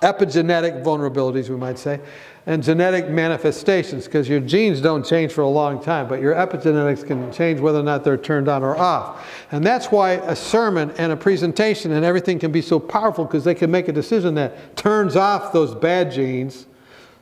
epigenetic 0.01 0.84
vulnerabilities, 0.84 1.49
we 1.49 1.56
might 1.56 1.80
say, 1.80 1.99
and 2.45 2.61
genetic 2.61 3.07
manifestations, 3.07 4.05
because 4.05 4.27
your 4.27 4.41
genes 4.41 4.81
don't 4.81 5.05
change 5.05 5.31
for 5.31 5.41
a 5.41 5.47
long 5.47 5.81
time, 5.81 6.09
but 6.09 6.19
your 6.19 6.35
epigenetics 6.35 7.07
can 7.07 7.31
change 7.31 7.61
whether 7.61 7.79
or 7.79 7.83
not 7.83 8.03
they're 8.03 8.17
turned 8.17 8.49
on 8.49 8.63
or 8.63 8.75
off. 8.75 9.25
And 9.51 9.65
that's 9.65 9.87
why 9.87 10.13
a 10.13 10.35
sermon 10.35 10.91
and 10.97 11.13
a 11.13 11.15
presentation 11.15 11.93
and 11.93 12.03
everything 12.03 12.39
can 12.39 12.51
be 12.51 12.61
so 12.61 12.79
powerful, 12.79 13.23
because 13.23 13.45
they 13.45 13.55
can 13.55 13.71
make 13.71 13.87
a 13.87 13.93
decision 13.93 14.35
that 14.35 14.75
turns 14.75 15.15
off 15.15 15.53
those 15.53 15.73
bad 15.73 16.11
genes 16.11 16.65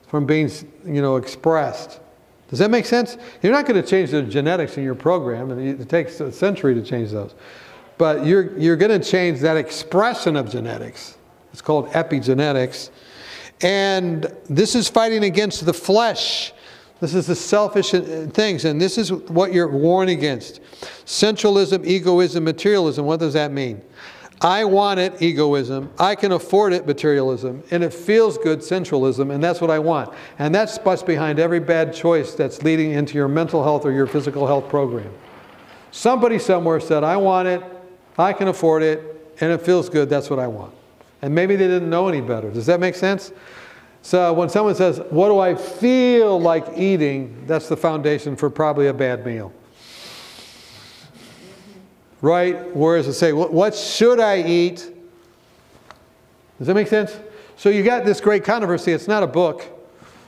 from 0.08 0.26
being 0.26 0.50
you 0.86 1.02
know, 1.02 1.18
expressed. 1.18 2.00
Does 2.50 2.60
that 2.60 2.72
make 2.72 2.86
sense? 2.86 3.18
You're 3.44 3.54
not 3.54 3.66
going 3.66 3.82
to 3.82 3.88
change 3.88 4.10
the 4.10 4.24
genetics 4.24 4.76
in 4.76 4.84
your 4.84 4.96
program, 4.96 5.52
and 5.52 5.80
it 5.80 5.88
takes 5.88 6.20
a 6.20 6.32
century 6.32 6.74
to 6.74 6.82
change 6.82 7.12
those. 7.12 7.36
But 7.98 8.26
you're, 8.26 8.58
you're 8.58 8.76
going 8.76 9.00
to 9.00 9.08
change 9.08 9.40
that 9.42 9.56
expression 9.56 10.36
of 10.36 10.50
genetics. 10.50 11.16
It's 11.54 11.62
called 11.62 11.90
epigenetics. 11.92 12.90
And 13.62 14.32
this 14.50 14.76
is 14.76 14.90
fighting 14.90 15.24
against 15.24 15.66
the 15.66 15.74
flesh. 15.74 16.54
This 17.00 17.16
is 17.16 17.26
the 17.26 17.36
selfish 17.36 17.92
things, 17.92 18.66
and 18.66 18.80
this 18.80 18.98
is 19.00 19.12
what 19.12 19.54
you're 19.54 19.68
warned 19.68 20.12
against. 20.12 20.62
Sensualism, 21.06 21.84
egoism, 21.84 22.44
materialism. 22.44 23.06
What 23.06 23.20
does 23.20 23.34
that 23.34 23.52
mean? 23.52 23.82
I 24.40 24.66
want 24.66 25.00
it, 25.00 25.22
egoism. 25.22 25.92
I 26.00 26.16
can 26.16 26.32
afford 26.32 26.74
it, 26.74 26.88
materialism. 26.88 27.64
And 27.72 27.84
it 27.84 27.94
feels 27.94 28.38
good, 28.40 28.64
sensualism, 28.64 29.32
and 29.32 29.44
that's 29.44 29.62
what 29.62 29.70
I 29.70 29.80
want. 29.80 30.14
And 30.40 30.54
that's 30.54 30.78
what's 30.78 31.04
behind 31.04 31.40
every 31.40 31.60
bad 31.60 31.94
choice 31.94 32.34
that's 32.34 32.64
leading 32.64 32.92
into 32.92 33.16
your 33.16 33.28
mental 33.28 33.64
health 33.64 33.86
or 33.86 33.92
your 33.92 34.08
physical 34.08 34.48
health 34.48 34.68
program. 34.70 35.12
Somebody 35.92 36.40
somewhere 36.40 36.80
said, 36.80 37.04
I 37.04 37.18
want 37.18 37.48
it, 37.48 37.64
I 38.18 38.34
can 38.34 38.48
afford 38.48 38.82
it, 38.82 39.34
and 39.42 39.52
it 39.52 39.62
feels 39.62 39.90
good, 39.90 40.10
that's 40.10 40.30
what 40.30 40.40
I 40.40 40.48
want. 40.48 40.74
And 41.22 41.36
maybe 41.36 41.56
they 41.56 41.68
didn't 41.68 41.90
know 41.90 42.08
any 42.08 42.22
better. 42.22 42.50
Does 42.50 42.66
that 42.66 42.80
make 42.80 42.96
sense? 42.96 43.32
So 44.02 44.34
when 44.34 44.50
someone 44.50 44.76
says, 44.76 45.00
What 45.10 45.28
do 45.30 45.40
I 45.40 45.56
feel 45.56 46.40
like 46.40 46.66
eating? 46.76 47.44
That's 47.46 47.70
the 47.70 47.78
foundation 47.78 48.36
for 48.36 48.50
probably 48.50 48.88
a 48.88 48.94
bad 48.94 49.26
meal 49.26 49.54
right? 52.22 52.76
Whereas 52.76 53.08
to 53.08 53.14
say, 53.14 53.34
what 53.34 53.76
should 53.76 54.20
I 54.20 54.42
eat? 54.42 54.90
Does 56.58 56.68
that 56.68 56.76
make 56.76 56.88
sense? 56.88 57.20
So 57.58 57.70
you 57.70 57.84
got 57.84 58.06
this 58.06 58.22
great 58.22 58.44
controversy. 58.44 58.92
It's 58.92 59.08
not 59.08 59.24
a 59.24 59.28
book. 59.28 59.66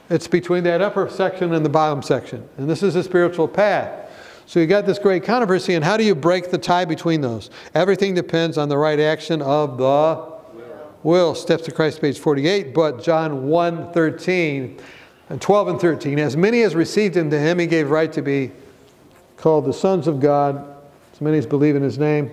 It's 0.10 0.28
between 0.28 0.64
that 0.66 0.82
upper 0.82 1.10
section 1.10 1.54
and 1.54 1.66
the 1.66 1.70
bottom 1.70 2.02
section. 2.02 2.48
And 2.58 2.70
this 2.70 2.84
is 2.84 2.96
a 2.96 3.04
spiritual 3.04 3.48
path. 3.48 4.10
So 4.46 4.60
you 4.60 4.68
got 4.68 4.86
this 4.86 5.00
great 5.00 5.24
controversy, 5.24 5.74
and 5.76 5.86
how 5.86 5.96
do 5.96 6.04
you 6.04 6.14
break 6.14 6.52
the 6.52 6.58
tie 6.58 6.84
between 6.84 7.22
those? 7.22 7.50
Everything 7.74 8.14
depends 8.14 8.58
on 8.58 8.68
the 8.68 8.78
right 8.78 9.00
action 9.00 9.42
of 9.42 9.78
the 9.78 10.33
will. 11.04 11.36
Steps 11.36 11.64
to 11.66 11.72
Christ, 11.72 12.02
page 12.02 12.20
48. 12.20 12.74
But 12.74 13.04
John 13.04 13.48
1 13.48 13.92
13 13.92 14.80
and 15.30 15.42
12 15.42 15.68
and 15.68 15.80
13. 15.80 16.20
As 16.20 16.36
many 16.36 16.62
as 16.62 16.76
received 16.76 17.16
him, 17.16 17.30
to 17.30 17.40
him 17.40 17.60
he 17.60 17.68
gave 17.68 17.90
right 17.90 18.12
to 18.14 18.22
be 18.22 18.52
called 19.38 19.66
the 19.66 19.74
sons 19.74 20.08
of 20.08 20.20
God 20.20 20.74
as 21.14 21.22
many 21.22 21.38
as 21.38 21.46
believe 21.46 21.76
in 21.76 21.84
his 21.84 21.98
name. 21.98 22.32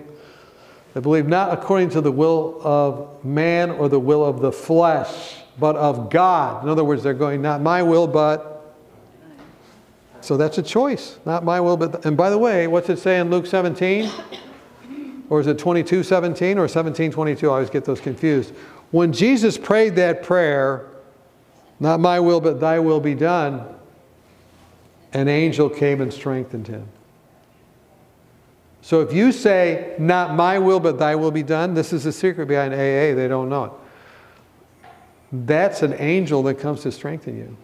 They 0.93 0.99
believe 0.99 1.27
not 1.27 1.53
according 1.53 1.89
to 1.91 2.01
the 2.01 2.11
will 2.11 2.59
of 2.63 3.23
man 3.23 3.71
or 3.71 3.87
the 3.87 3.99
will 3.99 4.25
of 4.25 4.41
the 4.41 4.51
flesh, 4.51 5.37
but 5.57 5.75
of 5.75 6.09
God. 6.09 6.63
In 6.63 6.69
other 6.69 6.83
words, 6.83 7.03
they're 7.03 7.13
going, 7.13 7.41
not 7.41 7.61
my 7.61 7.83
will, 7.83 8.07
but. 8.07 8.75
So 10.19 10.37
that's 10.37 10.57
a 10.57 10.63
choice. 10.63 11.17
Not 11.25 11.43
my 11.43 11.59
will, 11.59 11.77
but. 11.77 12.05
And 12.05 12.17
by 12.17 12.29
the 12.29 12.37
way, 12.37 12.67
what's 12.67 12.89
it 12.89 12.99
say 12.99 13.19
in 13.19 13.29
Luke 13.29 13.45
17? 13.45 14.11
Or 15.31 15.39
is 15.39 15.47
it 15.47 15.57
22 15.57 16.03
17 16.03 16.57
or 16.57 16.67
17 16.67 17.09
22? 17.09 17.47
I 17.47 17.53
always 17.53 17.69
get 17.69 17.85
those 17.85 18.01
confused. 18.01 18.53
When 18.91 19.13
Jesus 19.13 19.57
prayed 19.57 19.95
that 19.95 20.23
prayer, 20.23 20.87
not 21.79 22.01
my 22.01 22.19
will, 22.19 22.41
but 22.41 22.59
thy 22.59 22.79
will 22.79 22.99
be 22.99 23.15
done, 23.15 23.63
an 25.13 25.29
angel 25.29 25.69
came 25.69 26.01
and 26.01 26.11
strengthened 26.11 26.67
him. 26.67 26.85
So 28.81 28.99
if 28.99 29.13
you 29.13 29.31
say, 29.31 29.95
not 29.97 30.35
my 30.35 30.59
will, 30.59 30.81
but 30.81 30.99
thy 30.99 31.15
will 31.15 31.31
be 31.31 31.43
done, 31.43 31.75
this 31.75 31.93
is 31.93 32.03
the 32.03 32.11
secret 32.11 32.47
behind 32.47 32.73
AA, 32.73 33.15
they 33.15 33.29
don't 33.29 33.47
know 33.47 33.63
it. 33.63 33.71
That's 35.31 35.81
an 35.81 35.93
angel 35.93 36.43
that 36.43 36.55
comes 36.55 36.81
to 36.81 36.91
strengthen 36.91 37.37
you. 37.37 37.57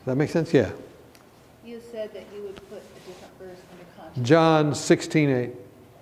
Does 0.00 0.04
that 0.04 0.16
make 0.16 0.28
sense? 0.28 0.52
Yeah. 0.52 0.70
You 1.64 1.80
said 1.90 2.12
that 2.12 2.24
you 2.34 2.42
would 2.42 2.56
put 2.68 2.82
a 2.82 3.08
different 3.08 3.38
verse 3.38 3.58
under 3.72 3.84
conscience. 3.96 4.09
John 4.22 4.74
16, 4.74 5.30
8. 5.30 5.50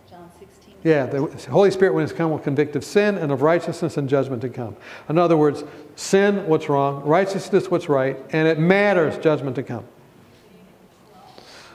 John 0.09 0.31
16. 0.39 0.75
Yeah, 0.85 1.07
the 1.07 1.27
Holy 1.51 1.71
Spirit, 1.71 1.95
when 1.95 2.05
it's 2.05 2.13
come, 2.13 2.31
will 2.31 2.39
convict 2.39 2.77
of 2.77 2.85
sin 2.85 3.19
and 3.19 3.33
of 3.33 3.43
righteousness 3.43 3.97
and 3.97 4.09
judgment 4.09 4.43
to 4.43 4.49
come. 4.49 4.77
In 5.09 5.19
other 5.19 5.37
words, 5.37 5.65
sin, 5.97 6.47
what's 6.47 6.69
wrong, 6.69 7.03
righteousness, 7.05 7.71
what's 7.71 7.89
right, 7.89 8.17
and 8.31 8.49
it 8.49 8.59
matters, 8.59 9.19
judgment 9.19 9.57
to 9.57 9.63
come. 9.63 9.85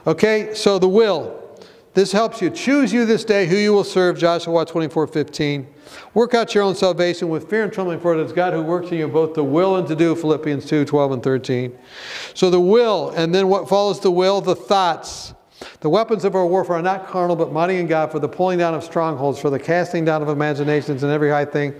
Okay, 0.06 0.52
so 0.54 0.78
the 0.78 0.88
will. 0.88 1.40
This 1.94 2.10
helps 2.10 2.42
you. 2.42 2.50
Choose 2.50 2.92
you 2.92 3.06
this 3.06 3.24
day 3.24 3.46
who 3.46 3.54
you 3.54 3.72
will 3.72 3.84
serve, 3.84 4.18
Joshua 4.18 4.66
24 4.66 5.06
15. 5.06 5.66
Work 6.12 6.34
out 6.34 6.54
your 6.54 6.64
own 6.64 6.74
salvation 6.74 7.28
with 7.28 7.48
fear 7.48 7.62
and 7.62 7.72
trembling, 7.72 8.00
for 8.00 8.18
it 8.18 8.24
is 8.24 8.32
God 8.32 8.52
who 8.52 8.62
works 8.62 8.90
in 8.90 8.98
you 8.98 9.06
both 9.06 9.34
the 9.34 9.44
will 9.44 9.76
and 9.76 9.86
to 9.86 9.94
do, 9.94 10.14
Philippians 10.16 10.66
2 10.66 10.84
12 10.84 11.12
and 11.12 11.22
13. 11.22 11.78
So 12.34 12.50
the 12.50 12.60
will, 12.60 13.10
and 13.10 13.32
then 13.32 13.48
what 13.48 13.68
follows 13.68 14.00
the 14.00 14.10
will? 14.10 14.40
The 14.40 14.56
thoughts. 14.56 15.33
The 15.80 15.88
weapons 15.88 16.24
of 16.24 16.34
our 16.34 16.46
warfare 16.46 16.76
are 16.76 16.82
not 16.82 17.06
carnal, 17.06 17.36
but 17.36 17.52
mighty 17.52 17.76
in 17.76 17.86
God 17.86 18.10
for 18.10 18.18
the 18.18 18.28
pulling 18.28 18.58
down 18.58 18.74
of 18.74 18.84
strongholds, 18.84 19.38
for 19.38 19.50
the 19.50 19.58
casting 19.58 20.04
down 20.04 20.22
of 20.22 20.28
imaginations 20.28 21.02
and 21.02 21.12
every 21.12 21.30
high 21.30 21.44
thing 21.44 21.74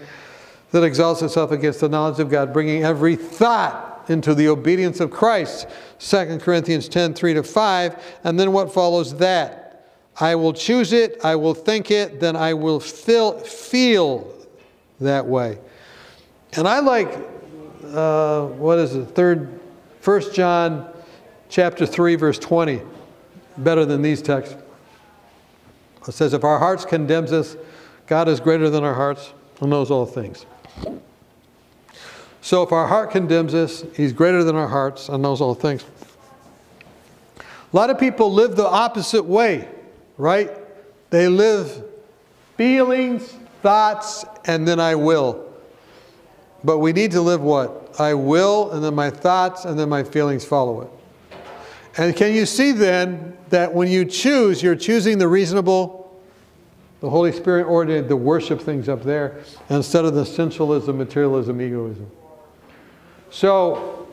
that 0.71 0.83
exalts 0.83 1.23
itself 1.23 1.51
against 1.51 1.81
the 1.81 1.89
knowledge 1.89 2.19
of 2.19 2.29
God, 2.29 2.53
bringing 2.53 2.85
every 2.85 3.17
thought 3.17 4.05
into 4.09 4.35
the 4.35 4.49
obedience 4.49 5.01
of 5.01 5.11
Christ. 5.11 5.69
2 5.99 6.39
Corinthians 6.39 6.89
10 6.89 7.15
3 7.15 7.35
to 7.35 7.43
5. 7.43 8.19
And 8.25 8.39
then 8.39 8.53
what 8.53 8.73
follows 8.73 9.17
that? 9.19 9.65
I 10.21 10.35
will 10.37 10.53
choose 10.53 10.93
it, 10.93 11.19
I 11.25 11.35
will 11.35 11.55
think 11.55 11.91
it, 11.91 12.21
then 12.21 12.37
I 12.37 12.55
will 12.55 12.79
feel, 12.79 13.39
feel 13.41 14.33
that 15.01 15.27
way. 15.27 15.59
And 16.53 16.69
I 16.69 16.79
like 16.79 17.13
uh, 17.87 18.47
what 18.47 18.79
is 18.79 18.95
it, 18.95 19.07
third, 19.07 19.61
First 20.01 20.35
John 20.35 20.93
chapter 21.49 21.87
3, 21.87 22.15
verse 22.17 22.39
20, 22.39 22.83
better 23.57 23.85
than 23.85 24.03
these 24.03 24.23
texts. 24.23 24.57
It 26.07 26.13
says, 26.13 26.35
if 26.35 26.45
our 26.45 26.59
hearts 26.59 26.85
condemns 26.85 27.33
us, 27.33 27.57
God 28.07 28.29
is 28.29 28.41
greater 28.41 28.69
than 28.69 28.85
our 28.85 28.95
hearts 28.95 29.33
and 29.61 29.71
knows 29.71 29.91
all 29.91 30.07
things. 30.07 30.45
So 32.43 32.63
if 32.63 32.73
our 32.73 32.87
heart 32.87 33.11
condemns 33.11 33.55
us, 33.55 33.85
he's 33.97 34.13
greater 34.13 34.45
than 34.45 34.55
our 34.55 34.69
hearts 34.69 35.09
and 35.09 35.23
knows 35.23 35.41
all 35.41 35.55
things. 35.55 35.83
A 37.39 37.77
lot 37.77 37.89
of 37.89 37.99
people 37.99 38.33
live 38.33 38.55
the 38.55 38.67
opposite 38.67 39.25
way, 39.25 39.67
right? 40.19 40.51
They 41.09 41.29
live 41.29 41.85
feelings, 42.59 43.35
thoughts, 43.63 44.27
and 44.45 44.69
then 44.69 44.79
I 44.79 44.95
will. 44.95 45.51
But 46.63 46.79
we 46.79 46.93
need 46.93 47.13
to 47.13 47.21
live 47.21 47.41
what? 47.41 47.99
I 47.99 48.15
will, 48.15 48.73
and 48.73 48.85
then 48.85 48.95
my 48.95 49.11
thoughts, 49.11 49.65
and 49.65 49.79
then 49.79 49.89
my 49.89 50.03
feelings 50.03 50.45
follow 50.45 50.83
it. 50.83 50.91
And 51.97 52.15
can 52.17 52.35
you 52.35 52.45
see 52.45 52.73
then 52.73 53.37
that 53.51 53.73
when 53.73 53.89
you 53.89 54.05
choose, 54.05 54.63
you're 54.63 54.75
choosing 54.75 55.19
the 55.19 55.29
reasonable, 55.29 56.21
the 57.01 57.09
Holy 57.09 57.31
Spirit 57.31 57.67
ordained 57.67 58.09
the 58.09 58.17
worship 58.17 58.61
things 58.61 58.89
up 58.89 59.03
there 59.03 59.43
instead 59.69 60.05
of 60.05 60.15
the 60.15 60.25
sensualism, 60.25 60.99
materialism, 60.99 61.61
egoism. 61.61 62.11
So, 63.31 64.09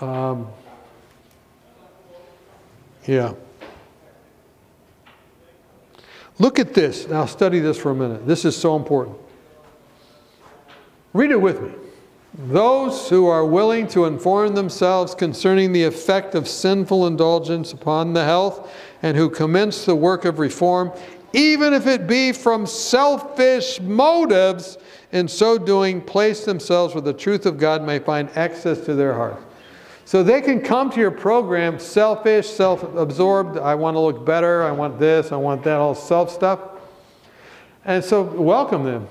um, 0.00 0.48
yeah. 3.06 3.34
Look 6.38 6.58
at 6.58 6.74
this. 6.74 7.08
Now, 7.08 7.26
study 7.26 7.58
this 7.58 7.78
for 7.78 7.90
a 7.90 7.94
minute. 7.94 8.26
This 8.26 8.44
is 8.44 8.56
so 8.56 8.76
important. 8.76 9.16
Read 11.12 11.30
it 11.30 11.40
with 11.40 11.60
me. 11.62 11.72
Those 12.34 13.08
who 13.08 13.26
are 13.26 13.44
willing 13.44 13.88
to 13.88 14.04
inform 14.04 14.54
themselves 14.54 15.14
concerning 15.14 15.72
the 15.72 15.84
effect 15.84 16.34
of 16.34 16.46
sinful 16.46 17.06
indulgence 17.06 17.72
upon 17.72 18.12
the 18.12 18.24
health 18.24 18.70
and 19.02 19.16
who 19.16 19.30
commence 19.30 19.84
the 19.84 19.94
work 19.94 20.24
of 20.24 20.38
reform, 20.38 20.92
even 21.32 21.72
if 21.72 21.86
it 21.86 22.06
be 22.06 22.32
from 22.32 22.66
selfish 22.66 23.80
motives, 23.80 24.78
in 25.10 25.26
so 25.26 25.56
doing, 25.56 26.02
place 26.02 26.44
themselves 26.44 26.94
where 26.94 27.00
the 27.00 27.14
truth 27.14 27.46
of 27.46 27.56
God 27.56 27.82
may 27.82 27.98
find 27.98 28.28
access 28.36 28.80
to 28.82 28.94
their 28.94 29.14
hearts. 29.14 29.42
So 30.04 30.22
they 30.22 30.40
can 30.42 30.60
come 30.60 30.90
to 30.90 31.00
your 31.00 31.10
program 31.10 31.78
selfish, 31.78 32.46
self 32.46 32.82
absorbed. 32.94 33.58
I 33.58 33.74
want 33.74 33.94
to 33.94 34.00
look 34.00 34.24
better. 34.24 34.62
I 34.62 34.70
want 34.70 34.98
this. 34.98 35.32
I 35.32 35.36
want 35.36 35.64
that, 35.64 35.76
all 35.76 35.94
self 35.94 36.30
stuff. 36.30 36.60
And 37.84 38.04
so 38.04 38.22
welcome 38.22 38.84
them 38.84 39.08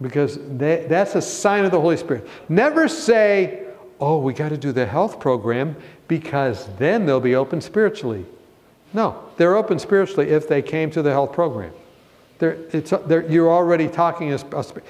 because 0.00 0.38
they, 0.56 0.86
that's 0.88 1.14
a 1.14 1.22
sign 1.22 1.64
of 1.64 1.70
the 1.70 1.80
Holy 1.80 1.96
Spirit. 1.96 2.26
Never 2.48 2.88
say, 2.88 3.66
oh, 4.00 4.18
we 4.18 4.32
got 4.32 4.48
to 4.48 4.56
do 4.56 4.72
the 4.72 4.86
health 4.86 5.20
program 5.20 5.76
because 6.08 6.68
then 6.78 7.06
they'll 7.06 7.20
be 7.20 7.34
open 7.34 7.60
spiritually. 7.60 8.24
No, 8.92 9.22
they're 9.36 9.56
open 9.56 9.78
spiritually 9.78 10.30
if 10.30 10.48
they 10.48 10.62
came 10.62 10.90
to 10.92 11.02
the 11.02 11.10
health 11.10 11.32
program. 11.32 11.72
They're, 12.38 12.56
it's, 12.72 12.92
they're, 13.06 13.30
you're 13.30 13.50
already 13.50 13.86
talking 13.86 14.30
as 14.30 14.44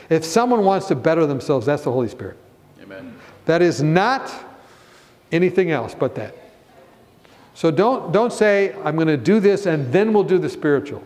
if 0.09 0.25
someone 0.25 0.65
wants 0.65 0.87
to 0.87 0.95
better 0.95 1.27
themselves, 1.27 1.67
that's 1.67 1.83
the 1.83 1.93
Holy 1.93 2.09
Spirit. 2.09 2.37
Amen. 2.81 3.15
That 3.47 3.61
is 3.61 3.83
not 3.83 4.33
anything 5.33 5.73
else 5.73 5.95
but 5.95 6.15
that. 6.15 6.35
So 7.55 7.71
don't, 7.71 8.13
don't 8.13 8.33
say, 8.33 8.73
I'm 8.85 8.95
going 8.95 9.09
to 9.09 9.17
do 9.17 9.41
this 9.41 9.67
and 9.67 9.93
then 9.93 10.13
we'll 10.13 10.25
do 10.25 10.39
the 10.39 10.49
spiritual. 10.49 11.05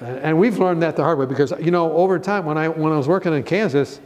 And 0.00 0.38
we've 0.38 0.58
learned 0.58 0.82
that 0.82 0.96
the 0.96 1.02
hard 1.02 1.18
way 1.18 1.26
because, 1.26 1.52
you 1.60 1.70
know, 1.70 1.92
over 1.92 2.18
time, 2.18 2.44
when 2.44 2.56
I, 2.56 2.68
when 2.68 2.92
I 2.92 2.96
was 2.96 3.08
working 3.08 3.32
in 3.34 3.42
Kansas, 3.42 4.00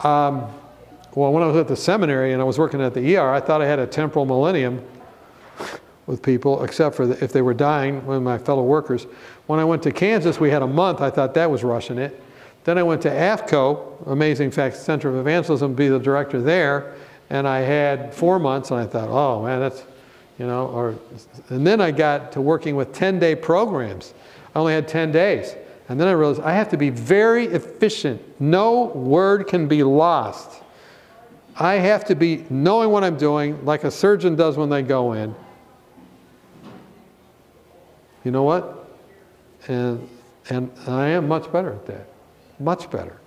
um, 0.00 0.50
well, 1.14 1.32
when 1.32 1.42
I 1.42 1.46
was 1.46 1.56
at 1.56 1.68
the 1.68 1.76
seminary 1.76 2.32
and 2.32 2.40
I 2.40 2.44
was 2.44 2.58
working 2.58 2.80
at 2.80 2.94
the 2.94 3.16
ER, 3.16 3.30
I 3.30 3.40
thought 3.40 3.60
I 3.60 3.66
had 3.66 3.78
a 3.78 3.86
temporal 3.86 4.24
millennium 4.24 4.82
with 6.06 6.22
people, 6.22 6.64
except 6.64 6.96
for 6.96 7.06
the, 7.06 7.22
if 7.22 7.32
they 7.32 7.42
were 7.42 7.54
dying, 7.54 8.04
one 8.06 8.16
of 8.16 8.22
my 8.22 8.38
fellow 8.38 8.62
workers. 8.62 9.06
When 9.46 9.60
I 9.60 9.64
went 9.64 9.82
to 9.82 9.92
Kansas, 9.92 10.40
we 10.40 10.50
had 10.50 10.62
a 10.62 10.66
month. 10.66 11.00
I 11.00 11.10
thought 11.10 11.34
that 11.34 11.50
was 11.50 11.62
rushing 11.62 11.98
it. 11.98 12.20
Then 12.64 12.78
I 12.78 12.82
went 12.82 13.02
to 13.02 13.10
AFCO, 13.10 14.06
Amazing 14.06 14.52
Facts 14.52 14.78
Center 14.80 15.08
of 15.08 15.16
Evangelism, 15.16 15.74
be 15.74 15.88
the 15.88 15.98
director 15.98 16.40
there, 16.40 16.94
and 17.28 17.46
I 17.46 17.60
had 17.60 18.14
four 18.14 18.38
months, 18.38 18.70
and 18.70 18.80
I 18.80 18.86
thought, 18.86 19.08
oh 19.08 19.42
man, 19.42 19.60
that's, 19.60 19.82
you 20.38 20.46
know, 20.46 20.68
or, 20.68 20.94
and 21.48 21.66
then 21.66 21.80
I 21.80 21.90
got 21.90 22.32
to 22.32 22.40
working 22.40 22.76
with 22.76 22.92
10 22.92 23.18
day 23.18 23.34
programs. 23.34 24.14
I 24.54 24.58
only 24.58 24.74
had 24.74 24.88
10 24.88 25.12
days. 25.12 25.54
And 25.88 26.00
then 26.00 26.08
I 26.08 26.12
realized 26.12 26.40
I 26.40 26.52
have 26.52 26.68
to 26.70 26.76
be 26.76 26.90
very 26.90 27.46
efficient. 27.46 28.22
No 28.40 28.84
word 28.86 29.46
can 29.46 29.68
be 29.68 29.82
lost. 29.82 30.62
I 31.56 31.74
have 31.74 32.04
to 32.06 32.14
be 32.14 32.46
knowing 32.48 32.90
what 32.90 33.04
I'm 33.04 33.16
doing, 33.16 33.62
like 33.64 33.84
a 33.84 33.90
surgeon 33.90 34.36
does 34.36 34.56
when 34.56 34.70
they 34.70 34.82
go 34.82 35.12
in. 35.12 35.34
You 38.24 38.30
know 38.30 38.42
what? 38.42 38.88
And, 39.68 40.08
and 40.48 40.70
I 40.86 41.08
am 41.08 41.28
much 41.28 41.50
better 41.52 41.72
at 41.72 41.86
that. 41.86 42.08
Much 42.58 42.90
better. 42.90 43.18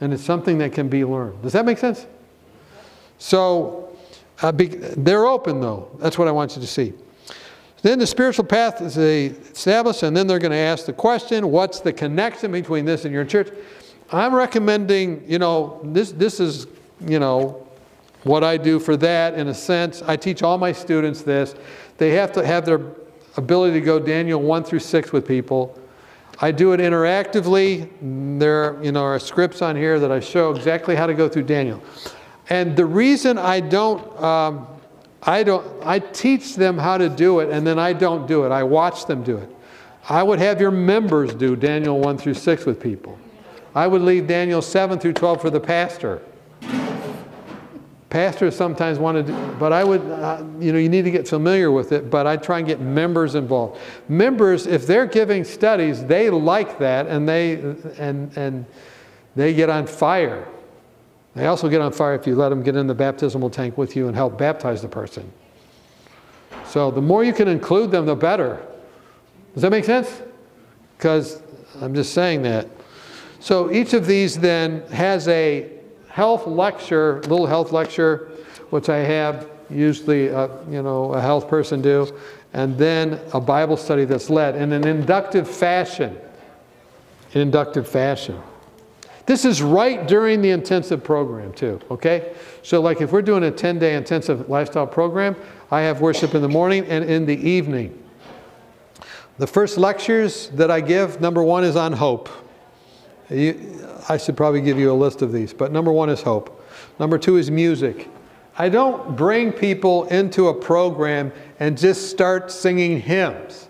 And 0.00 0.12
it's 0.12 0.22
something 0.22 0.58
that 0.58 0.72
can 0.72 0.88
be 0.88 1.04
learned. 1.04 1.42
Does 1.42 1.52
that 1.52 1.64
make 1.64 1.78
sense? 1.78 2.06
So 3.18 3.96
uh, 4.42 4.52
be, 4.52 4.66
they're 4.66 5.26
open, 5.26 5.60
though. 5.60 5.90
That's 5.98 6.18
what 6.18 6.28
I 6.28 6.32
want 6.32 6.56
you 6.56 6.60
to 6.62 6.68
see. 6.68 6.92
Then 7.82 7.98
the 7.98 8.06
spiritual 8.06 8.44
path 8.44 8.80
is 8.80 8.96
established, 8.96 10.04
and 10.04 10.16
then 10.16 10.28
they're 10.28 10.38
going 10.38 10.52
to 10.52 10.56
ask 10.56 10.86
the 10.86 10.92
question 10.92 11.50
what's 11.50 11.80
the 11.80 11.92
connection 11.92 12.52
between 12.52 12.84
this 12.84 13.04
and 13.04 13.12
your 13.12 13.24
church? 13.24 13.50
I'm 14.12 14.34
recommending, 14.34 15.24
you 15.26 15.38
know, 15.38 15.80
this, 15.82 16.12
this 16.12 16.38
is, 16.38 16.66
you 17.00 17.18
know, 17.18 17.66
what 18.22 18.44
I 18.44 18.56
do 18.56 18.78
for 18.78 18.96
that 18.98 19.34
in 19.34 19.48
a 19.48 19.54
sense. 19.54 20.02
I 20.02 20.16
teach 20.16 20.42
all 20.42 20.58
my 20.58 20.70
students 20.70 21.22
this. 21.22 21.56
They 21.98 22.10
have 22.10 22.30
to 22.32 22.46
have 22.46 22.64
their 22.64 22.80
ability 23.36 23.80
to 23.80 23.84
go 23.84 23.98
Daniel 23.98 24.40
1 24.40 24.64
through 24.64 24.78
6 24.78 25.12
with 25.12 25.26
people. 25.26 25.76
I 26.40 26.52
do 26.52 26.72
it 26.72 26.78
interactively. 26.78 27.88
There 28.38 28.82
you 28.82 28.92
know, 28.92 29.02
are 29.02 29.18
scripts 29.18 29.60
on 29.60 29.74
here 29.74 29.98
that 29.98 30.12
I 30.12 30.20
show 30.20 30.54
exactly 30.54 30.94
how 30.94 31.06
to 31.06 31.14
go 31.14 31.28
through 31.28 31.44
Daniel. 31.44 31.82
And 32.48 32.76
the 32.76 32.86
reason 32.86 33.38
I 33.38 33.60
don't 33.60 34.22
um, 34.22 34.66
I 35.22 35.44
don't, 35.44 35.66
I 35.84 36.00
teach 36.00 36.56
them 36.56 36.78
how 36.78 36.98
to 36.98 37.08
do 37.08 37.40
it 37.40 37.50
and 37.50 37.66
then 37.66 37.78
I 37.78 37.92
don't 37.92 38.26
do 38.26 38.44
it. 38.44 38.50
I 38.50 38.62
watch 38.64 39.06
them 39.06 39.22
do 39.22 39.36
it. 39.36 39.48
I 40.08 40.22
would 40.22 40.40
have 40.40 40.60
your 40.60 40.72
members 40.72 41.32
do 41.32 41.54
Daniel 41.54 42.00
1 42.00 42.18
through 42.18 42.34
6 42.34 42.66
with 42.66 42.80
people. 42.80 43.18
I 43.74 43.86
would 43.86 44.02
leave 44.02 44.26
Daniel 44.26 44.60
7 44.60 44.98
through 44.98 45.12
12 45.12 45.40
for 45.40 45.50
the 45.50 45.60
pastor. 45.60 46.20
Pastors 48.10 48.54
sometimes 48.54 48.98
want 48.98 49.26
to 49.26 49.32
but 49.58 49.72
I 49.72 49.84
would, 49.84 50.02
uh, 50.02 50.42
you 50.58 50.72
know, 50.72 50.78
you 50.78 50.88
need 50.88 51.04
to 51.04 51.10
get 51.10 51.26
familiar 51.26 51.70
with 51.70 51.92
it, 51.92 52.10
but 52.10 52.26
I 52.26 52.36
try 52.36 52.58
and 52.58 52.66
get 52.66 52.80
members 52.80 53.36
involved. 53.36 53.80
Members, 54.08 54.66
if 54.66 54.86
they're 54.86 55.06
giving 55.06 55.44
studies, 55.44 56.04
they 56.04 56.28
like 56.28 56.78
that 56.78 57.06
and 57.06 57.26
they, 57.26 57.54
and, 57.96 58.36
and 58.36 58.66
they 59.34 59.54
get 59.54 59.70
on 59.70 59.86
fire. 59.86 60.46
They 61.34 61.46
also 61.46 61.68
get 61.68 61.80
on 61.80 61.92
fire 61.92 62.14
if 62.14 62.26
you 62.26 62.34
let 62.36 62.50
them 62.50 62.62
get 62.62 62.76
in 62.76 62.86
the 62.86 62.94
baptismal 62.94 63.50
tank 63.50 63.78
with 63.78 63.96
you 63.96 64.06
and 64.06 64.14
help 64.14 64.36
baptize 64.36 64.82
the 64.82 64.88
person. 64.88 65.32
So 66.66 66.90
the 66.90 67.00
more 67.00 67.24
you 67.24 67.32
can 67.32 67.48
include 67.48 67.90
them, 67.90 68.06
the 68.06 68.14
better. 68.14 68.66
Does 69.54 69.62
that 69.62 69.70
make 69.70 69.84
sense? 69.84 70.22
Because 70.96 71.42
I'm 71.80 71.94
just 71.94 72.12
saying 72.12 72.42
that. 72.42 72.68
So 73.40 73.72
each 73.72 73.92
of 73.92 74.06
these 74.06 74.38
then 74.38 74.82
has 74.88 75.26
a 75.28 75.70
health 76.08 76.46
lecture, 76.46 77.20
little 77.22 77.46
health 77.46 77.72
lecture, 77.72 78.30
which 78.70 78.88
I 78.88 78.98
have 78.98 79.48
usually, 79.68 80.30
uh, 80.30 80.48
you 80.70 80.82
know, 80.82 81.14
a 81.14 81.20
health 81.20 81.48
person 81.48 81.80
do, 81.80 82.14
and 82.52 82.76
then 82.76 83.18
a 83.32 83.40
Bible 83.40 83.76
study 83.76 84.04
that's 84.04 84.28
led 84.28 84.54
in 84.56 84.72
an 84.72 84.86
inductive 84.86 85.48
fashion. 85.48 86.18
In 87.32 87.40
inductive 87.40 87.88
fashion. 87.88 88.40
This 89.26 89.44
is 89.44 89.62
right 89.62 90.06
during 90.06 90.42
the 90.42 90.50
intensive 90.50 91.04
program, 91.04 91.52
too, 91.52 91.80
okay? 91.90 92.34
So, 92.62 92.80
like 92.80 93.00
if 93.00 93.12
we're 93.12 93.22
doing 93.22 93.44
a 93.44 93.50
10 93.50 93.78
day 93.78 93.94
intensive 93.94 94.48
lifestyle 94.48 94.86
program, 94.86 95.36
I 95.70 95.82
have 95.82 96.00
worship 96.00 96.34
in 96.34 96.42
the 96.42 96.48
morning 96.48 96.84
and 96.86 97.04
in 97.04 97.24
the 97.24 97.36
evening. 97.36 97.98
The 99.38 99.46
first 99.46 99.78
lectures 99.78 100.48
that 100.50 100.70
I 100.70 100.80
give, 100.80 101.20
number 101.20 101.42
one 101.42 101.64
is 101.64 101.76
on 101.76 101.92
hope. 101.92 102.28
You, 103.30 103.88
I 104.08 104.16
should 104.16 104.36
probably 104.36 104.60
give 104.60 104.78
you 104.78 104.92
a 104.92 104.94
list 104.94 105.22
of 105.22 105.32
these, 105.32 105.54
but 105.54 105.72
number 105.72 105.92
one 105.92 106.10
is 106.10 106.20
hope. 106.20 106.64
Number 106.98 107.16
two 107.16 107.36
is 107.36 107.50
music. 107.50 108.08
I 108.58 108.68
don't 108.68 109.16
bring 109.16 109.52
people 109.52 110.04
into 110.08 110.48
a 110.48 110.54
program 110.54 111.32
and 111.58 111.78
just 111.78 112.10
start 112.10 112.50
singing 112.50 113.00
hymns. 113.00 113.68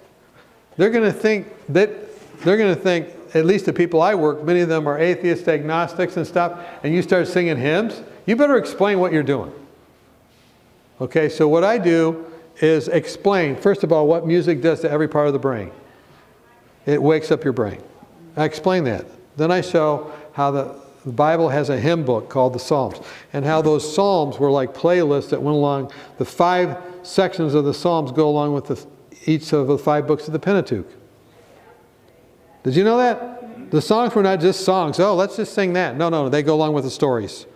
They're 0.76 0.90
going 0.90 1.04
to 1.04 1.12
think 1.12 1.46
that 1.68 1.90
they're 2.40 2.56
going 2.56 2.74
to 2.74 2.80
think 2.80 3.21
at 3.34 3.46
least 3.46 3.66
the 3.66 3.72
people 3.72 4.02
I 4.02 4.14
work, 4.14 4.44
many 4.44 4.60
of 4.60 4.68
them 4.68 4.86
are 4.86 4.98
atheists, 4.98 5.48
agnostics, 5.48 6.16
and 6.16 6.26
stuff, 6.26 6.60
and 6.82 6.94
you 6.94 7.02
start 7.02 7.28
singing 7.28 7.56
hymns, 7.56 8.02
you 8.26 8.36
better 8.36 8.56
explain 8.56 8.98
what 8.98 9.12
you're 9.12 9.22
doing. 9.22 9.52
Okay, 11.00 11.28
so 11.28 11.48
what 11.48 11.64
I 11.64 11.78
do 11.78 12.26
is 12.60 12.88
explain, 12.88 13.56
first 13.56 13.82
of 13.82 13.92
all, 13.92 14.06
what 14.06 14.26
music 14.26 14.60
does 14.60 14.80
to 14.80 14.90
every 14.90 15.08
part 15.08 15.26
of 15.26 15.32
the 15.32 15.38
brain. 15.38 15.72
It 16.84 17.02
wakes 17.02 17.30
up 17.30 17.42
your 17.42 17.52
brain. 17.52 17.82
I 18.36 18.44
explain 18.44 18.84
that. 18.84 19.06
Then 19.36 19.50
I 19.50 19.62
show 19.62 20.12
how 20.32 20.50
the, 20.50 20.76
the 21.04 21.12
Bible 21.12 21.48
has 21.48 21.70
a 21.70 21.80
hymn 21.80 22.04
book 22.04 22.28
called 22.28 22.52
the 22.52 22.58
Psalms, 22.58 22.98
and 23.32 23.44
how 23.44 23.62
those 23.62 23.94
Psalms 23.94 24.38
were 24.38 24.50
like 24.50 24.74
playlists 24.74 25.30
that 25.30 25.40
went 25.40 25.56
along. 25.56 25.90
The 26.18 26.24
five 26.24 26.76
sections 27.02 27.54
of 27.54 27.64
the 27.64 27.74
Psalms 27.74 28.12
go 28.12 28.28
along 28.28 28.52
with 28.52 28.66
the, 28.66 28.86
each 29.26 29.52
of 29.52 29.66
the 29.66 29.78
five 29.78 30.06
books 30.06 30.26
of 30.26 30.32
the 30.32 30.38
Pentateuch. 30.38 30.86
Did 32.62 32.76
you 32.76 32.84
know 32.84 32.96
that? 32.98 33.70
The 33.70 33.80
songs 33.80 34.14
were 34.14 34.22
not 34.22 34.40
just 34.40 34.64
songs. 34.64 35.00
Oh, 35.00 35.14
let's 35.14 35.36
just 35.36 35.54
sing 35.54 35.72
that. 35.72 35.96
No, 35.96 36.08
no, 36.08 36.28
they 36.28 36.42
go 36.42 36.54
along 36.54 36.74
with 36.74 36.84
the 36.84 36.90
stories. 36.90 37.46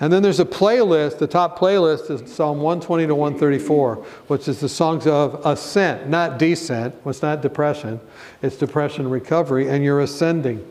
And 0.00 0.12
then 0.12 0.22
there's 0.22 0.40
a 0.40 0.44
playlist. 0.44 1.18
The 1.18 1.26
top 1.26 1.58
playlist 1.58 2.10
is 2.10 2.32
Psalm 2.32 2.58
120 2.58 3.06
to 3.06 3.14
134, 3.14 3.96
which 4.28 4.46
is 4.46 4.60
the 4.60 4.68
songs 4.68 5.06
of 5.06 5.44
ascent, 5.44 6.08
not 6.08 6.38
descent. 6.38 6.94
Well, 7.04 7.10
It's 7.10 7.22
not 7.22 7.42
depression, 7.42 8.00
it's 8.42 8.56
depression 8.56 9.08
recovery, 9.10 9.68
and 9.68 9.82
you're 9.82 10.00
ascending. 10.00 10.64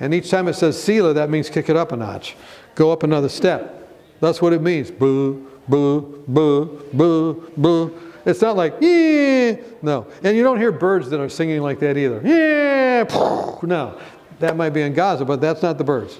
And 0.00 0.12
each 0.12 0.30
time 0.30 0.48
it 0.48 0.54
says 0.54 0.80
Selah, 0.82 1.14
that 1.14 1.30
means 1.30 1.48
kick 1.48 1.68
it 1.68 1.76
up 1.76 1.92
a 1.92 1.96
notch, 1.96 2.36
go 2.74 2.92
up 2.92 3.02
another 3.02 3.28
step. 3.28 3.88
That's 4.20 4.42
what 4.42 4.52
it 4.52 4.62
means. 4.62 4.90
Boo, 4.90 5.46
boo, 5.68 6.24
boo, 6.26 6.82
boo, 6.92 7.52
boo. 7.56 8.05
It's 8.26 8.42
not 8.42 8.56
like, 8.56 8.74
yeah, 8.80 9.56
no. 9.82 10.08
And 10.24 10.36
you 10.36 10.42
don't 10.42 10.58
hear 10.58 10.72
birds 10.72 11.08
that 11.10 11.20
are 11.20 11.28
singing 11.28 11.62
like 11.62 11.78
that 11.78 11.96
either. 11.96 12.20
Yeah, 12.24 13.04
no. 13.62 13.98
That 14.40 14.56
might 14.56 14.70
be 14.70 14.82
in 14.82 14.92
Gaza, 14.92 15.24
but 15.24 15.40
that's 15.40 15.62
not 15.62 15.78
the 15.78 15.84
birds. 15.84 16.18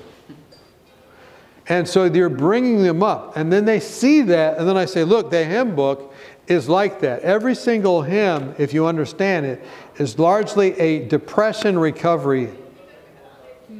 And 1.68 1.86
so 1.86 2.04
you're 2.04 2.28
bringing 2.28 2.84
them 2.84 3.02
up. 3.02 3.36
And 3.36 3.52
then 3.52 3.64
they 3.64 3.80
see 3.80 4.22
that, 4.22 4.56
and 4.56 4.68
then 4.68 4.76
I 4.76 4.84
say, 4.84 5.02
look, 5.02 5.32
the 5.32 5.44
hymn 5.44 5.74
book 5.74 6.14
is 6.46 6.68
like 6.68 7.00
that. 7.00 7.22
Every 7.22 7.56
single 7.56 8.02
hymn, 8.02 8.54
if 8.56 8.72
you 8.72 8.86
understand 8.86 9.44
it, 9.46 9.64
is 9.98 10.16
largely 10.16 10.78
a 10.78 11.08
depression 11.08 11.76
recovery 11.76 12.50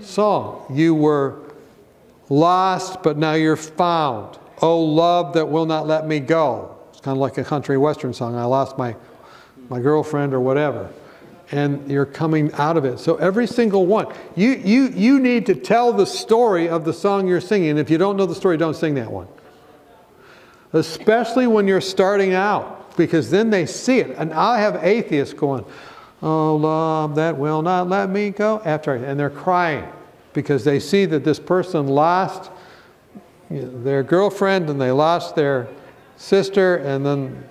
song. 0.00 0.66
You 0.68 0.96
were 0.96 1.38
lost, 2.28 3.04
but 3.04 3.16
now 3.16 3.34
you're 3.34 3.54
found. 3.54 4.36
Oh, 4.60 4.80
love 4.80 5.34
that 5.34 5.48
will 5.48 5.66
not 5.66 5.86
let 5.86 6.08
me 6.08 6.18
go. 6.18 6.75
Kind 7.06 7.18
of 7.18 7.20
like 7.20 7.38
a 7.38 7.44
country 7.44 7.78
western 7.78 8.12
song. 8.12 8.34
I 8.34 8.46
lost 8.46 8.76
my, 8.78 8.96
my 9.68 9.78
girlfriend 9.78 10.34
or 10.34 10.40
whatever. 10.40 10.90
And 11.52 11.88
you're 11.88 12.04
coming 12.04 12.52
out 12.54 12.76
of 12.76 12.84
it. 12.84 12.98
So 12.98 13.14
every 13.14 13.46
single 13.46 13.86
one, 13.86 14.12
you, 14.34 14.54
you, 14.54 14.88
you 14.88 15.20
need 15.20 15.46
to 15.46 15.54
tell 15.54 15.92
the 15.92 16.04
story 16.04 16.68
of 16.68 16.84
the 16.84 16.92
song 16.92 17.28
you're 17.28 17.40
singing. 17.40 17.78
If 17.78 17.90
you 17.90 17.96
don't 17.96 18.16
know 18.16 18.26
the 18.26 18.34
story, 18.34 18.56
don't 18.56 18.74
sing 18.74 18.96
that 18.96 19.08
one. 19.08 19.28
Especially 20.72 21.46
when 21.46 21.68
you're 21.68 21.80
starting 21.80 22.34
out, 22.34 22.96
because 22.96 23.30
then 23.30 23.50
they 23.50 23.66
see 23.66 24.00
it. 24.00 24.16
And 24.18 24.34
I 24.34 24.58
have 24.58 24.82
atheists 24.82 25.32
going, 25.32 25.64
Oh, 26.22 26.56
love 26.56 27.14
that 27.14 27.36
will 27.36 27.62
not 27.62 27.88
let 27.88 28.10
me 28.10 28.30
go. 28.30 28.60
After, 28.64 28.96
and 28.96 29.20
they're 29.20 29.30
crying 29.30 29.88
because 30.32 30.64
they 30.64 30.80
see 30.80 31.04
that 31.04 31.22
this 31.22 31.38
person 31.38 31.86
lost 31.86 32.50
their 33.48 34.02
girlfriend 34.02 34.68
and 34.68 34.80
they 34.80 34.90
lost 34.90 35.36
their 35.36 35.68
sister, 36.16 36.76
and 36.76 37.04
then 37.04 37.44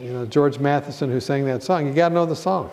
you 0.00 0.12
know 0.12 0.26
George 0.26 0.58
Matheson 0.58 1.10
who 1.10 1.20
sang 1.20 1.44
that 1.46 1.62
song. 1.62 1.86
You 1.86 1.94
got 1.94 2.10
to 2.10 2.14
know 2.14 2.26
the 2.26 2.36
song. 2.36 2.70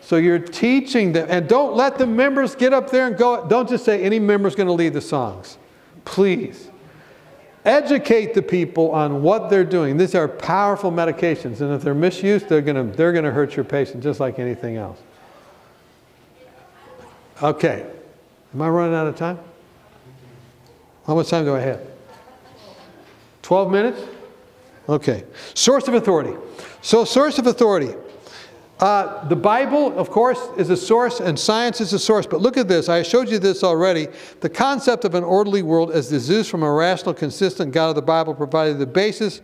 So 0.00 0.16
you're 0.16 0.38
teaching 0.38 1.12
them, 1.12 1.26
and 1.28 1.48
don't 1.48 1.74
let 1.74 1.98
the 1.98 2.06
members 2.06 2.54
get 2.54 2.72
up 2.72 2.90
there 2.90 3.08
and 3.08 3.16
go. 3.16 3.46
Don't 3.48 3.68
just 3.68 3.84
say 3.84 4.02
any 4.02 4.20
member's 4.20 4.54
going 4.54 4.68
to 4.68 4.72
lead 4.72 4.92
the 4.92 5.00
songs. 5.00 5.58
Please 6.04 6.70
educate 7.64 8.32
the 8.32 8.42
people 8.42 8.92
on 8.92 9.22
what 9.22 9.50
they're 9.50 9.64
doing. 9.64 9.96
These 9.96 10.14
are 10.14 10.28
powerful 10.28 10.92
medications, 10.92 11.60
and 11.60 11.74
if 11.74 11.82
they're 11.82 11.94
misused, 11.94 12.48
they're 12.48 12.62
going 12.62 12.90
to 12.90 12.96
they're 12.96 13.12
going 13.12 13.24
to 13.24 13.32
hurt 13.32 13.56
your 13.56 13.64
patient 13.64 14.02
just 14.02 14.20
like 14.20 14.38
anything 14.38 14.76
else. 14.76 15.00
Okay, 17.42 17.84
am 18.54 18.62
I 18.62 18.68
running 18.68 18.94
out 18.94 19.08
of 19.08 19.16
time? 19.16 19.38
How 21.06 21.14
much 21.14 21.28
time 21.28 21.44
do 21.44 21.54
I 21.54 21.60
have? 21.60 21.95
12 23.46 23.70
minutes? 23.70 24.02
Okay. 24.88 25.22
Source 25.54 25.86
of 25.86 25.94
authority. 25.94 26.36
So, 26.82 27.04
source 27.04 27.38
of 27.38 27.46
authority. 27.46 27.94
Uh, 28.80 29.24
the 29.28 29.36
Bible, 29.36 29.96
of 29.96 30.10
course, 30.10 30.40
is 30.56 30.68
a 30.68 30.76
source 30.76 31.20
and 31.20 31.38
science 31.38 31.80
is 31.80 31.92
a 31.92 31.98
source. 32.00 32.26
But 32.26 32.40
look 32.40 32.56
at 32.56 32.66
this. 32.66 32.88
I 32.88 33.04
showed 33.04 33.28
you 33.28 33.38
this 33.38 33.62
already. 33.62 34.08
The 34.40 34.48
concept 34.48 35.04
of 35.04 35.14
an 35.14 35.22
orderly 35.22 35.62
world 35.62 35.92
as 35.92 36.10
the 36.10 36.18
Zeus 36.18 36.48
from 36.48 36.64
a 36.64 36.72
rational, 36.72 37.14
consistent 37.14 37.70
God 37.70 37.90
of 37.90 37.94
the 37.94 38.02
Bible 38.02 38.34
provided 38.34 38.80
the 38.80 38.86
basis 38.86 39.40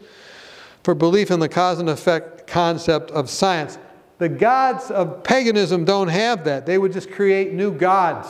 for 0.82 0.96
belief 0.96 1.30
in 1.30 1.38
the 1.38 1.48
cause 1.48 1.78
and 1.78 1.88
effect 1.88 2.48
concept 2.48 3.12
of 3.12 3.30
science. 3.30 3.78
The 4.18 4.28
gods 4.28 4.90
of 4.90 5.22
paganism 5.22 5.84
don't 5.84 6.08
have 6.08 6.42
that. 6.42 6.66
They 6.66 6.76
would 6.76 6.92
just 6.92 7.08
create 7.12 7.52
new 7.52 7.72
gods 7.72 8.26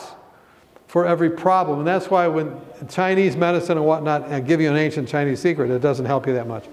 for 0.92 1.06
every 1.06 1.30
problem. 1.30 1.78
And 1.78 1.88
that's 1.88 2.10
why 2.10 2.28
when 2.28 2.54
Chinese 2.86 3.34
medicine 3.34 3.78
and 3.78 3.86
whatnot, 3.86 4.28
and 4.28 4.46
give 4.46 4.60
you 4.60 4.68
an 4.70 4.76
ancient 4.76 5.08
Chinese 5.08 5.40
secret, 5.40 5.70
it 5.70 5.80
doesn't 5.80 6.04
help 6.04 6.26
you 6.26 6.34
that 6.34 6.46
much. 6.46 6.66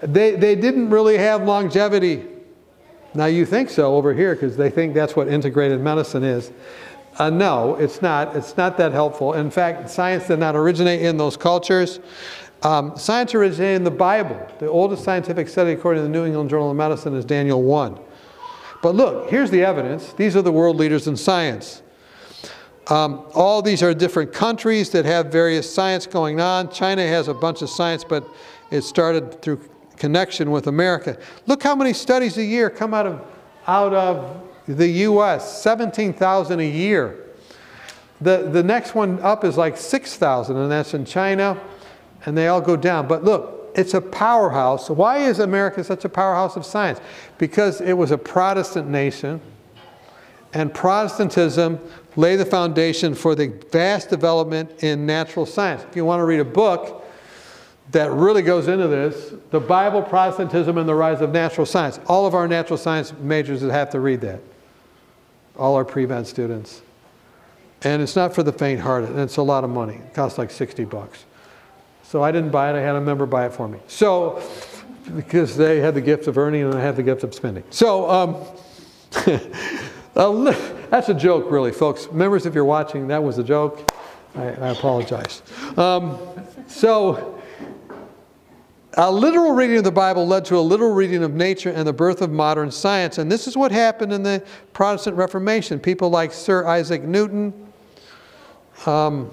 They, 0.00 0.34
they 0.34 0.54
didn't 0.54 0.88
really 0.88 1.18
have 1.18 1.42
longevity. 1.42 2.24
Now 3.12 3.26
you 3.26 3.44
think 3.44 3.68
so 3.68 3.94
over 3.94 4.14
here 4.14 4.34
because 4.34 4.56
they 4.56 4.70
think 4.70 4.94
that's 4.94 5.14
what 5.14 5.28
integrated 5.28 5.82
medicine 5.82 6.24
is. 6.24 6.52
Uh, 7.18 7.28
no, 7.28 7.74
it's 7.74 8.00
not. 8.00 8.34
It's 8.34 8.56
not 8.56 8.78
that 8.78 8.92
helpful. 8.92 9.34
In 9.34 9.50
fact, 9.50 9.90
science 9.90 10.26
did 10.26 10.38
not 10.38 10.56
originate 10.56 11.02
in 11.02 11.18
those 11.18 11.36
cultures. 11.36 12.00
Um, 12.62 12.96
science 12.96 13.34
originated 13.34 13.76
in 13.76 13.84
the 13.84 13.90
Bible. 13.90 14.40
The 14.58 14.70
oldest 14.70 15.04
scientific 15.04 15.48
study, 15.48 15.72
according 15.72 16.02
to 16.02 16.04
the 16.04 16.18
New 16.18 16.24
England 16.24 16.48
Journal 16.48 16.70
of 16.70 16.78
Medicine, 16.78 17.14
is 17.14 17.26
Daniel 17.26 17.62
1. 17.62 17.98
But 18.80 18.94
look, 18.94 19.28
here's 19.28 19.50
the 19.50 19.62
evidence. 19.62 20.14
These 20.14 20.34
are 20.34 20.40
the 20.40 20.50
world 20.50 20.76
leaders 20.76 21.06
in 21.06 21.18
science. 21.18 21.82
Um, 22.88 23.26
all 23.34 23.62
these 23.62 23.82
are 23.82 23.92
different 23.92 24.32
countries 24.32 24.90
that 24.90 25.04
have 25.04 25.26
various 25.26 25.72
science 25.72 26.06
going 26.06 26.40
on. 26.40 26.70
China 26.70 27.06
has 27.06 27.26
a 27.26 27.34
bunch 27.34 27.62
of 27.62 27.68
science, 27.68 28.04
but 28.04 28.28
it 28.70 28.82
started 28.82 29.42
through 29.42 29.60
connection 29.96 30.50
with 30.50 30.68
America. 30.68 31.18
Look 31.46 31.62
how 31.62 31.74
many 31.74 31.92
studies 31.92 32.38
a 32.38 32.44
year 32.44 32.70
come 32.70 32.94
out 32.94 33.06
of, 33.06 33.26
out 33.66 33.92
of 33.92 34.42
the 34.68 34.86
U.S. 34.88 35.62
17,000 35.62 36.60
a 36.60 36.62
year. 36.62 37.24
The, 38.20 38.48
the 38.50 38.62
next 38.62 38.94
one 38.94 39.20
up 39.20 39.44
is 39.44 39.56
like 39.56 39.76
6,000, 39.76 40.56
and 40.56 40.70
that's 40.70 40.94
in 40.94 41.04
China, 41.04 41.60
and 42.24 42.36
they 42.36 42.48
all 42.48 42.60
go 42.60 42.76
down. 42.76 43.08
But 43.08 43.24
look, 43.24 43.72
it's 43.74 43.94
a 43.94 44.00
powerhouse. 44.00 44.88
Why 44.88 45.18
is 45.18 45.38
America 45.38 45.82
such 45.84 46.04
a 46.04 46.08
powerhouse 46.08 46.56
of 46.56 46.64
science? 46.64 47.00
Because 47.36 47.80
it 47.80 47.92
was 47.92 48.10
a 48.10 48.18
Protestant 48.18 48.88
nation, 48.88 49.40
and 50.54 50.72
Protestantism 50.72 51.78
laid 52.16 52.36
the 52.36 52.46
foundation 52.46 53.14
for 53.14 53.34
the 53.34 53.48
vast 53.70 54.10
development 54.10 54.82
in 54.82 55.06
natural 55.06 55.46
science. 55.46 55.84
If 55.88 55.94
you 55.94 56.04
want 56.04 56.20
to 56.20 56.24
read 56.24 56.40
a 56.40 56.44
book 56.44 57.04
that 57.92 58.10
really 58.10 58.42
goes 58.42 58.68
into 58.68 58.88
this, 58.88 59.34
The 59.50 59.60
Bible, 59.60 60.02
Protestantism, 60.02 60.78
and 60.78 60.88
the 60.88 60.94
Rise 60.94 61.20
of 61.20 61.30
Natural 61.30 61.66
Science. 61.66 62.00
All 62.06 62.26
of 62.26 62.34
our 62.34 62.48
natural 62.48 62.78
science 62.78 63.12
majors 63.20 63.62
have 63.62 63.90
to 63.90 64.00
read 64.00 64.22
that. 64.22 64.40
All 65.56 65.76
our 65.76 65.84
pre-med 65.84 66.26
students. 66.26 66.82
And 67.82 68.02
it's 68.02 68.16
not 68.16 68.34
for 68.34 68.42
the 68.42 68.52
faint-hearted, 68.52 69.10
and 69.10 69.20
it's 69.20 69.36
a 69.36 69.42
lot 69.42 69.62
of 69.62 69.70
money. 69.70 69.96
It 69.96 70.14
costs 70.14 70.38
like 70.38 70.50
60 70.50 70.84
bucks. 70.86 71.24
So 72.02 72.22
I 72.22 72.32
didn't 72.32 72.50
buy 72.50 72.70
it, 72.70 72.76
I 72.76 72.80
had 72.80 72.96
a 72.96 73.00
member 73.00 73.26
buy 73.26 73.46
it 73.46 73.52
for 73.52 73.68
me. 73.68 73.78
So, 73.86 74.42
because 75.16 75.56
they 75.56 75.78
had 75.78 75.94
the 75.94 76.00
gift 76.00 76.26
of 76.26 76.38
earning 76.38 76.62
and 76.62 76.74
I 76.74 76.80
had 76.80 76.96
the 76.96 77.02
gift 77.02 77.22
of 77.22 77.34
spending. 77.34 77.64
So, 77.70 78.10
um, 78.10 78.36
that's 80.90 81.08
a 81.08 81.14
joke, 81.14 81.50
really, 81.50 81.72
folks. 81.72 82.10
Members, 82.12 82.46
if 82.46 82.54
you're 82.54 82.64
watching, 82.64 83.08
that 83.08 83.22
was 83.22 83.38
a 83.38 83.44
joke. 83.44 83.90
I, 84.34 84.42
I 84.42 84.68
apologize. 84.68 85.42
Um, 85.76 86.18
so, 86.66 87.40
a 88.98 89.10
literal 89.10 89.52
reading 89.52 89.76
of 89.76 89.84
the 89.84 89.92
Bible 89.92 90.26
led 90.26 90.44
to 90.46 90.56
a 90.56 90.60
literal 90.60 90.92
reading 90.92 91.22
of 91.22 91.34
nature 91.34 91.70
and 91.70 91.86
the 91.86 91.92
birth 91.92 92.22
of 92.22 92.30
modern 92.30 92.70
science. 92.70 93.18
And 93.18 93.30
this 93.30 93.46
is 93.46 93.56
what 93.56 93.70
happened 93.70 94.12
in 94.12 94.22
the 94.22 94.42
Protestant 94.72 95.16
Reformation. 95.16 95.78
People 95.78 96.08
like 96.08 96.32
Sir 96.32 96.66
Isaac 96.66 97.02
Newton, 97.02 97.52
um, 98.86 99.30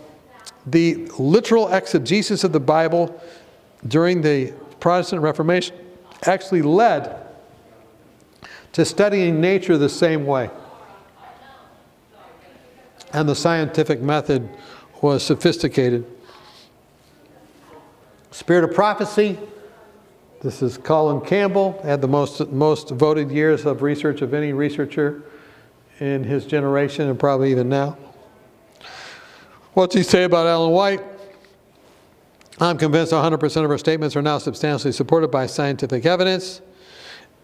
the 0.66 1.06
literal 1.18 1.70
exegesis 1.74 2.43
of 2.43 2.51
the 2.51 2.60
Bible 2.60 3.22
during 3.88 4.22
the 4.22 4.54
Protestant 4.80 5.22
Reformation 5.22 5.76
actually 6.26 6.62
led 6.62 7.26
to 8.74 8.84
studying 8.84 9.39
nature 9.39 9.78
the 9.78 9.89
same 9.89 10.26
way. 10.26 10.49
And 13.14 13.30
the 13.30 13.36
scientific 13.36 14.01
method 14.01 14.49
was 15.01 15.24
sophisticated. 15.24 16.05
Spirit 18.32 18.64
of 18.64 18.74
prophecy. 18.74 19.38
This 20.41 20.61
is 20.61 20.78
Colin 20.78 21.22
Campbell, 21.22 21.80
had 21.84 22.01
the 22.01 22.07
most, 22.07 22.49
most 22.51 22.89
voted 22.89 23.32
years 23.32 23.66
of 23.66 23.82
research 23.82 24.22
of 24.22 24.34
any 24.34 24.51
researcher 24.51 25.24
in 25.99 26.24
his 26.24 26.45
generation 26.45 27.07
and 27.07 27.18
probably 27.18 27.51
even 27.51 27.70
now. 27.70 27.97
What's 29.74 29.95
he 29.95 30.03
say 30.03 30.24
about 30.24 30.47
Ellen 30.47 30.72
White? 30.72 31.01
I'm 32.59 32.78
convinced 32.78 33.14
100% 33.14 33.64
of 33.64 33.70
her 33.70 33.78
statements 33.78 34.16
are 34.16 34.22
now 34.22 34.38
substantially 34.38 34.91
supported 34.91 35.30
by 35.30 35.45
scientific 35.45 36.05
evidence. 36.05 36.61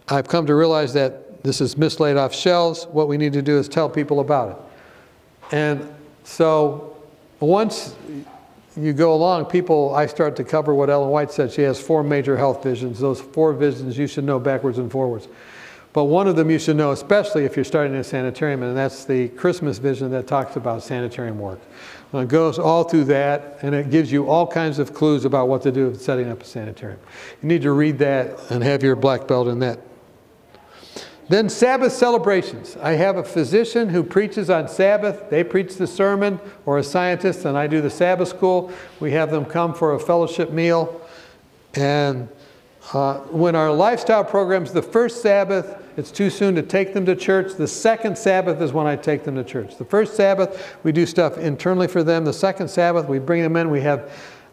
I've 0.07 0.27
come 0.27 0.45
to 0.47 0.55
realize 0.55 0.93
that 0.93 1.43
this 1.43 1.61
is 1.61 1.77
mislaid 1.77 2.17
off 2.17 2.33
shelves. 2.33 2.85
What 2.85 3.07
we 3.07 3.17
need 3.17 3.33
to 3.33 3.41
do 3.41 3.57
is 3.57 3.69
tell 3.69 3.89
people 3.89 4.19
about 4.19 4.51
it. 4.51 4.68
And 5.51 5.87
so 6.23 6.97
once 7.39 7.95
you 8.77 8.93
go 8.93 9.13
along, 9.13 9.45
people, 9.45 9.93
I 9.95 10.05
start 10.05 10.35
to 10.37 10.43
cover 10.43 10.73
what 10.73 10.89
Ellen 10.89 11.09
White 11.09 11.31
said. 11.31 11.51
She 11.51 11.63
has 11.63 11.81
four 11.81 12.03
major 12.03 12.37
health 12.37 12.63
visions. 12.63 12.99
Those 12.99 13.19
four 13.19 13.53
visions 13.53 13.97
you 13.97 14.07
should 14.07 14.23
know 14.23 14.39
backwards 14.39 14.77
and 14.77 14.91
forwards. 14.91 15.27
But 15.91 16.03
one 16.05 16.27
of 16.27 16.35
them 16.35 16.51
you 16.51 16.59
should 16.59 16.75
know, 16.75 16.91
especially 16.91 17.45
if 17.45 17.55
you're 17.55 17.65
starting 17.65 17.95
a 17.95 18.03
sanitarium, 18.03 18.61
and 18.61 18.77
that's 18.77 19.05
the 19.05 19.29
Christmas 19.29 19.79
vision 19.79 20.11
that 20.11 20.27
talks 20.27 20.55
about 20.55 20.83
sanitarium 20.83 21.39
work. 21.39 21.59
It 22.13 22.27
goes 22.27 22.59
all 22.59 22.83
through 22.83 23.05
that, 23.05 23.57
and 23.61 23.73
it 23.73 23.89
gives 23.89 24.11
you 24.11 24.29
all 24.29 24.45
kinds 24.45 24.77
of 24.77 24.93
clues 24.93 25.25
about 25.25 25.47
what 25.47 25.63
to 25.63 25.71
do 25.71 25.87
with 25.87 26.01
setting 26.01 26.29
up 26.29 26.41
a 26.41 26.45
sanitarium. 26.45 26.99
You 27.41 27.47
need 27.47 27.63
to 27.63 27.71
read 27.71 27.97
that 27.99 28.51
and 28.51 28.63
have 28.63 28.83
your 28.83 28.95
black 28.95 29.27
belt 29.27 29.47
in 29.47 29.59
that. 29.59 29.79
Then 31.29 31.47
Sabbath 31.47 31.93
celebrations. 31.93 32.75
I 32.81 32.93
have 32.93 33.17
a 33.17 33.23
physician 33.23 33.89
who 33.89 34.01
preaches 34.01 34.49
on 34.49 34.67
Sabbath. 34.67 35.29
They 35.29 35.43
preach 35.43 35.75
the 35.75 35.85
sermon, 35.85 36.39
or 36.65 36.79
a 36.79 36.83
scientist, 36.83 37.45
and 37.45 37.55
I 37.55 37.67
do 37.67 37.81
the 37.81 37.89
Sabbath 37.89 38.29
school. 38.29 38.71
We 38.99 39.11
have 39.11 39.29
them 39.29 39.45
come 39.45 39.75
for 39.75 39.93
a 39.93 39.99
fellowship 39.99 40.51
meal. 40.51 40.99
And 41.75 42.29
uh, 42.93 43.19
when 43.19 43.55
our 43.55 43.71
lifestyle 43.71 44.23
programs, 44.23 44.73
the 44.73 44.81
first 44.81 45.21
Sabbath, 45.21 45.77
it's 45.97 46.09
too 46.09 46.31
soon 46.31 46.55
to 46.55 46.63
take 46.63 46.95
them 46.95 47.05
to 47.05 47.15
church. 47.15 47.53
The 47.53 47.67
second 47.67 48.17
Sabbath 48.17 48.59
is 48.59 48.73
when 48.73 48.87
I 48.87 48.95
take 48.95 49.23
them 49.23 49.35
to 49.35 49.43
church. 49.43 49.77
The 49.77 49.85
first 49.85 50.15
Sabbath, 50.15 50.77
we 50.81 50.91
do 50.91 51.05
stuff 51.05 51.37
internally 51.37 51.87
for 51.87 52.01
them. 52.01 52.25
The 52.25 52.33
second 52.33 52.69
Sabbath, 52.69 53.07
we 53.07 53.19
bring 53.19 53.43
them 53.43 53.55
in. 53.55 53.69
We 53.69 53.81
have 53.81 54.11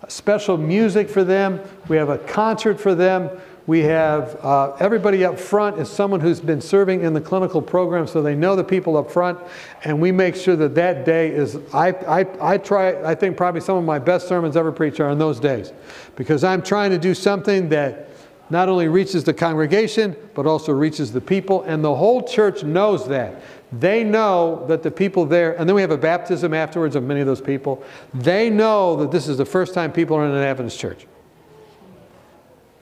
special 0.08 0.58
music 0.58 1.08
for 1.08 1.24
them. 1.24 1.60
We 1.88 1.96
have 1.96 2.10
a 2.10 2.18
concert 2.18 2.78
for 2.78 2.94
them. 2.94 3.30
We 3.66 3.80
have 3.80 4.36
uh, 4.44 4.74
everybody 4.78 5.24
up 5.24 5.40
front 5.40 5.78
is 5.78 5.90
someone 5.90 6.20
who's 6.20 6.40
been 6.40 6.60
serving 6.60 7.02
in 7.02 7.14
the 7.14 7.20
clinical 7.20 7.60
program, 7.60 8.06
so 8.06 8.22
they 8.22 8.36
know 8.36 8.54
the 8.54 8.62
people 8.62 8.96
up 8.96 9.10
front, 9.10 9.40
and 9.82 10.00
we 10.00 10.12
make 10.12 10.36
sure 10.36 10.54
that 10.54 10.76
that 10.76 11.04
day 11.04 11.30
is. 11.30 11.58
I, 11.74 11.88
I, 11.88 12.26
I 12.40 12.58
try. 12.58 13.02
I 13.02 13.16
think 13.16 13.36
probably 13.36 13.60
some 13.60 13.76
of 13.76 13.82
my 13.82 13.98
best 13.98 14.28
sermons 14.28 14.56
ever 14.56 14.70
preached 14.70 15.00
are 15.00 15.08
on 15.08 15.18
those 15.18 15.40
days, 15.40 15.72
because 16.14 16.44
I'm 16.44 16.62
trying 16.62 16.90
to 16.90 16.98
do 16.98 17.12
something 17.12 17.68
that 17.70 18.08
not 18.50 18.68
only 18.68 18.86
reaches 18.86 19.24
the 19.24 19.34
congregation 19.34 20.14
but 20.34 20.46
also 20.46 20.72
reaches 20.72 21.12
the 21.12 21.20
people, 21.20 21.62
and 21.62 21.82
the 21.82 21.94
whole 21.94 22.22
church 22.22 22.62
knows 22.62 23.08
that. 23.08 23.42
They 23.72 24.04
know 24.04 24.64
that 24.68 24.84
the 24.84 24.92
people 24.92 25.26
there, 25.26 25.58
and 25.58 25.68
then 25.68 25.74
we 25.74 25.80
have 25.80 25.90
a 25.90 25.98
baptism 25.98 26.54
afterwards 26.54 26.94
of 26.94 27.02
many 27.02 27.18
of 27.18 27.26
those 27.26 27.40
people. 27.40 27.82
They 28.14 28.48
know 28.48 28.94
that 28.94 29.10
this 29.10 29.26
is 29.26 29.38
the 29.38 29.44
first 29.44 29.74
time 29.74 29.90
people 29.90 30.16
are 30.16 30.24
in 30.24 30.30
an 30.30 30.42
Adventist 30.42 30.78
church. 30.78 31.08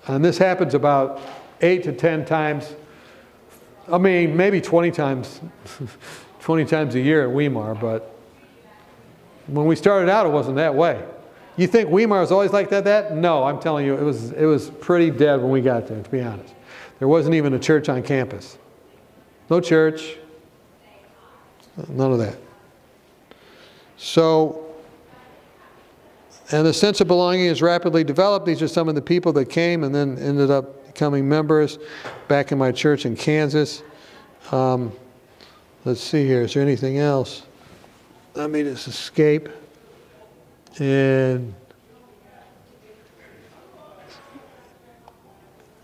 And 0.06 0.24
this 0.24 0.38
happens 0.38 0.74
about 0.74 1.20
eight 1.60 1.84
to 1.84 1.92
10 1.92 2.24
times, 2.24 2.74
I 3.90 3.98
mean, 3.98 4.36
maybe 4.36 4.60
20 4.60 4.90
times, 4.90 5.40
20 6.40 6.64
times 6.66 6.94
a 6.94 7.00
year 7.00 7.24
at 7.24 7.30
Weimar, 7.34 7.74
but 7.74 8.14
when 9.46 9.66
we 9.66 9.76
started 9.76 10.10
out, 10.10 10.26
it 10.26 10.30
wasn't 10.30 10.56
that 10.56 10.74
way. 10.74 11.02
You 11.56 11.66
think 11.66 11.90
Weimar 11.90 12.20
was 12.20 12.32
always 12.32 12.52
like 12.52 12.70
that, 12.70 12.84
that? 12.84 13.14
No, 13.14 13.44
I'm 13.44 13.60
telling 13.60 13.86
you, 13.86 13.94
it 13.94 14.02
was, 14.02 14.32
it 14.32 14.44
was 14.44 14.70
pretty 14.70 15.10
dead 15.10 15.40
when 15.40 15.50
we 15.50 15.60
got 15.60 15.86
there, 15.86 16.02
to 16.02 16.10
be 16.10 16.20
honest. 16.20 16.52
There 16.98 17.08
wasn't 17.08 17.34
even 17.34 17.54
a 17.54 17.58
church 17.58 17.88
on 17.88 18.02
campus. 18.02 18.58
No 19.50 19.60
church, 19.60 20.16
none 21.88 22.12
of 22.12 22.18
that. 22.18 22.36
So, 23.96 24.63
and 26.50 26.66
the 26.66 26.74
sense 26.74 27.00
of 27.00 27.08
belonging 27.08 27.46
is 27.46 27.62
rapidly 27.62 28.04
developed. 28.04 28.46
These 28.46 28.60
are 28.60 28.68
some 28.68 28.88
of 28.88 28.94
the 28.94 29.02
people 29.02 29.32
that 29.34 29.46
came 29.46 29.84
and 29.84 29.94
then 29.94 30.18
ended 30.18 30.50
up 30.50 30.86
becoming 30.86 31.28
members 31.28 31.78
back 32.28 32.52
in 32.52 32.58
my 32.58 32.70
church 32.70 33.06
in 33.06 33.16
Kansas. 33.16 33.82
Um, 34.52 34.92
let's 35.84 36.00
see 36.00 36.26
here. 36.26 36.42
Is 36.42 36.54
there 36.54 36.62
anything 36.62 36.98
else? 36.98 37.42
Let 38.34 38.50
me 38.50 38.62
just 38.62 38.88
escape. 38.88 39.48
And 40.78 41.54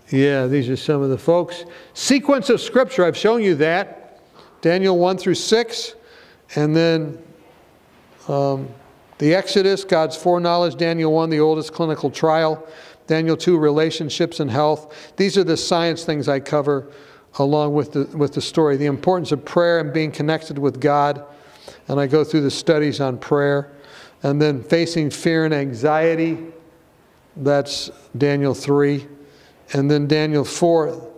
yeah, 0.09 0.45
these 0.47 0.69
are 0.69 0.75
some 0.75 1.01
of 1.01 1.09
the 1.09 1.17
folks. 1.17 1.63
Sequence 1.93 2.49
of 2.49 2.61
scripture, 2.61 3.05
I've 3.05 3.17
shown 3.17 3.41
you 3.41 3.55
that. 3.55 4.19
Daniel 4.61 4.97
1 4.97 5.17
through 5.17 5.35
6. 5.35 5.95
And 6.55 6.75
then 6.75 7.23
um, 8.27 8.67
the 9.21 9.35
Exodus, 9.35 9.83
God's 9.83 10.17
foreknowledge, 10.17 10.77
Daniel 10.77 11.13
1, 11.13 11.29
the 11.29 11.39
oldest 11.39 11.73
clinical 11.73 12.09
trial, 12.09 12.67
Daniel 13.05 13.37
2, 13.37 13.55
relationships 13.55 14.39
and 14.39 14.49
health. 14.49 15.13
These 15.15 15.37
are 15.37 15.43
the 15.43 15.57
science 15.57 16.03
things 16.03 16.27
I 16.27 16.39
cover 16.39 16.91
along 17.37 17.75
with 17.75 17.91
the, 17.91 18.05
with 18.17 18.33
the 18.33 18.41
story. 18.41 18.77
The 18.77 18.87
importance 18.87 19.31
of 19.31 19.45
prayer 19.45 19.79
and 19.79 19.93
being 19.93 20.11
connected 20.11 20.57
with 20.57 20.81
God. 20.81 21.23
And 21.87 21.99
I 21.99 22.07
go 22.07 22.23
through 22.23 22.41
the 22.41 22.49
studies 22.49 22.99
on 22.99 23.19
prayer. 23.19 23.71
And 24.23 24.41
then 24.41 24.63
facing 24.63 25.11
fear 25.11 25.45
and 25.45 25.53
anxiety, 25.53 26.39
that's 27.37 27.91
Daniel 28.17 28.55
3. 28.55 29.05
And 29.73 29.91
then 29.91 30.07
Daniel 30.07 30.43
4, 30.43 31.11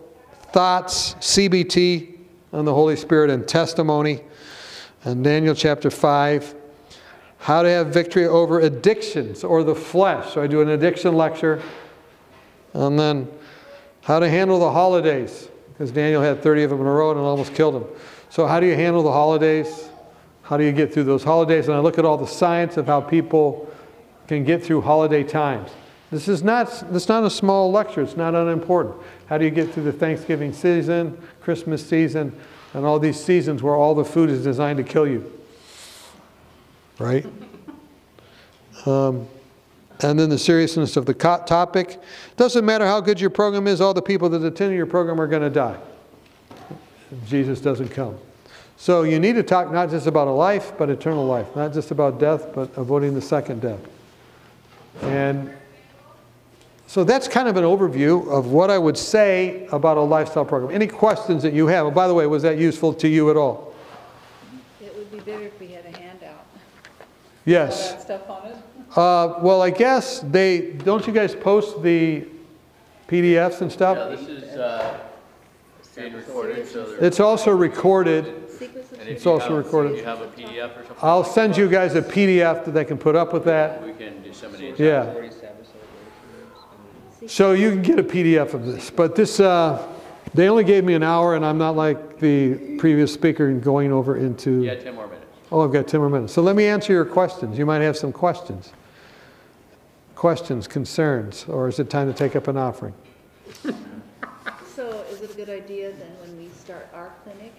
thoughts, 0.52 1.14
CBT 1.22 2.18
on 2.52 2.66
the 2.66 2.74
Holy 2.74 2.98
Spirit 2.98 3.30
and 3.30 3.48
testimony. 3.48 4.24
And 5.06 5.24
Daniel 5.24 5.56
chapter 5.56 5.90
5, 5.90 6.56
how 7.44 7.62
to 7.62 7.68
have 7.68 7.88
victory 7.88 8.26
over 8.26 8.62
addictions 8.62 9.44
or 9.44 9.66
the 9.66 9.76
flesh. 9.76 10.34
So 10.34 10.42
I 10.42 10.48
do 10.48 10.62
an 10.62 10.70
addiction 10.70 11.14
lecture. 11.14 11.62
And 12.74 12.98
then 12.98 13.28
how 14.02 14.20
to 14.20 14.30
handle 14.30 14.60
the 14.60 14.72
holidays, 14.72 15.50
because 15.74 15.92
Daniel 15.92 16.22
had 16.22 16.42
30 16.42 16.64
of 16.64 16.70
them 16.70 16.80
in 16.80 16.88
a 16.88 16.92
row 16.92 17.12
and 17.12 17.20
it 17.20 17.24
almost 17.24 17.54
killed 17.54 17.76
him. 17.76 17.86
So, 18.30 18.48
how 18.48 18.62
do 18.62 18.66
you 18.66 18.76
handle 18.76 19.04
the 19.04 19.12
holidays? 19.12 19.90
How 20.44 20.56
do 20.56 20.64
you 20.64 20.72
get 20.72 20.94
through 20.94 21.04
those 21.04 21.24
holidays? 21.24 21.68
And 21.68 21.76
I 21.76 21.80
look 21.80 22.00
at 22.00 22.06
all 22.06 22.18
the 22.18 22.28
science 22.28 22.78
of 22.78 22.88
how 22.88 23.02
people 23.02 23.70
can 24.30 24.46
get 24.46 24.64
through 24.64 24.82
holiday 24.82 25.24
times. 25.24 25.70
This 26.12 26.30
is 26.30 26.44
not, 26.44 26.68
this 26.94 27.04
is 27.04 27.10
not 27.10 27.26
a 27.26 27.30
small 27.30 27.72
lecture, 27.72 28.02
it's 28.02 28.16
not 28.16 28.36
unimportant. 28.36 28.96
How 29.26 29.38
do 29.38 29.44
you 29.44 29.52
get 29.52 29.74
through 29.74 29.84
the 29.84 29.92
Thanksgiving 29.92 30.54
season, 30.54 31.22
Christmas 31.42 31.86
season, 31.86 32.40
and 32.74 32.86
all 32.86 33.00
these 33.00 33.22
seasons 33.22 33.62
where 33.62 33.76
all 33.76 33.96
the 33.96 34.06
food 34.06 34.30
is 34.30 34.44
designed 34.44 34.78
to 34.78 34.84
kill 34.84 35.08
you? 35.08 35.33
Right? 37.04 37.26
Um, 38.86 39.28
and 40.02 40.20
then 40.20 40.30
the 40.30 40.38
seriousness 40.38 40.98
of 40.98 41.06
the 41.06 41.14
topic. 41.14 42.00
Doesn't 42.38 42.66
matter 42.66 42.86
how 42.86 43.02
good 43.02 43.20
your 43.20 43.30
program 43.30 43.68
is, 43.68 43.82
all 43.82 43.94
the 43.94 44.02
people 44.02 44.30
that 44.30 44.44
attend 44.44 44.74
your 44.74 44.86
program 44.86 45.20
are 45.20 45.28
going 45.28 45.42
to 45.42 45.50
die. 45.50 45.78
Jesus 47.28 47.62
doesn't 47.62 47.90
come. 47.90 48.18
So 48.78 49.04
you 49.04 49.20
need 49.20 49.34
to 49.36 49.44
talk 49.44 49.72
not 49.72 49.90
just 49.90 50.08
about 50.08 50.28
a 50.28 50.32
life, 50.32 50.74
but 50.78 50.90
eternal 50.90 51.26
life. 51.26 51.56
Not 51.56 51.74
just 51.74 51.92
about 51.92 52.20
death, 52.20 52.54
but 52.54 52.76
avoiding 52.76 53.14
the 53.14 53.22
second 53.22 53.62
death. 53.62 53.80
And 55.02 55.54
so 56.88 57.04
that's 57.04 57.28
kind 57.28 57.48
of 57.48 57.58
an 57.58 57.64
overview 57.64 58.30
of 58.30 58.48
what 58.48 58.70
I 58.70 58.78
would 58.78 58.98
say 58.98 59.68
about 59.72 59.98
a 59.98 60.02
lifestyle 60.02 60.46
program. 60.46 60.74
Any 60.74 60.88
questions 60.88 61.44
that 61.44 61.54
you 61.54 61.68
have? 61.68 61.94
By 61.94 62.08
the 62.08 62.14
way, 62.14 62.28
was 62.28 62.44
that 62.44 62.58
useful 62.58 62.94
to 62.96 63.08
you 63.08 63.30
at 63.30 63.38
all? 63.38 63.74
It 64.82 64.96
would 64.96 65.12
be 65.12 65.20
better 65.20 65.44
if 65.44 65.60
we 65.60 65.68
had 65.68 65.86
a 65.86 65.98
handout. 65.98 66.46
Yes. 67.46 67.92
All 67.92 67.98
that 67.98 68.02
stuff 68.02 68.30
on 68.30 68.48
it. 68.48 68.56
Uh, 68.96 69.40
well, 69.42 69.62
I 69.62 69.70
guess 69.70 70.20
they, 70.20 70.72
don't 70.72 71.06
you 71.08 71.14
guys 71.14 71.36
post 71.36 71.82
the 71.82 72.26
PDFs 73.08 73.62
and 73.62 73.70
Yeah, 73.72 73.76
stuff? 73.76 74.10
this 74.20 74.28
is 74.30 74.44
uh, 74.56 75.00
being 75.96 76.14
recorded, 76.14 76.68
so 76.68 76.86
there- 76.86 77.04
It's 77.04 77.20
also 77.20 77.52
recorded. 77.52 78.26
And 78.28 79.10
if 79.12 79.18
it's 79.18 79.26
you 79.26 79.32
also 79.32 79.56
have- 79.58 79.66
recorded. 79.66 79.92
if 79.94 79.98
you 80.00 80.04
have 80.06 80.22
a 80.22 80.28
PDF 80.28 80.70
or 80.72 80.74
something. 80.86 80.96
I'll 81.02 81.24
send 81.26 81.58
you 81.58 81.68
guys 81.68 81.96
a 81.96 82.02
PDF 82.02 82.64
that 82.66 82.72
they 82.72 82.86
can 82.86 82.98
put 82.98 83.16
up 83.16 83.34
with 83.34 83.44
that. 83.46 83.84
We 83.84 83.92
can 83.94 84.22
disseminate. 84.24 84.80
Yeah. 84.80 85.12
Forty 85.12 85.30
Sabbath 85.30 85.68
celebrations. 85.68 87.32
So 87.34 87.52
you 87.52 87.72
can 87.72 87.82
get 87.82 88.00
a 88.00 88.04
PDF 88.04 88.54
of 88.54 88.66
this, 88.66 88.90
but 88.90 89.16
this, 89.16 89.40
uh, 89.42 89.86
they 90.34 90.48
only 90.50 90.64
gave 90.64 90.84
me 90.86 90.94
an 90.94 91.04
hour 91.04 91.36
and 91.36 91.46
I'm 91.46 91.58
not 91.58 91.76
like 91.76 92.20
the 92.20 92.78
previous 92.78 93.14
speaker 93.14 93.50
in 93.50 93.60
going 93.60 93.92
over 93.92 94.16
into. 94.18 94.64
Yeah, 94.64 94.76
10 94.76 94.96
more 94.96 95.08
minutes. 95.08 95.23
Oh, 95.54 95.62
I've 95.62 95.72
got 95.72 95.88
10 95.88 96.00
more 96.00 96.10
minutes. 96.10 96.34
So 96.34 96.42
let 96.42 96.56
me 96.56 96.66
answer 96.66 96.92
your 96.94 97.06
questions. 97.06 97.60
You 97.60 97.66
might 97.68 97.82
have 97.82 97.96
some 97.96 98.12
questions. 98.12 98.74
Questions, 100.16 100.68
concerns, 100.68 101.46
or 101.48 101.68
is 101.68 101.78
it 101.78 101.92
time 101.92 102.12
to 102.12 102.18
take 102.18 102.36
up 102.36 102.48
an 102.48 102.58
offering? 102.58 102.94
So 104.76 105.06
is 105.12 105.22
it 105.22 105.30
a 105.30 105.34
good 105.36 105.50
idea 105.50 105.92
then 105.92 106.10
when 106.20 106.36
we 106.36 106.50
start 106.50 106.90
our 106.96 107.14
clinic 107.24 107.54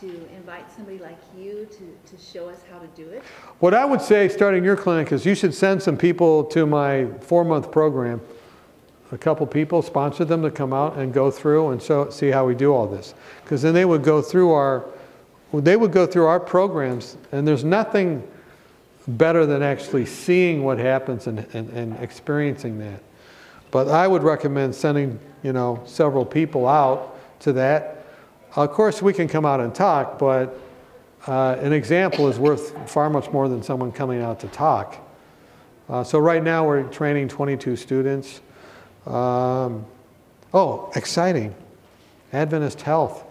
to 0.00 0.06
invite 0.34 0.64
somebody 0.74 0.98
like 0.98 1.18
you 1.38 1.68
to, 1.70 2.16
to 2.16 2.20
show 2.20 2.48
us 2.48 2.58
how 2.68 2.80
to 2.80 2.86
do 2.88 3.08
it? 3.08 3.22
What 3.60 3.74
I 3.74 3.84
would 3.84 4.00
say, 4.00 4.28
starting 4.28 4.64
your 4.64 4.76
clinic, 4.76 5.12
is 5.12 5.24
you 5.24 5.36
should 5.36 5.54
send 5.54 5.80
some 5.80 5.96
people 5.96 6.42
to 6.46 6.66
my 6.66 7.06
four-month 7.20 7.70
program. 7.70 8.20
A 9.12 9.18
couple 9.18 9.46
people, 9.46 9.82
sponsor 9.82 10.24
them 10.24 10.42
to 10.42 10.50
come 10.50 10.72
out 10.72 10.96
and 10.96 11.14
go 11.14 11.30
through 11.30 11.70
and 11.70 11.80
so, 11.80 12.10
see 12.10 12.30
how 12.30 12.44
we 12.44 12.56
do 12.56 12.74
all 12.74 12.88
this. 12.88 13.14
Because 13.44 13.62
then 13.62 13.72
they 13.72 13.84
would 13.84 14.02
go 14.02 14.20
through 14.20 14.50
our, 14.50 14.84
they 15.60 15.76
would 15.76 15.92
go 15.92 16.06
through 16.06 16.26
our 16.26 16.40
programs, 16.40 17.16
and 17.30 17.46
there's 17.46 17.64
nothing 17.64 18.26
better 19.06 19.44
than 19.44 19.62
actually 19.62 20.06
seeing 20.06 20.64
what 20.64 20.78
happens 20.78 21.26
and, 21.26 21.40
and, 21.52 21.68
and 21.70 21.98
experiencing 22.02 22.78
that. 22.78 23.02
But 23.70 23.88
I 23.88 24.06
would 24.06 24.22
recommend 24.22 24.74
sending, 24.74 25.18
you 25.42 25.52
know, 25.52 25.82
several 25.84 26.24
people 26.24 26.68
out 26.68 27.18
to 27.40 27.52
that. 27.54 28.04
Of 28.54 28.70
course, 28.72 29.02
we 29.02 29.12
can 29.12 29.28
come 29.28 29.44
out 29.44 29.60
and 29.60 29.74
talk, 29.74 30.18
but 30.18 30.58
uh, 31.26 31.56
an 31.60 31.72
example 31.72 32.28
is 32.28 32.38
worth 32.38 32.90
far 32.90 33.08
much 33.08 33.30
more 33.30 33.48
than 33.48 33.62
someone 33.62 33.92
coming 33.92 34.20
out 34.20 34.40
to 34.40 34.48
talk. 34.48 34.96
Uh, 35.88 36.04
so 36.04 36.18
right 36.18 36.42
now 36.42 36.66
we're 36.66 36.84
training 36.84 37.28
22 37.28 37.76
students. 37.76 38.40
Um, 39.06 39.84
oh, 40.54 40.90
exciting! 40.94 41.54
Adventist 42.32 42.82
Health, 42.82 43.24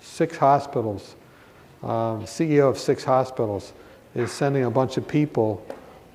six 0.00 0.36
hospitals. 0.36 1.16
Um, 1.82 2.24
CEO 2.24 2.68
of 2.68 2.78
six 2.78 3.02
hospitals 3.02 3.72
is 4.14 4.30
sending 4.30 4.64
a 4.64 4.70
bunch 4.70 4.96
of 4.96 5.08
people 5.08 5.66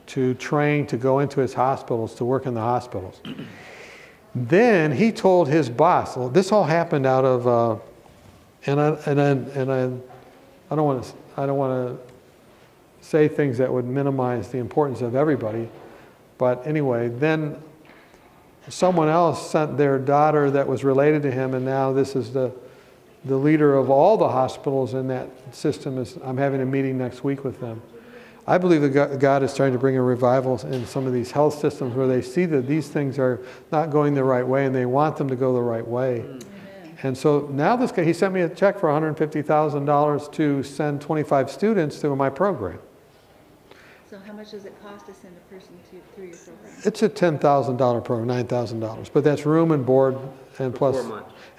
to 0.08 0.34
train 0.36 0.88
to 0.88 0.98
go 0.98 1.20
into 1.20 1.42
his 1.42 1.54
hospitals 1.54 2.16
to 2.16 2.26
work 2.26 2.46
in 2.46 2.54
the 2.54 2.62
hospitals. 2.62 3.22
Then 4.36 4.92
he 4.92 5.12
told 5.12 5.48
his 5.48 5.68
boss, 5.68 6.16
well, 6.16 6.30
this 6.30 6.52
all 6.52 6.64
happened 6.64 7.08
out 7.08 7.26
of, 7.26 7.48
uh, 7.48 7.82
and 8.68 8.80
I, 8.80 8.90
and 9.08 9.20
I, 9.20 9.30
and 9.30 9.72
I, 9.72 9.84
I 10.72 10.76
don't 10.76 10.86
want 10.86 11.04
to, 11.04 11.14
I 11.38 11.46
don't 11.48 11.58
want 11.58 11.98
to 11.98 12.14
say 13.04 13.28
things 13.28 13.58
that 13.58 13.74
would 13.74 13.86
minimize 13.86 14.50
the 14.50 14.60
importance 14.60 15.02
of 15.02 15.16
everybody, 15.16 15.68
but 16.38 16.68
anyway, 16.68 17.08
then 17.08 17.60
someone 18.70 19.10
else 19.10 19.50
sent 19.50 19.76
their 19.76 19.98
daughter 19.98 20.52
that 20.52 20.68
was 20.68 20.84
related 20.84 21.24
to 21.24 21.32
him, 21.32 21.56
and 21.56 21.66
now 21.66 21.92
this 21.92 22.16
is 22.16 22.34
the, 22.34 22.52
the 23.28 23.38
leader 23.38 23.76
of 23.76 23.90
all 23.90 24.18
the 24.18 24.30
hospitals 24.30 24.94
in 24.94 25.08
that 25.08 25.30
system. 25.52 25.98
Is 25.98 26.18
I'm 26.24 26.38
having 26.38 26.62
a 26.62 26.66
meeting 26.66 26.98
next 26.98 27.24
week 27.24 27.44
with 27.44 27.60
them. 27.60 27.82
I 28.50 28.58
believe 28.58 28.82
that 28.82 28.90
God- 28.90 29.20
God 29.20 29.44
is 29.44 29.54
trying 29.54 29.74
to 29.74 29.78
bring 29.78 29.98
a 29.98 30.02
revival 30.02 30.58
in 30.72 30.86
some 30.86 31.06
of 31.06 31.12
these 31.12 31.32
health 31.32 31.60
systems 31.60 31.96
where 31.96 32.08
they 32.08 32.22
see 32.22 32.46
that 32.46 32.66
these 32.66 32.88
things 32.88 33.20
are 33.20 33.42
not 33.74 33.90
going 33.90 34.14
the 34.14 34.24
right 34.24 34.48
way 34.48 34.66
and 34.66 34.74
they 34.74 34.86
want 34.86 35.18
them 35.18 35.28
to 35.28 35.36
go 35.36 35.54
the 35.54 35.62
right 35.62 35.86
way. 35.86 36.24
Mm. 36.26 36.42
And 37.04 37.18
so 37.18 37.48
now 37.52 37.76
this 37.76 37.92
guy, 37.92 38.04
he 38.04 38.14
sent 38.14 38.34
me 38.34 38.42
a 38.42 38.50
check 38.50 38.80
for 38.80 38.90
$150,000 38.90 40.32
to 40.34 40.64
send 40.64 41.02
25 41.02 41.52
students 41.52 41.98
through 42.00 42.16
my 42.16 42.30
program. 42.30 42.80
So 44.10 44.18
how 44.26 44.34
much 44.34 44.52
does 44.52 44.66
it 44.66 44.74
cost 44.82 45.06
to 45.08 45.14
send 45.14 45.36
a 45.36 45.54
person 45.54 45.78
to, 45.92 46.16
through 46.16 46.28
your 46.28 46.38
program? 46.38 46.74
It's 46.86 47.04
a 47.04 47.10
$10,000 47.10 48.04
program, 48.06 48.46
$9,000, 48.46 49.10
but 49.14 49.24
that's 49.24 49.46
room 49.46 49.72
and 49.72 49.86
board 49.86 50.18
and 50.60 50.74
plus. 50.74 50.96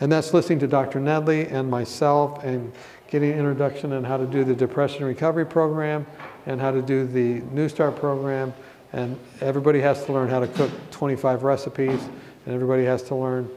And 0.01 0.11
that's 0.11 0.33
listening 0.33 0.61
to 0.61 0.67
Dr. 0.67 1.01
Nedley 1.01 1.51
and 1.51 1.71
myself 1.71 2.45
and 2.45 2.73
getting 3.09 3.33
an 3.33 3.39
introduction 3.39 3.93
on 3.93 4.05
how 4.05 4.17
to 4.17 4.27
do 4.27 4.45
the 4.45 4.55
depression 4.55 5.05
recovery 5.05 5.47
program 5.47 6.07
and 6.47 6.61
how 6.61 6.71
to 6.71 6.83
do 6.83 7.07
the 7.07 7.41
New 7.53 7.69
Start 7.69 7.97
program. 7.97 8.55
And 8.93 9.19
everybody 9.41 9.81
has 9.81 10.05
to 10.07 10.13
learn 10.13 10.29
how 10.29 10.41
to 10.41 10.47
cook 10.47 10.71
25 10.91 11.43
recipes 11.43 12.01
and 12.47 12.55
everybody 12.55 12.85
has 12.85 13.03
to 13.05 13.15
learn 13.15 13.51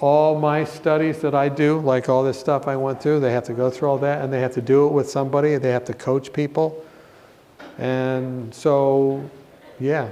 all 0.00 0.38
my 0.38 0.64
studies 0.64 1.20
that 1.20 1.34
I 1.34 1.50
do, 1.50 1.78
like 1.80 2.08
all 2.08 2.24
this 2.24 2.40
stuff 2.40 2.66
I 2.66 2.74
went 2.74 3.02
through, 3.02 3.20
they 3.20 3.32
have 3.32 3.44
to 3.44 3.52
go 3.52 3.70
through 3.70 3.90
all 3.90 3.98
that 3.98 4.24
and 4.24 4.32
they 4.32 4.40
have 4.40 4.54
to 4.54 4.62
do 4.62 4.86
it 4.86 4.92
with 4.92 5.10
somebody, 5.10 5.56
they 5.56 5.70
have 5.70 5.84
to 5.86 5.94
coach 5.94 6.32
people. 6.32 6.84
And 7.78 8.54
so, 8.54 9.28
yeah, 9.78 10.08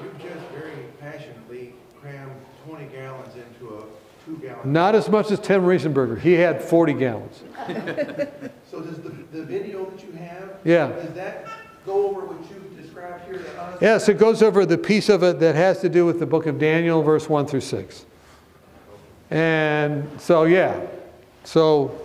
You 0.00 0.10
just 0.18 0.46
very 0.52 0.72
passionately 1.00 1.74
crammed 2.00 2.32
20 2.66 2.86
gallons 2.86 3.34
into 3.36 3.74
a 3.76 3.82
two-gallon. 4.24 4.49
Not 4.64 4.94
as 4.94 5.08
much 5.08 5.30
as 5.30 5.40
Tim 5.40 5.62
Riesenberger. 5.62 6.18
He 6.18 6.32
had 6.32 6.62
40 6.62 6.94
gallons. 6.94 7.42
So 8.70 8.80
does 8.80 8.98
the, 8.98 9.08
the 9.32 9.42
video 9.42 9.84
that 9.90 10.00
you 10.04 10.12
have? 10.12 10.50
Yeah. 10.62 10.88
Does 10.88 11.12
that 11.14 11.48
go 11.84 12.06
over 12.06 12.24
what 12.24 12.38
you 12.48 12.80
described 12.80 13.24
here 13.24 13.38
to 13.38 13.60
us? 13.60 13.78
Yes, 13.82 14.08
it 14.08 14.16
goes 14.16 14.44
over 14.44 14.64
the 14.64 14.78
piece 14.78 15.08
of 15.08 15.24
it 15.24 15.40
that 15.40 15.56
has 15.56 15.80
to 15.80 15.88
do 15.88 16.06
with 16.06 16.20
the 16.20 16.26
book 16.26 16.46
of 16.46 16.60
Daniel, 16.60 17.02
verse 17.02 17.28
1 17.28 17.48
through 17.48 17.62
6. 17.62 18.06
And 19.30 20.08
so, 20.20 20.44
yeah, 20.44 20.86
so 21.42 22.00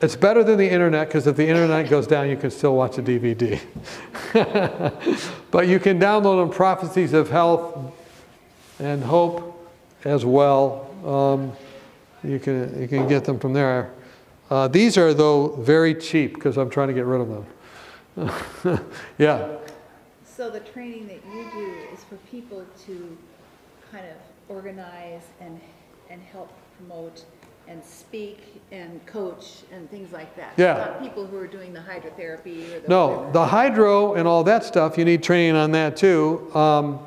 it's 0.00 0.16
better 0.16 0.42
than 0.42 0.56
the 0.56 0.68
internet 0.68 1.08
because 1.08 1.26
if 1.26 1.36
the 1.36 1.46
internet 1.46 1.90
goes 1.90 2.06
down, 2.06 2.30
you 2.30 2.36
can 2.38 2.50
still 2.50 2.74
watch 2.74 2.96
a 2.96 3.02
DVD. 3.02 3.60
but 5.50 5.68
you 5.68 5.78
can 5.78 6.00
download 6.00 6.42
them 6.42 6.50
Prophecies 6.50 7.12
of 7.12 7.28
Health 7.28 7.92
and 8.78 9.04
Hope 9.04 9.51
as 10.04 10.24
well. 10.24 10.88
Um, 11.04 11.52
you, 12.22 12.38
can, 12.38 12.80
you 12.80 12.88
can 12.88 13.08
get 13.08 13.24
them 13.24 13.38
from 13.38 13.52
there. 13.52 13.92
Uh, 14.50 14.68
these 14.68 14.98
are, 14.98 15.14
though, 15.14 15.48
very 15.56 15.94
cheap 15.94 16.34
because 16.34 16.56
I'm 16.56 16.70
trying 16.70 16.88
to 16.88 16.94
get 16.94 17.06
rid 17.06 17.20
of 17.20 17.28
them. 18.14 18.80
yeah. 19.18 19.56
So 20.24 20.50
the 20.50 20.60
training 20.60 21.08
that 21.08 21.20
you 21.34 21.50
do 21.52 21.76
is 21.92 22.04
for 22.04 22.16
people 22.30 22.64
to 22.86 23.16
kind 23.90 24.04
of 24.06 24.16
organize 24.54 25.22
and, 25.40 25.60
and 26.10 26.20
help 26.20 26.50
promote 26.76 27.24
and 27.68 27.82
speak 27.84 28.60
and 28.70 29.04
coach 29.06 29.62
and 29.72 29.90
things 29.90 30.12
like 30.12 30.34
that? 30.36 30.52
Yeah. 30.56 30.74
Not 30.74 31.00
people 31.00 31.26
who 31.26 31.36
are 31.36 31.46
doing 31.46 31.72
the 31.72 31.80
hydrotherapy 31.80 32.74
or 32.74 32.80
the. 32.80 32.88
No, 32.88 33.08
whatever. 33.08 33.32
the 33.32 33.46
hydro 33.46 34.14
and 34.14 34.26
all 34.26 34.44
that 34.44 34.64
stuff, 34.64 34.98
you 34.98 35.04
need 35.04 35.22
training 35.22 35.56
on 35.56 35.70
that 35.72 35.96
too. 35.96 36.54
Um, 36.54 36.98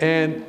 and, 0.00 0.44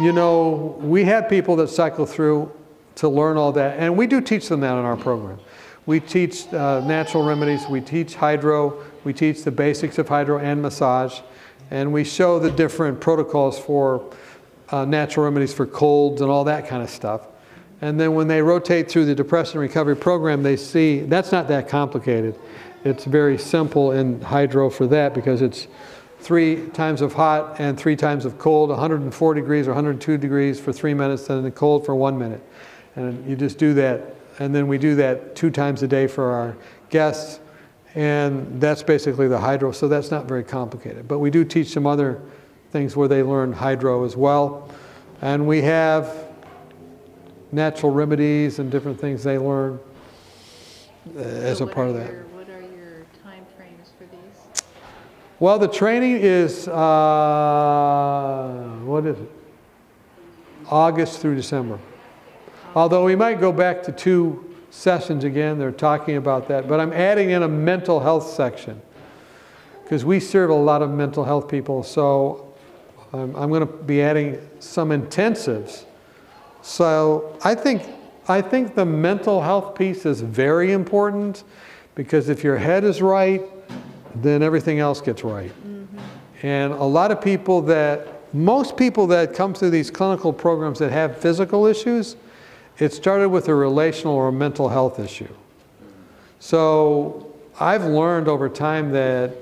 you 0.00 0.12
know, 0.12 0.76
we 0.80 1.04
have 1.04 1.28
people 1.28 1.56
that 1.56 1.68
cycle 1.68 2.06
through 2.06 2.52
to 2.96 3.08
learn 3.08 3.36
all 3.36 3.52
that, 3.52 3.78
and 3.78 3.96
we 3.96 4.06
do 4.06 4.20
teach 4.20 4.48
them 4.48 4.60
that 4.60 4.72
in 4.78 4.84
our 4.84 4.96
program. 4.96 5.38
We 5.86 6.00
teach 6.00 6.52
uh, 6.52 6.80
natural 6.86 7.24
remedies, 7.24 7.66
we 7.66 7.80
teach 7.80 8.14
hydro, 8.14 8.84
we 9.04 9.12
teach 9.12 9.42
the 9.42 9.50
basics 9.50 9.98
of 9.98 10.08
hydro 10.08 10.38
and 10.38 10.62
massage, 10.62 11.20
and 11.70 11.92
we 11.92 12.04
show 12.04 12.38
the 12.38 12.50
different 12.50 13.00
protocols 13.00 13.58
for 13.58 14.04
uh, 14.70 14.84
natural 14.84 15.24
remedies 15.24 15.52
for 15.52 15.66
colds 15.66 16.20
and 16.20 16.30
all 16.30 16.44
that 16.44 16.68
kind 16.68 16.82
of 16.82 16.90
stuff. 16.90 17.22
And 17.80 17.98
then 17.98 18.14
when 18.14 18.28
they 18.28 18.42
rotate 18.42 18.90
through 18.90 19.06
the 19.06 19.14
depression 19.14 19.60
recovery 19.60 19.96
program, 19.96 20.42
they 20.42 20.56
see 20.56 21.00
that's 21.00 21.32
not 21.32 21.48
that 21.48 21.68
complicated. 21.68 22.38
It's 22.84 23.04
very 23.04 23.38
simple 23.38 23.92
in 23.92 24.20
hydro 24.20 24.70
for 24.70 24.86
that 24.88 25.14
because 25.14 25.42
it's 25.42 25.66
three 26.32 26.66
times 26.74 27.00
of 27.00 27.14
hot 27.14 27.58
and 27.58 27.78
three 27.80 27.96
times 27.96 28.26
of 28.26 28.36
cold, 28.38 28.68
104 28.68 29.32
degrees 29.32 29.66
or 29.66 29.70
102 29.70 30.18
degrees 30.18 30.60
for 30.60 30.74
three 30.74 30.92
minutes, 30.92 31.30
and 31.30 31.42
then 31.42 31.50
cold 31.52 31.86
for 31.86 31.94
one 31.94 32.18
minute. 32.18 32.42
And 32.96 33.26
you 33.26 33.34
just 33.34 33.56
do 33.56 33.72
that. 33.74 34.14
And 34.38 34.54
then 34.54 34.68
we 34.68 34.76
do 34.76 34.94
that 34.96 35.34
two 35.34 35.48
times 35.50 35.82
a 35.82 35.88
day 35.88 36.06
for 36.06 36.30
our 36.32 36.54
guests. 36.90 37.40
And 37.94 38.60
that's 38.60 38.82
basically 38.82 39.26
the 39.26 39.38
hydro, 39.38 39.72
so 39.72 39.88
that's 39.88 40.10
not 40.10 40.26
very 40.26 40.44
complicated. 40.44 41.08
But 41.08 41.20
we 41.20 41.30
do 41.30 41.46
teach 41.46 41.68
some 41.68 41.86
other 41.86 42.20
things 42.72 42.94
where 42.94 43.08
they 43.08 43.22
learn 43.22 43.54
hydro 43.54 44.04
as 44.04 44.14
well. 44.14 44.68
And 45.22 45.46
we 45.48 45.62
have 45.62 46.14
natural 47.52 47.90
remedies 47.90 48.58
and 48.58 48.70
different 48.70 49.00
things 49.00 49.24
they 49.24 49.38
learn 49.38 49.80
uh, 51.16 51.20
as 51.20 51.56
So 51.58 51.66
a 51.66 51.72
part 51.72 51.88
of 51.88 51.94
that. 51.94 52.12
your- 52.12 52.24
What 52.34 52.50
are 52.50 52.60
your 52.60 53.06
timeframes 53.24 53.88
for 53.96 54.04
these? 54.14 54.62
Well, 55.40 55.60
the 55.60 55.68
training 55.68 56.16
is, 56.16 56.66
uh, 56.66 56.80
what 58.84 59.06
is 59.06 59.16
it? 59.16 59.30
August 60.68 61.20
through 61.20 61.36
December. 61.36 61.78
Although 62.74 63.04
we 63.04 63.14
might 63.14 63.38
go 63.38 63.52
back 63.52 63.84
to 63.84 63.92
two 63.92 64.52
sessions 64.70 65.22
again, 65.22 65.56
they're 65.56 65.70
talking 65.70 66.16
about 66.16 66.48
that, 66.48 66.66
but 66.66 66.80
I'm 66.80 66.92
adding 66.92 67.30
in 67.30 67.44
a 67.44 67.48
mental 67.48 68.00
health 68.00 68.28
section 68.28 68.82
because 69.84 70.04
we 70.04 70.18
serve 70.18 70.50
a 70.50 70.54
lot 70.54 70.82
of 70.82 70.90
mental 70.90 71.22
health 71.22 71.48
people, 71.48 71.84
so 71.84 72.52
um, 73.12 73.36
I'm 73.36 73.48
going 73.48 73.66
to 73.66 73.72
be 73.72 74.02
adding 74.02 74.40
some 74.58 74.90
intensives. 74.90 75.84
So 76.62 77.38
I 77.44 77.54
think, 77.54 77.88
I 78.26 78.42
think 78.42 78.74
the 78.74 78.84
mental 78.84 79.40
health 79.40 79.76
piece 79.76 80.04
is 80.04 80.20
very 80.20 80.72
important 80.72 81.44
because 81.94 82.28
if 82.28 82.42
your 82.42 82.56
head 82.56 82.82
is 82.82 83.00
right, 83.00 83.40
then 84.14 84.42
everything 84.42 84.78
else 84.78 85.00
gets 85.00 85.24
right. 85.24 85.52
And 86.42 86.72
a 86.72 86.84
lot 86.84 87.10
of 87.10 87.20
people 87.20 87.62
that, 87.62 88.34
most 88.34 88.76
people 88.76 89.06
that 89.08 89.34
come 89.34 89.54
through 89.54 89.70
these 89.70 89.90
clinical 89.90 90.32
programs 90.32 90.78
that 90.78 90.92
have 90.92 91.16
physical 91.16 91.66
issues, 91.66 92.16
it 92.78 92.92
started 92.92 93.28
with 93.28 93.48
a 93.48 93.54
relational 93.54 94.14
or 94.14 94.28
a 94.28 94.32
mental 94.32 94.68
health 94.68 95.00
issue. 95.00 95.28
So 96.38 97.34
I've 97.58 97.84
learned 97.84 98.28
over 98.28 98.48
time 98.48 98.92
that, 98.92 99.34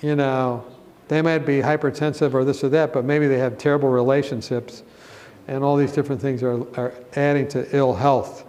you 0.00 0.16
know, 0.16 0.64
they 1.08 1.20
might 1.20 1.40
be 1.40 1.58
hypertensive 1.58 2.32
or 2.32 2.44
this 2.44 2.64
or 2.64 2.68
that, 2.70 2.92
but 2.92 3.04
maybe 3.04 3.26
they 3.26 3.38
have 3.38 3.58
terrible 3.58 3.90
relationships, 3.90 4.82
and 5.48 5.64
all 5.64 5.76
these 5.76 5.92
different 5.92 6.22
things 6.22 6.42
are, 6.42 6.62
are 6.78 6.94
adding 7.16 7.48
to 7.48 7.76
ill 7.76 7.92
health. 7.92 8.46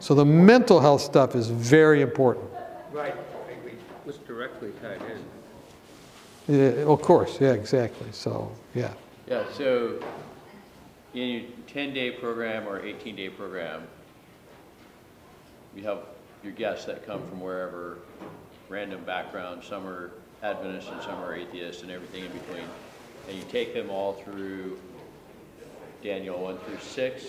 So 0.00 0.14
the 0.14 0.24
mental 0.24 0.80
health 0.80 1.00
stuff 1.00 1.34
is 1.34 1.48
very 1.48 2.02
important. 2.02 2.44
Right, 2.92 3.14
directly 4.44 4.72
tied 4.82 5.00
in. 5.10 5.24
Yeah, 6.56 6.82
of 6.84 7.00
course, 7.00 7.38
yeah, 7.40 7.52
exactly. 7.52 8.08
So, 8.12 8.52
yeah. 8.74 8.92
Yeah, 9.26 9.44
so 9.52 10.02
in 11.14 11.28
your 11.28 11.42
10-day 11.68 12.12
program 12.12 12.68
or 12.68 12.80
18-day 12.80 13.30
program, 13.30 13.86
you 15.74 15.82
have 15.84 16.00
your 16.42 16.52
guests 16.52 16.84
that 16.84 17.06
come 17.06 17.26
from 17.26 17.40
wherever, 17.40 17.98
random 18.68 19.02
background, 19.04 19.64
some 19.64 19.86
are 19.86 20.10
Adventists 20.42 20.90
and 20.90 21.00
some 21.02 21.18
are 21.22 21.34
atheists 21.34 21.82
and 21.82 21.90
everything 21.90 22.24
in 22.24 22.32
between. 22.32 22.66
And 23.28 23.38
you 23.38 23.44
take 23.44 23.72
them 23.72 23.88
all 23.88 24.12
through 24.12 24.78
Daniel 26.02 26.38
1 26.42 26.58
through 26.58 26.78
6, 26.80 27.24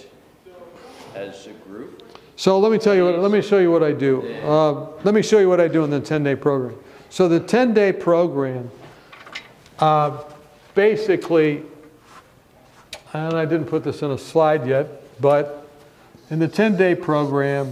as 1.16 1.48
a 1.48 1.54
group? 1.68 2.04
So 2.36 2.60
let 2.60 2.72
me 2.72 2.78
tell 2.78 2.94
you 2.94 3.06
what, 3.06 3.20
let 3.20 3.32
me 3.32 3.42
show 3.42 3.60
you 3.60 3.72
what 3.72 3.84
I 3.84 3.94
do. 3.94 4.22
Uh, 4.44 4.90
let 5.04 5.14
me 5.14 5.22
show 5.22 5.40
you 5.40 5.48
what 5.48 5.62
I 5.62 5.70
do 5.70 5.86
in 5.86 5.90
the 5.90 6.02
10-day 6.02 6.36
program. 6.36 6.78
So 7.16 7.30
the 7.30 7.40
10-day 7.40 7.94
program, 7.94 8.70
uh, 9.80 10.22
basically, 10.74 11.64
and 13.14 13.36
I 13.36 13.46
didn't 13.46 13.68
put 13.68 13.86
this 13.86 14.02
in 14.02 14.12
a 14.12 14.18
slide 14.18 14.68
yet, 14.68 15.22
but 15.22 15.66
in 16.30 16.40
the 16.40 16.50
10-day 16.50 16.96
program, 16.96 17.72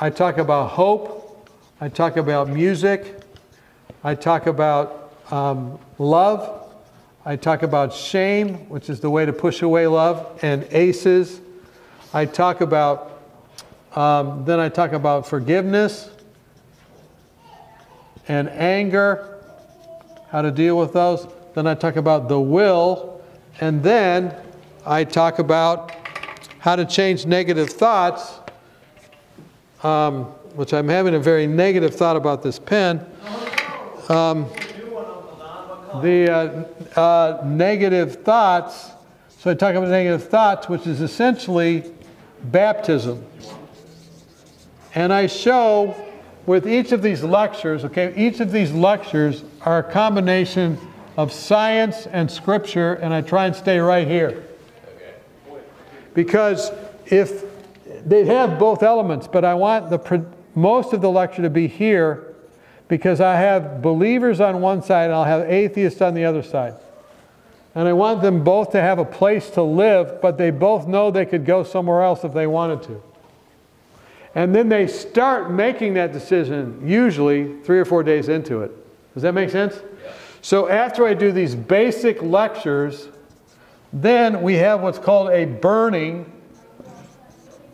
I 0.00 0.08
talk 0.08 0.38
about 0.38 0.70
hope, 0.70 1.46
I 1.78 1.90
talk 1.90 2.16
about 2.16 2.48
music, 2.48 3.22
I 4.02 4.14
talk 4.14 4.46
about 4.46 5.12
um, 5.30 5.78
love, 5.98 6.72
I 7.26 7.36
talk 7.36 7.62
about 7.62 7.92
shame, 7.92 8.66
which 8.70 8.88
is 8.88 8.98
the 8.98 9.10
way 9.10 9.26
to 9.26 9.32
push 9.34 9.60
away 9.60 9.88
love, 9.88 10.38
and 10.40 10.66
ACEs. 10.70 11.42
I 12.14 12.24
talk 12.24 12.62
about 12.62 13.20
um, 13.94 14.46
then 14.46 14.58
I 14.58 14.70
talk 14.70 14.92
about 14.92 15.26
forgiveness 15.26 16.08
and 18.30 18.48
anger, 18.50 19.42
how 20.28 20.40
to 20.40 20.52
deal 20.52 20.78
with 20.78 20.92
those. 20.92 21.26
Then 21.54 21.66
I 21.66 21.74
talk 21.74 21.96
about 21.96 22.28
the 22.28 22.38
will, 22.38 23.20
and 23.60 23.82
then 23.82 24.32
I 24.86 25.02
talk 25.02 25.40
about 25.40 25.90
how 26.60 26.76
to 26.76 26.84
change 26.84 27.26
negative 27.26 27.70
thoughts, 27.70 28.38
um, 29.82 30.26
which 30.54 30.72
I'm 30.72 30.88
having 30.88 31.16
a 31.16 31.18
very 31.18 31.48
negative 31.48 31.92
thought 31.92 32.14
about 32.14 32.40
this 32.40 32.56
pen. 32.56 33.04
Um, 34.08 34.46
the 36.00 36.30
uh, 36.96 37.00
uh, 37.00 37.42
negative 37.44 38.22
thoughts, 38.22 38.92
so 39.40 39.50
I 39.50 39.54
talk 39.54 39.74
about 39.74 39.88
negative 39.88 40.28
thoughts, 40.28 40.68
which 40.68 40.86
is 40.86 41.00
essentially 41.00 41.92
baptism. 42.44 43.26
And 44.94 45.12
I 45.12 45.26
show 45.26 45.96
with 46.50 46.68
each 46.68 46.90
of 46.90 47.00
these 47.00 47.22
lectures, 47.22 47.84
okay, 47.84 48.12
each 48.16 48.40
of 48.40 48.50
these 48.50 48.72
lectures 48.72 49.44
are 49.60 49.78
a 49.78 49.82
combination 49.84 50.76
of 51.16 51.32
science 51.32 52.08
and 52.08 52.28
scripture, 52.28 52.94
and 52.94 53.14
I 53.14 53.20
try 53.20 53.46
and 53.46 53.54
stay 53.54 53.78
right 53.78 54.04
here. 54.04 54.42
Because 56.12 56.72
if 57.06 57.44
they 58.04 58.24
have 58.24 58.58
both 58.58 58.82
elements, 58.82 59.28
but 59.28 59.44
I 59.44 59.54
want 59.54 59.90
the 59.90 60.26
most 60.56 60.92
of 60.92 61.00
the 61.00 61.08
lecture 61.08 61.42
to 61.42 61.50
be 61.50 61.68
here 61.68 62.34
because 62.88 63.20
I 63.20 63.36
have 63.36 63.80
believers 63.80 64.40
on 64.40 64.60
one 64.60 64.82
side 64.82 65.04
and 65.04 65.12
I'll 65.12 65.22
have 65.22 65.48
atheists 65.48 66.00
on 66.00 66.14
the 66.14 66.24
other 66.24 66.42
side. 66.42 66.74
And 67.76 67.86
I 67.86 67.92
want 67.92 68.22
them 68.22 68.42
both 68.42 68.72
to 68.72 68.80
have 68.80 68.98
a 68.98 69.04
place 69.04 69.50
to 69.50 69.62
live, 69.62 70.20
but 70.20 70.36
they 70.36 70.50
both 70.50 70.88
know 70.88 71.12
they 71.12 71.26
could 71.26 71.46
go 71.46 71.62
somewhere 71.62 72.02
else 72.02 72.24
if 72.24 72.32
they 72.32 72.48
wanted 72.48 72.82
to. 72.88 73.00
And 74.34 74.54
then 74.54 74.68
they 74.68 74.86
start 74.86 75.50
making 75.50 75.94
that 75.94 76.12
decision 76.12 76.82
usually 76.86 77.60
three 77.62 77.78
or 77.78 77.84
four 77.84 78.02
days 78.02 78.28
into 78.28 78.62
it. 78.62 78.70
Does 79.14 79.22
that 79.24 79.34
make 79.34 79.50
sense? 79.50 79.74
Yeah. 80.04 80.12
So 80.40 80.68
after 80.68 81.06
I 81.06 81.14
do 81.14 81.32
these 81.32 81.54
basic 81.54 82.22
lectures, 82.22 83.08
then 83.92 84.42
we 84.42 84.54
have 84.54 84.80
what's 84.80 84.98
called 84.98 85.30
a 85.30 85.44
burning, 85.44 86.30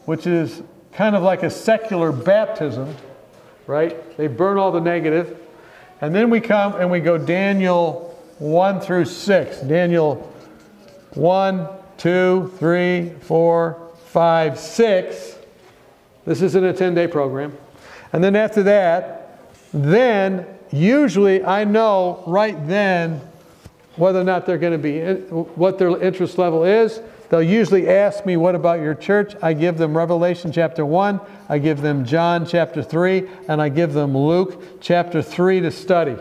which 0.07 0.27
is 0.27 0.63
kind 0.93 1.15
of 1.15 1.23
like 1.23 1.43
a 1.43 1.51
secular 1.51 2.11
baptism, 2.11 2.97
right? 3.67 4.17
They 4.17 4.27
burn 4.27 4.57
all 4.57 4.73
the 4.73 4.81
negative. 4.81 5.39
And 6.01 6.15
then 6.15 6.31
we 6.31 6.41
come 6.41 6.75
and 6.77 6.91
we 6.91 7.01
go 7.01 7.19
Daniel 7.19 8.19
1 8.39 8.81
through 8.81 9.05
6. 9.05 9.61
Daniel 9.61 10.33
1, 11.15 11.69
2, 11.99 12.55
3, 12.59 13.11
4, 13.21 13.91
5, 14.07 14.59
6. 14.59 15.36
This 16.27 16.43
isn't 16.43 16.65
a 16.65 16.73
10 16.73 16.95
day 16.95 17.07
program. 17.07 17.57
And 18.13 18.23
then 18.23 18.37
after 18.37 18.63
that, 18.65 19.41
then 19.73 20.47
usually 20.71 21.45
I 21.45 21.65
know 21.65 22.23
right 22.27 22.67
then 22.67 23.21
whether 23.97 24.21
or 24.21 24.25
not 24.25 24.45
they're 24.45 24.59
going 24.59 24.73
to 24.73 24.79
be, 24.79 25.01
what 25.31 25.79
their 25.79 26.01
interest 26.03 26.39
level 26.39 26.65
is. 26.65 27.01
They'll 27.29 27.43
usually 27.43 27.89
ask 27.89 28.25
me, 28.25 28.37
What 28.37 28.55
about 28.55 28.81
your 28.81 28.95
church? 28.95 29.35
I 29.43 29.53
give 29.53 29.79
them 29.79 29.97
Revelation 29.97 30.53
chapter 30.53 30.85
1, 30.85 31.21
I 31.49 31.59
give 31.59 31.81
them 31.81 32.05
John 32.05 32.47
chapter 32.47 32.83
3, 32.83 33.29
and 33.49 33.61
I 33.61 33.69
give 33.69 33.95
them 33.95 34.17
Luke 34.17 34.81
chapter 34.81 35.23
3 35.23 35.61
to 35.61 35.71
study. 35.71 36.17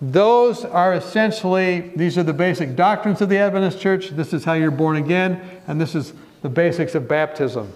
Those 0.00 0.64
are 0.64 0.94
essentially, 0.94 1.92
these 1.96 2.16
are 2.18 2.22
the 2.22 2.34
basic 2.34 2.76
doctrines 2.76 3.20
of 3.20 3.28
the 3.28 3.38
Adventist 3.38 3.80
church. 3.80 4.10
This 4.10 4.32
is 4.32 4.44
how 4.44 4.52
you're 4.52 4.70
born 4.70 4.96
again, 4.96 5.40
and 5.66 5.80
this 5.80 5.94
is 5.94 6.12
the 6.42 6.48
basics 6.48 6.94
of 6.94 7.08
baptism. 7.08 7.72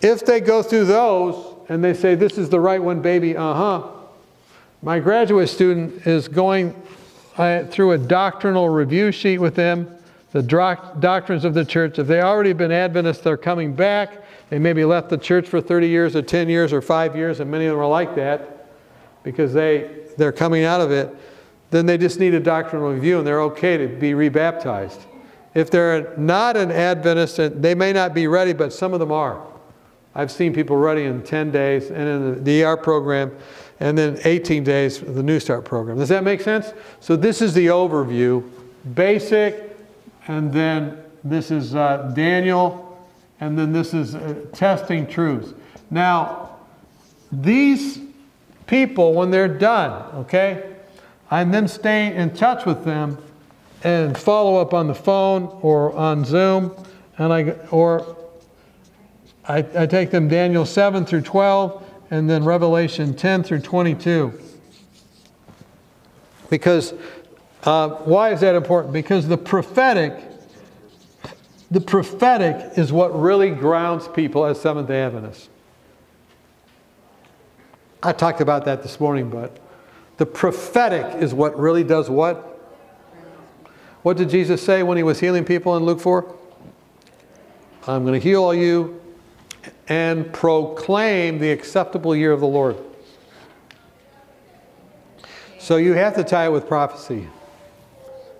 If 0.00 0.24
they 0.24 0.40
go 0.40 0.62
through 0.62 0.84
those 0.84 1.54
and 1.68 1.82
they 1.82 1.94
say, 1.94 2.14
This 2.14 2.38
is 2.38 2.48
the 2.48 2.60
right 2.60 2.82
one, 2.82 3.00
baby, 3.00 3.36
uh 3.36 3.54
huh, 3.54 3.88
my 4.82 5.00
graduate 5.00 5.48
student 5.48 6.06
is 6.06 6.28
going 6.28 6.80
uh, 7.36 7.64
through 7.64 7.92
a 7.92 7.98
doctrinal 7.98 8.68
review 8.68 9.10
sheet 9.10 9.38
with 9.38 9.54
them, 9.54 9.92
the 10.32 10.42
doctrines 10.42 11.44
of 11.44 11.54
the 11.54 11.64
church. 11.64 11.98
If 11.98 12.06
they 12.06 12.20
already 12.20 12.52
been 12.52 12.70
Adventists, 12.70 13.20
they're 13.22 13.36
coming 13.36 13.74
back. 13.74 14.22
They 14.50 14.58
maybe 14.58 14.84
left 14.84 15.08
the 15.08 15.18
church 15.18 15.48
for 15.48 15.60
30 15.60 15.88
years 15.88 16.14
or 16.14 16.22
10 16.22 16.48
years 16.48 16.72
or 16.72 16.80
five 16.80 17.16
years, 17.16 17.40
and 17.40 17.50
many 17.50 17.66
of 17.66 17.72
them 17.72 17.80
are 17.80 17.88
like 17.88 18.14
that 18.16 18.68
because 19.22 19.52
they, 19.52 20.04
they're 20.16 20.32
coming 20.32 20.64
out 20.64 20.80
of 20.80 20.92
it. 20.92 21.14
Then 21.70 21.86
they 21.86 21.98
just 21.98 22.20
need 22.20 22.34
a 22.34 22.40
doctrinal 22.40 22.92
review 22.92 23.18
and 23.18 23.26
they're 23.26 23.42
okay 23.42 23.76
to 23.76 23.88
be 23.88 24.14
rebaptized. 24.14 25.00
If 25.54 25.70
they're 25.70 26.16
not 26.16 26.56
an 26.56 26.70
Adventist, 26.70 27.60
they 27.60 27.74
may 27.74 27.92
not 27.92 28.14
be 28.14 28.28
ready, 28.28 28.52
but 28.52 28.72
some 28.72 28.92
of 28.92 29.00
them 29.00 29.10
are. 29.10 29.42
I've 30.16 30.32
seen 30.32 30.54
people 30.54 30.78
ready 30.78 31.04
in 31.04 31.22
10 31.22 31.50
days 31.50 31.90
and 31.90 32.08
in 32.08 32.42
the 32.42 32.64
ER 32.64 32.78
program, 32.78 33.36
and 33.80 33.98
then 33.98 34.18
18 34.24 34.64
days 34.64 34.96
for 34.96 35.10
the 35.12 35.22
New 35.22 35.38
Start 35.38 35.66
program. 35.66 35.98
Does 35.98 36.08
that 36.08 36.24
make 36.24 36.40
sense? 36.40 36.72
So 37.00 37.16
this 37.16 37.42
is 37.42 37.52
the 37.52 37.66
overview, 37.66 38.42
basic, 38.94 39.76
and 40.26 40.50
then 40.50 40.96
this 41.22 41.50
is 41.50 41.74
uh, 41.74 42.10
Daniel, 42.16 42.98
and 43.40 43.58
then 43.58 43.74
this 43.74 43.92
is 43.92 44.14
uh, 44.14 44.46
testing 44.54 45.06
truths. 45.06 45.52
Now, 45.90 46.56
these 47.30 48.00
people, 48.66 49.12
when 49.12 49.30
they're 49.30 49.46
done, 49.46 50.02
okay, 50.14 50.76
I'm 51.30 51.50
then 51.50 51.68
staying 51.68 52.14
in 52.14 52.32
touch 52.32 52.64
with 52.64 52.86
them 52.86 53.18
and 53.84 54.16
follow 54.16 54.56
up 54.62 54.72
on 54.72 54.86
the 54.86 54.94
phone 54.94 55.58
or 55.60 55.94
on 55.94 56.24
Zoom, 56.24 56.74
and 57.18 57.34
I 57.34 57.50
or 57.70 58.16
I, 59.48 59.58
I 59.76 59.86
take 59.86 60.10
them 60.10 60.28
Daniel 60.28 60.66
7 60.66 61.06
through 61.06 61.22
12 61.22 61.82
and 62.10 62.28
then 62.28 62.44
Revelation 62.44 63.14
10 63.14 63.44
through 63.44 63.60
22. 63.60 64.40
Because 66.50 66.94
uh, 67.64 67.90
why 67.90 68.32
is 68.32 68.40
that 68.40 68.54
important? 68.54 68.92
Because 68.92 69.28
the 69.28 69.38
prophetic, 69.38 70.20
the 71.70 71.80
prophetic 71.80 72.78
is 72.78 72.92
what 72.92 73.18
really 73.18 73.50
grounds 73.50 74.08
people 74.08 74.44
as 74.44 74.60
Seventh 74.60 74.88
day 74.88 75.02
Adventists. 75.02 75.48
I 78.02 78.12
talked 78.12 78.40
about 78.40 78.64
that 78.66 78.82
this 78.82 79.00
morning, 79.00 79.30
but 79.30 79.58
the 80.16 80.26
prophetic 80.26 81.22
is 81.22 81.34
what 81.34 81.58
really 81.58 81.82
does 81.82 82.08
what? 82.08 82.52
What 84.02 84.16
did 84.16 84.30
Jesus 84.30 84.62
say 84.62 84.82
when 84.84 84.96
he 84.96 85.02
was 85.02 85.18
healing 85.18 85.44
people 85.44 85.76
in 85.76 85.84
Luke 85.84 86.00
4? 86.00 86.34
I'm 87.88 88.04
going 88.04 88.14
to 88.14 88.20
heal 88.20 88.44
all 88.44 88.54
you 88.54 89.00
and 89.88 90.32
proclaim 90.32 91.38
the 91.38 91.50
acceptable 91.50 92.14
year 92.14 92.32
of 92.32 92.40
the 92.40 92.46
Lord. 92.46 92.76
So 95.58 95.76
you 95.76 95.94
have 95.94 96.14
to 96.14 96.24
tie 96.24 96.46
it 96.46 96.52
with 96.52 96.68
prophecy. 96.68 97.28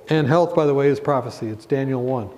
And 0.09 0.29
health, 0.29 0.55
by 0.55 0.67
the 0.67 0.75
way, 0.75 0.89
is 0.89 1.01
prophecy. 1.01 1.49
It's 1.49 1.67
Daniel 1.67 2.03
1. 2.03 2.31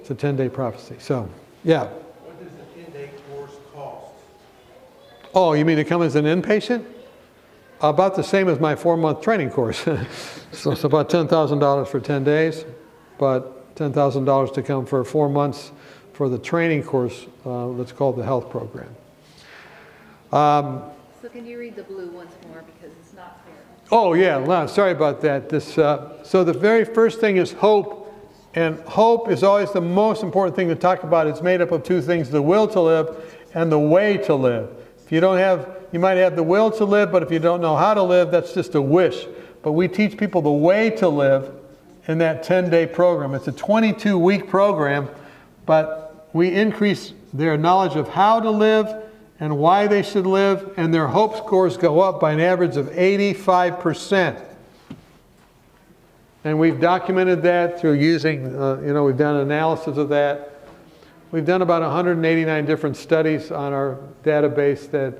It's 0.00 0.10
a 0.10 0.14
10 0.14 0.36
day 0.36 0.48
prophecy. 0.48 0.96
So, 0.98 1.28
yeah. 1.64 1.84
What 1.84 2.42
does 2.42 2.52
the 2.52 2.82
10 2.82 2.92
day 2.92 3.10
course 3.30 3.52
cost? 3.74 4.14
Oh, 5.34 5.52
you 5.52 5.64
mean 5.64 5.76
to 5.76 5.84
come 5.84 6.02
as 6.02 6.16
an 6.16 6.24
inpatient? 6.24 6.86
About 7.82 8.16
the 8.16 8.22
same 8.22 8.48
as 8.48 8.58
my 8.58 8.74
four 8.74 8.96
month 8.96 9.20
training 9.20 9.50
course. 9.50 9.78
so 10.52 10.72
it's 10.72 10.84
about 10.84 11.10
$10,000 11.10 11.88
for 11.88 12.00
10 12.00 12.24
days, 12.24 12.64
but 13.18 13.74
$10,000 13.76 14.54
to 14.54 14.62
come 14.62 14.86
for 14.86 15.04
four 15.04 15.28
months 15.28 15.72
for 16.20 16.28
the 16.28 16.36
training 16.36 16.82
course 16.82 17.24
uh, 17.46 17.72
that's 17.78 17.92
called 17.92 18.14
the 18.14 18.22
health 18.22 18.50
program. 18.50 18.94
Um, 20.32 20.82
so 21.22 21.30
can 21.30 21.46
you 21.46 21.58
read 21.58 21.74
the 21.76 21.82
blue 21.84 22.10
once 22.10 22.34
more 22.46 22.62
because 22.76 22.94
it's 23.00 23.14
not 23.14 23.42
clear. 23.42 23.56
Oh 23.90 24.12
yeah, 24.12 24.38
no, 24.38 24.66
sorry 24.66 24.92
about 24.92 25.22
that. 25.22 25.48
This, 25.48 25.78
uh, 25.78 26.22
so 26.22 26.44
the 26.44 26.52
very 26.52 26.84
first 26.84 27.20
thing 27.20 27.38
is 27.38 27.52
hope, 27.52 28.14
and 28.54 28.78
hope 28.80 29.30
is 29.30 29.42
always 29.42 29.72
the 29.72 29.80
most 29.80 30.22
important 30.22 30.54
thing 30.54 30.68
to 30.68 30.74
talk 30.74 31.04
about. 31.04 31.26
It's 31.26 31.40
made 31.40 31.62
up 31.62 31.72
of 31.72 31.84
two 31.84 32.02
things: 32.02 32.28
the 32.28 32.42
will 32.42 32.68
to 32.68 32.82
live 32.82 33.38
and 33.54 33.72
the 33.72 33.78
way 33.78 34.18
to 34.18 34.34
live. 34.34 34.68
If 35.02 35.10
you 35.10 35.20
don't 35.20 35.38
have, 35.38 35.74
you 35.90 36.00
might 36.00 36.18
have 36.18 36.36
the 36.36 36.42
will 36.42 36.70
to 36.72 36.84
live, 36.84 37.10
but 37.10 37.22
if 37.22 37.30
you 37.30 37.38
don't 37.38 37.62
know 37.62 37.76
how 37.76 37.94
to 37.94 38.02
live, 38.02 38.30
that's 38.30 38.52
just 38.52 38.74
a 38.74 38.82
wish. 38.82 39.24
But 39.62 39.72
we 39.72 39.88
teach 39.88 40.18
people 40.18 40.42
the 40.42 40.50
way 40.50 40.90
to 40.98 41.08
live 41.08 41.54
in 42.08 42.18
that 42.18 42.44
10-day 42.44 42.88
program. 42.88 43.34
It's 43.34 43.48
a 43.48 43.52
22-week 43.52 44.50
program, 44.50 45.08
but 45.64 46.09
we 46.32 46.52
increase 46.52 47.12
their 47.32 47.56
knowledge 47.56 47.96
of 47.96 48.08
how 48.08 48.40
to 48.40 48.50
live 48.50 49.04
and 49.38 49.56
why 49.56 49.86
they 49.86 50.02
should 50.02 50.26
live, 50.26 50.74
and 50.76 50.92
their 50.92 51.06
hope 51.06 51.36
scores 51.36 51.78
go 51.78 52.00
up 52.00 52.20
by 52.20 52.32
an 52.32 52.40
average 52.40 52.76
of 52.76 52.86
85%. 52.88 54.44
And 56.44 56.58
we've 56.58 56.78
documented 56.78 57.42
that 57.42 57.80
through 57.80 57.94
using, 57.94 58.54
uh, 58.54 58.80
you 58.84 58.92
know, 58.92 59.04
we've 59.04 59.16
done 59.16 59.36
analysis 59.36 59.96
of 59.96 60.10
that. 60.10 60.60
We've 61.32 61.44
done 61.44 61.62
about 61.62 61.82
189 61.82 62.66
different 62.66 62.96
studies 62.96 63.50
on 63.50 63.72
our 63.72 63.98
database 64.24 64.90
that 64.90 65.14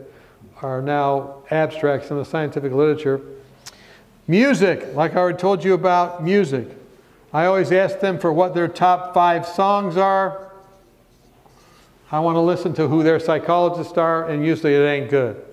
are 0.61 0.83
now 0.83 1.43
abstracts 1.51 2.11
in 2.11 2.19
the 2.19 2.25
scientific 2.25 2.73
literature. 2.73 3.21
Music, 4.27 4.95
like 4.95 5.15
I 5.15 5.17
already 5.17 5.39
told 5.39 5.65
you 5.65 5.75
about 5.75 6.23
music. 6.23 6.69
I 7.33 7.47
always 7.47 7.73
ask 7.73 8.01
them 8.01 8.19
for 8.19 8.33
what 8.33 8.55
their 8.55 8.69
top 8.69 9.15
five 9.15 9.47
songs 9.47 9.97
are. 9.97 10.50
I 12.13 12.19
want 12.21 12.37
to 12.37 12.41
listen 12.41 12.75
to 12.75 12.89
who 12.89 13.03
their 13.03 13.21
psychologists 13.21 13.97
are, 13.97 14.29
and 14.29 14.45
usually 14.45 14.75
it 14.75 14.85
ain't 14.85 15.11
good. 15.11 15.45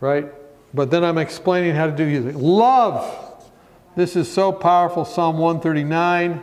Right? 0.00 0.26
But 0.74 0.90
then 0.90 1.04
I'm 1.04 1.18
explaining 1.18 1.74
how 1.74 1.86
to 1.86 1.92
do 1.92 2.06
music. 2.06 2.34
Love. 2.36 3.44
This 3.94 4.16
is 4.16 4.30
so 4.30 4.52
powerful. 4.52 5.04
Psalm 5.04 5.38
139 5.38 6.42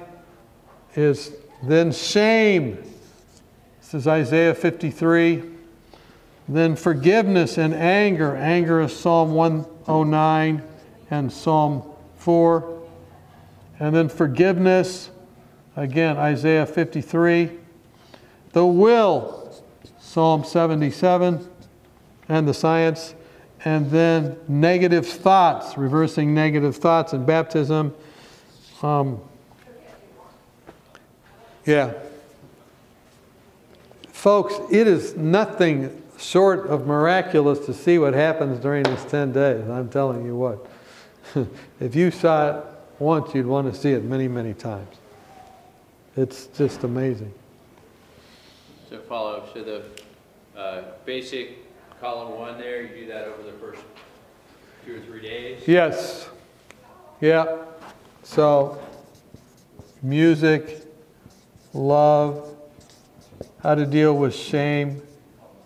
is 0.95 1.33
then 1.63 1.91
shame. 1.91 2.77
This 3.81 3.93
is 3.93 4.07
Isaiah 4.07 4.55
53. 4.55 5.43
Then 6.47 6.75
forgiveness 6.75 7.57
and 7.57 7.73
anger. 7.73 8.35
Anger 8.35 8.81
is 8.81 8.97
Psalm 8.97 9.33
109 9.33 10.63
and 11.11 11.31
Psalm 11.31 11.83
4. 12.17 12.81
And 13.79 13.95
then 13.95 14.09
forgiveness, 14.09 15.09
again, 15.75 16.17
Isaiah 16.17 16.65
53. 16.65 17.51
The 18.55 18.65
will, 18.65 19.53
Psalm 19.99 20.45
77. 20.45 21.45
And 22.29 22.47
the 22.47 22.53
science. 22.53 23.13
And 23.65 23.91
then 23.91 24.37
negative 24.47 25.05
thoughts, 25.05 25.77
reversing 25.77 26.33
negative 26.33 26.77
thoughts 26.77 27.11
in 27.11 27.25
baptism. 27.25 27.93
Um, 28.81 29.19
yeah. 31.65 31.95
Folks, 34.13 34.55
it 34.71 34.87
is 34.87 35.17
nothing 35.17 36.01
short 36.17 36.67
of 36.67 36.87
miraculous 36.87 37.65
to 37.65 37.73
see 37.73 37.97
what 37.97 38.13
happens 38.13 38.57
during 38.61 38.83
these 38.83 39.03
10 39.03 39.33
days. 39.33 39.67
I'm 39.67 39.89
telling 39.89 40.25
you 40.25 40.37
what. 40.37 40.65
if 41.81 41.93
you 41.93 42.09
saw 42.09 42.59
it 42.59 42.65
once, 42.99 43.35
you'd 43.35 43.47
want 43.47 43.73
to 43.73 43.77
see 43.77 43.91
it 43.91 44.05
many, 44.05 44.29
many 44.29 44.53
times. 44.53 44.95
It's 46.15 46.45
just 46.47 46.85
amazing. 46.85 47.33
So 48.95 49.01
follow, 49.01 49.43
so 49.53 49.61
the 49.61 49.83
uh, 50.57 50.83
basic 51.03 51.57
column 51.99 52.39
one 52.39 52.57
there, 52.57 52.81
you 52.81 52.87
do 52.87 53.07
that 53.07 53.27
over 53.27 53.43
the 53.43 53.51
first 53.57 53.81
two 54.85 54.95
or 54.95 54.99
three 55.01 55.21
days? 55.21 55.67
Yes. 55.67 56.29
Yeah. 57.19 57.57
So, 58.23 58.81
music, 60.01 60.85
love, 61.73 62.55
how 63.61 63.75
to 63.75 63.85
deal 63.85 64.15
with 64.15 64.33
shame, 64.33 65.01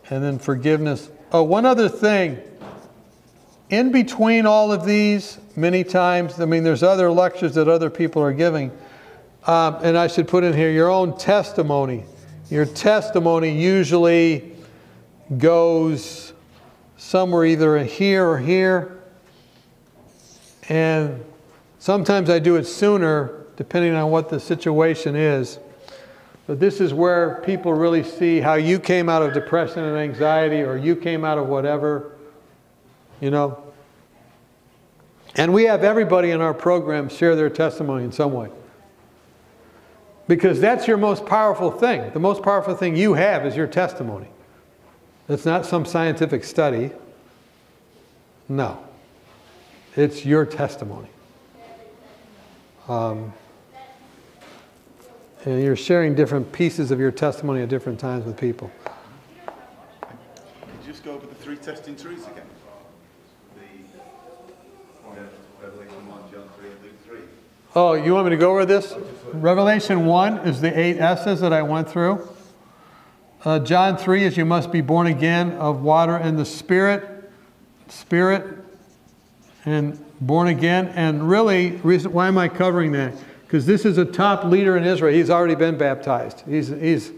and 0.10 0.24
then 0.24 0.40
forgiveness. 0.40 1.12
Oh, 1.32 1.44
one 1.44 1.68
other 1.68 1.88
thing. 1.88 2.42
In 3.70 3.92
between 3.92 4.48
all 4.48 4.72
of 4.72 4.88
these, 4.88 5.38
many 5.56 5.84
times, 5.84 6.40
I 6.40 6.46
mean, 6.46 6.64
there's 6.64 6.82
other 6.82 7.12
lectures 7.12 7.54
that 7.54 7.68
other 7.68 7.92
people 7.92 8.24
are 8.24 8.34
giving. 8.34 8.72
Um, 9.46 9.78
and 9.84 9.96
I 10.00 10.08
should 10.08 10.28
put 10.28 10.44
in 10.44 10.54
here 10.54 10.72
your 10.72 10.90
own 10.90 11.16
testimony. 11.16 12.06
Your 12.50 12.66
testimony 12.66 13.52
usually 13.52 14.52
goes 15.38 16.34
somewhere 16.98 17.46
either 17.46 17.84
here 17.84 18.28
or 18.28 18.40
here. 18.40 18.98
And 20.68 21.24
sometimes 21.78 22.30
I 22.30 22.40
do 22.40 22.56
it 22.56 22.66
sooner, 22.66 23.46
depending 23.56 23.94
on 23.94 24.10
what 24.10 24.30
the 24.30 24.40
situation 24.40 25.16
is. 25.16 25.60
But 26.48 26.60
this 26.60 26.82
is 26.82 26.92
where 26.92 27.42
people 27.46 27.74
really 27.74 28.04
see 28.04 28.40
how 28.40 28.56
you 28.56 28.80
came 28.80 29.10
out 29.10 29.22
of 29.22 29.34
depression 29.34 29.84
and 29.84 29.96
anxiety, 29.96 30.62
or 30.62 30.76
you 30.76 30.96
came 30.96 31.24
out 31.24 31.38
of 31.38 31.48
whatever, 31.48 32.14
you 33.22 33.30
know. 33.30 33.64
And 35.36 35.54
we 35.54 35.66
have 35.66 35.84
everybody 35.84 36.32
in 36.32 36.42
our 36.42 36.56
program 36.56 37.10
share 37.10 37.36
their 37.36 37.52
testimony 37.52 38.04
in 38.04 38.12
some 38.12 38.34
way. 38.34 38.50
Because 40.30 40.62
that's 40.62 40.88
your 40.88 40.98
most 40.98 41.26
powerful 41.26 41.72
thing. 41.72 42.12
The 42.12 42.20
most 42.20 42.44
powerful 42.44 42.76
thing 42.76 42.96
you 42.96 43.16
have 43.16 43.48
is 43.48 43.56
your 43.56 43.66
testimony. 43.66 44.28
It's 45.28 45.44
not 45.44 45.66
some 45.66 45.86
scientific 45.86 46.44
study. 46.44 46.92
No. 48.48 48.78
It's 49.96 50.26
your 50.26 50.46
testimony. 50.46 51.10
Um, 52.88 53.34
and 55.46 55.64
you're 55.64 55.76
sharing 55.76 56.14
different 56.14 56.52
pieces 56.52 56.92
of 56.92 57.00
your 57.00 57.12
testimony 57.12 57.64
at 57.64 57.70
different 57.70 58.00
times 58.00 58.24
with 58.24 58.38
people. 58.38 58.70
Could 60.02 60.12
you 60.86 60.92
just 60.92 61.04
go 61.04 61.14
over 61.14 61.26
the 61.26 61.34
three 61.34 61.56
testing 61.56 61.96
again? 61.96 62.46
The 63.56 63.64
uh, 65.10 65.24
Revelation 65.60 66.08
1, 66.08 66.22
John 66.32 66.48
3, 66.60 66.70
and 66.70 66.84
Luke 66.84 67.04
3. 67.08 67.20
Oh, 67.76 67.94
you 67.94 68.16
want 68.16 68.26
me 68.26 68.32
to 68.32 68.38
go 68.38 68.50
over 68.50 68.66
this? 68.66 68.96
Revelation 69.32 70.08
1 70.08 70.40
is 70.40 70.60
the 70.60 70.78
eight 70.78 70.98
S's 70.98 71.40
that 71.42 71.54
I 71.54 71.62
went 71.62 71.88
through. 71.88 72.28
Uh, 73.46 73.60
John 73.60 73.96
3 73.96 74.24
is 74.24 74.38
you 74.38 74.44
must 74.44 74.72
be 74.72 74.82
born 74.82 75.06
again 75.06 75.52
of 75.52 75.84
water 75.84 76.16
and 76.16 76.40
the 76.40 76.46
Spirit. 76.46 77.32
Spirit 77.88 78.58
and 79.66 80.04
born 80.20 80.48
again. 80.48 80.88
And 80.96 81.30
really, 81.30 81.74
reason, 81.84 82.12
why 82.12 82.28
am 82.28 82.40
I 82.40 82.48
covering 82.48 82.92
that? 82.94 83.14
Because 83.44 83.68
this 83.68 83.86
is 83.86 84.00
a 84.00 84.06
top 84.06 84.46
leader 84.46 84.76
in 84.76 84.84
Israel. 84.84 85.14
He's 85.14 85.30
already 85.30 85.56
been 85.56 85.78
baptized. 85.78 86.42
He's, 86.48 86.70
he's, 86.70 87.12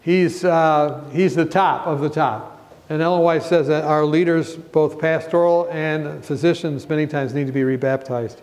he's, 0.00 0.44
uh, 0.44 1.08
he's 1.12 1.36
the 1.36 1.44
top 1.44 1.86
of 1.86 2.00
the 2.00 2.10
top. 2.10 2.60
And 2.88 3.00
Ellen 3.00 3.22
White 3.22 3.44
says 3.44 3.68
that 3.68 3.84
our 3.84 4.04
leaders, 4.04 4.56
both 4.56 4.98
pastoral 4.98 5.68
and 5.70 6.24
physicians, 6.24 6.88
many 6.88 7.06
times 7.06 7.34
need 7.34 7.46
to 7.46 7.52
be 7.52 7.62
rebaptized. 7.62 8.42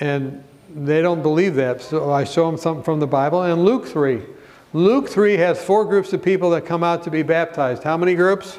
And 0.00 0.42
they 0.74 1.00
don't 1.02 1.22
believe 1.22 1.54
that. 1.54 1.80
So 1.80 2.12
I 2.12 2.24
show 2.24 2.46
them 2.50 2.58
something 2.58 2.84
from 2.84 3.00
the 3.00 3.06
Bible. 3.06 3.42
And 3.42 3.64
Luke 3.64 3.86
3. 3.86 4.22
Luke 4.72 5.08
3 5.08 5.34
has 5.34 5.62
four 5.62 5.84
groups 5.84 6.12
of 6.12 6.22
people 6.22 6.50
that 6.50 6.66
come 6.66 6.84
out 6.84 7.02
to 7.04 7.10
be 7.10 7.22
baptized. 7.22 7.82
How 7.82 7.96
many 7.96 8.14
groups? 8.14 8.58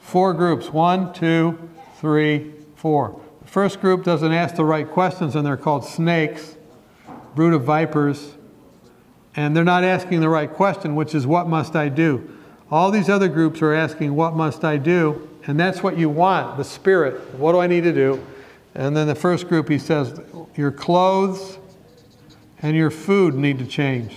Four 0.00 0.34
groups. 0.34 0.70
One, 0.70 1.12
two, 1.12 1.58
three, 1.98 2.52
four. 2.76 3.20
The 3.42 3.48
first 3.48 3.80
group 3.80 4.04
doesn't 4.04 4.32
ask 4.32 4.56
the 4.56 4.64
right 4.64 4.88
questions, 4.88 5.36
and 5.36 5.46
they're 5.46 5.56
called 5.56 5.84
snakes, 5.84 6.56
brood 7.34 7.54
of 7.54 7.62
vipers. 7.62 8.34
And 9.36 9.56
they're 9.56 9.64
not 9.64 9.84
asking 9.84 10.20
the 10.20 10.28
right 10.28 10.52
question, 10.52 10.96
which 10.96 11.14
is, 11.14 11.26
What 11.26 11.48
must 11.48 11.76
I 11.76 11.88
do? 11.88 12.28
All 12.70 12.90
these 12.90 13.08
other 13.08 13.28
groups 13.28 13.62
are 13.62 13.72
asking, 13.72 14.14
What 14.14 14.34
must 14.34 14.64
I 14.64 14.76
do? 14.76 15.28
And 15.46 15.58
that's 15.58 15.82
what 15.82 15.96
you 15.96 16.08
want 16.08 16.56
the 16.56 16.64
Spirit. 16.64 17.34
What 17.34 17.52
do 17.52 17.60
I 17.60 17.66
need 17.66 17.84
to 17.84 17.92
do? 17.92 18.24
And 18.74 18.96
then 18.96 19.06
the 19.06 19.14
first 19.14 19.48
group, 19.48 19.68
he 19.68 19.78
says, 19.78 20.20
Your 20.56 20.72
clothes 20.72 21.58
and 22.62 22.76
your 22.76 22.90
food 22.90 23.34
need 23.34 23.58
to 23.58 23.66
change. 23.66 24.14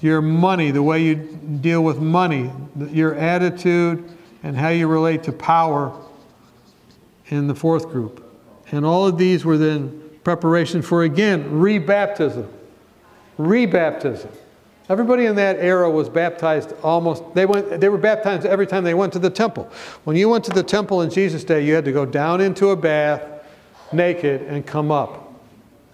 Your 0.00 0.20
money, 0.20 0.70
the 0.70 0.82
way 0.82 1.02
you 1.02 1.14
deal 1.60 1.82
with 1.82 1.98
money, 1.98 2.50
your 2.90 3.14
attitude, 3.14 4.10
and 4.42 4.56
how 4.56 4.68
you 4.68 4.86
relate 4.86 5.22
to 5.24 5.32
power 5.32 5.98
in 7.28 7.46
the 7.46 7.54
fourth 7.54 7.88
group. 7.88 8.20
And 8.70 8.84
all 8.84 9.06
of 9.06 9.18
these 9.18 9.44
were 9.44 9.56
then 9.56 10.10
preparation 10.22 10.82
for, 10.82 11.04
again, 11.04 11.50
rebaptism. 11.50 12.48
Rebaptism. 13.38 14.30
Everybody 14.88 15.24
in 15.24 15.36
that 15.36 15.56
era 15.56 15.90
was 15.90 16.10
baptized 16.10 16.74
almost, 16.82 17.22
they, 17.34 17.46
went, 17.46 17.80
they 17.80 17.88
were 17.88 17.98
baptized 17.98 18.44
every 18.44 18.66
time 18.66 18.84
they 18.84 18.92
went 18.92 19.14
to 19.14 19.18
the 19.18 19.30
temple. 19.30 19.70
When 20.04 20.16
you 20.16 20.28
went 20.28 20.44
to 20.44 20.50
the 20.50 20.62
temple 20.62 21.00
in 21.00 21.08
Jesus' 21.08 21.42
day, 21.42 21.64
you 21.64 21.74
had 21.74 21.86
to 21.86 21.92
go 21.92 22.04
down 22.04 22.42
into 22.42 22.68
a 22.68 22.76
bath 22.76 23.22
naked 23.92 24.42
and 24.42 24.66
come 24.66 24.90
up. 24.90 25.34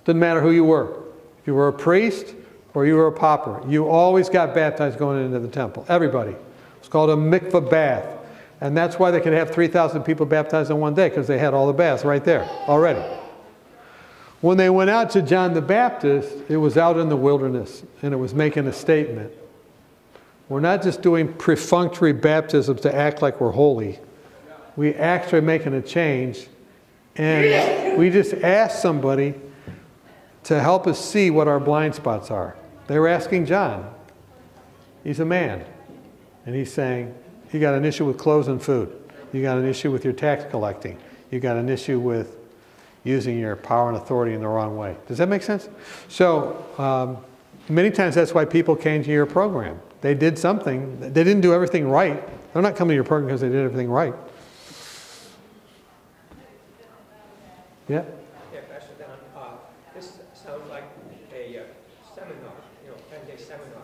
Didn't 0.05 0.21
matter 0.21 0.41
who 0.41 0.51
you 0.51 0.65
were. 0.65 1.03
If 1.41 1.47
you 1.47 1.55
were 1.55 1.69
a 1.69 1.73
priest 1.73 2.35
or 2.75 2.87
you 2.87 2.97
were 2.97 3.09
a 3.09 3.13
pauper, 3.13 3.63
you 3.69 3.89
always 3.89 4.29
got 4.29 4.55
baptized 4.55 4.99
going 4.99 5.25
into 5.25 5.39
the 5.39 5.49
temple. 5.49 5.85
Everybody. 5.89 6.35
It's 6.79 6.89
called 6.89 7.11
a 7.11 7.17
mikvah 7.17 7.71
bath. 7.71 8.07
And 8.63 8.77
that's 8.77 8.99
why 8.99 9.11
they 9.11 9.21
could 9.21 9.33
have 9.33 9.51
3,000 9.51 10.03
people 10.03 10.27
baptized 10.27 10.71
in 10.71 10.79
one 10.79 10.95
day, 10.95 11.09
because 11.09 11.27
they 11.27 11.39
had 11.39 11.55
all 11.55 11.67
the 11.67 11.73
baths 11.73 12.05
right 12.05 12.23
there 12.23 12.45
already. 12.69 13.03
When 14.43 14.57
they 14.57 14.71
went 14.71 14.91
out 14.91 15.11
to 15.11 15.23
John 15.23 15.55
the 15.55 15.63
Baptist, 15.63 16.35
it 16.49 16.59
was 16.59 16.77
out 16.77 16.99
in 16.99 17.09
the 17.09 17.17
wilderness, 17.17 17.83
and 18.03 18.13
it 18.13 18.17
was 18.17 18.35
making 18.35 18.67
a 18.67 18.73
statement. 18.73 19.33
We're 20.49 20.61
not 20.61 20.83
just 20.83 21.01
doing 21.01 21.33
perfunctory 21.33 22.13
baptisms 22.13 22.81
to 22.83 22.95
act 22.95 23.23
like 23.23 23.41
we're 23.41 23.53
holy. 23.53 23.99
We 24.77 24.95
actually 24.95 25.43
making 25.43 25.75
a 25.75 25.83
change, 25.83 26.47
and 27.21 27.99
we 27.99 28.09
just 28.09 28.33
asked 28.33 28.81
somebody 28.81 29.35
to 30.45 30.59
help 30.59 30.87
us 30.87 30.99
see 30.99 31.31
what 31.31 31.49
our 31.49 31.61
blind 31.61 31.95
spots 31.95 32.31
are. 32.31 32.57
They 32.87 32.99
were 32.99 33.09
asking 33.09 33.45
John. 33.45 33.95
He's 35.05 35.21
a 35.21 35.27
man. 35.27 35.67
And 36.47 36.55
he's 36.55 36.73
saying, 36.73 37.15
you 37.53 37.61
got 37.61 37.75
an 37.75 37.85
issue 37.85 38.07
with 38.07 38.17
clothes 38.17 38.49
and 38.49 38.63
food. 38.63 38.97
You 39.35 39.43
got 39.43 39.59
an 39.59 39.67
issue 39.67 39.91
with 39.91 40.03
your 40.03 40.15
tax 40.15 40.45
collecting. 40.51 40.97
You 41.31 41.41
got 41.41 41.57
an 41.57 41.69
issue 41.69 42.01
with 42.01 42.39
using 43.05 43.39
your 43.39 43.55
power 43.55 43.89
and 43.89 43.99
authority 43.99 44.33
in 44.33 44.41
the 44.41 44.49
wrong 44.49 44.79
way. 44.79 44.97
Does 45.07 45.19
that 45.19 45.29
make 45.29 45.43
sense? 45.43 45.69
So 46.09 46.65
um, 46.79 47.19
many 47.69 47.91
times 47.91 48.15
that's 48.15 48.33
why 48.33 48.47
people 48.47 48.75
came 48.75 49.05
to 49.05 49.11
your 49.11 49.27
program. 49.27 49.79
They 50.01 50.15
did 50.15 50.39
something. 50.39 50.99
They 51.01 51.23
didn't 51.23 51.43
do 51.43 51.53
everything 51.53 51.87
right. 51.87 52.27
They're 52.55 52.63
not 52.63 52.77
coming 52.77 52.93
to 52.93 52.95
your 52.95 53.05
program 53.05 53.29
because 53.29 53.43
they 53.43 53.51
did 53.51 53.63
everything 53.63 53.91
right. 53.91 54.15
Yeah. 57.91 58.05
Yeah, 58.55 58.61
Pastor 58.71 58.95
Don, 59.01 59.19
uh, 59.35 59.57
this 59.97 60.21
sounds 60.33 60.71
like 60.71 60.85
a 61.35 61.59
uh, 61.59 61.63
seminar, 62.15 62.53
you 62.85 62.91
know, 62.93 62.97
ten-day 63.11 63.37
seminar. 63.37 63.83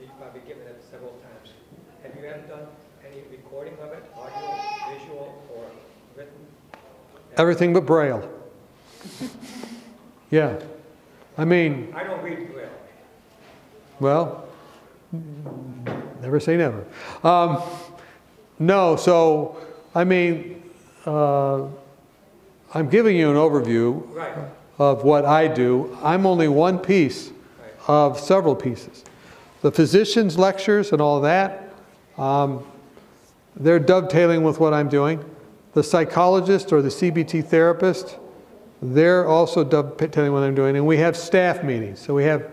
You've 0.00 0.10
probably 0.18 0.40
given 0.40 0.66
it 0.66 0.82
several 0.90 1.12
times. 1.22 1.54
Have 2.02 2.20
you 2.20 2.28
ever 2.28 2.44
done 2.48 2.66
any 3.08 3.22
recording 3.30 3.74
of 3.74 3.92
it, 3.92 4.04
audio, 4.16 4.98
visual, 4.98 5.40
or 5.54 5.66
written? 6.16 6.34
Everything 7.36 7.72
but 7.72 7.86
Braille. 7.86 8.28
Yeah. 10.32 10.58
I 11.38 11.44
mean, 11.44 11.94
I 11.94 12.02
don't 12.02 12.20
read 12.24 12.52
Braille. 12.52 12.68
Well, 14.00 14.48
never 16.20 16.40
say 16.40 16.56
never. 16.56 16.84
Um, 17.22 17.62
no, 18.58 18.96
so, 18.96 19.56
I 19.94 20.02
mean, 20.02 20.64
uh, 21.06 21.68
I'm 22.74 22.88
giving 22.88 23.16
you 23.16 23.30
an 23.30 23.36
overview 23.36 24.14
Right, 24.14 24.34
of 24.78 25.04
what 25.04 25.24
I 25.24 25.48
do. 25.48 25.96
I'm 26.02 26.26
only 26.26 26.48
one 26.48 26.78
piece 26.78 27.30
right. 27.60 27.72
of 27.88 28.18
several 28.18 28.54
pieces. 28.54 29.04
The 29.62 29.72
physician's 29.72 30.38
lectures 30.38 30.92
and 30.92 31.00
all 31.00 31.20
that, 31.22 31.72
um, 32.18 32.64
they're 33.56 33.78
dovetailing 33.78 34.42
with 34.42 34.60
what 34.60 34.74
I'm 34.74 34.88
doing. 34.88 35.24
The 35.72 35.82
psychologist 35.82 36.72
or 36.72 36.82
the 36.82 36.88
CBT 36.88 37.44
therapist, 37.46 38.18
they're 38.82 39.26
also 39.26 39.64
dovetailing 39.64 40.32
what 40.32 40.42
I'm 40.42 40.54
doing. 40.54 40.76
And 40.76 40.86
we 40.86 40.98
have 40.98 41.16
staff 41.16 41.62
meetings. 41.62 41.98
So 42.00 42.14
we 42.14 42.24
have, 42.24 42.50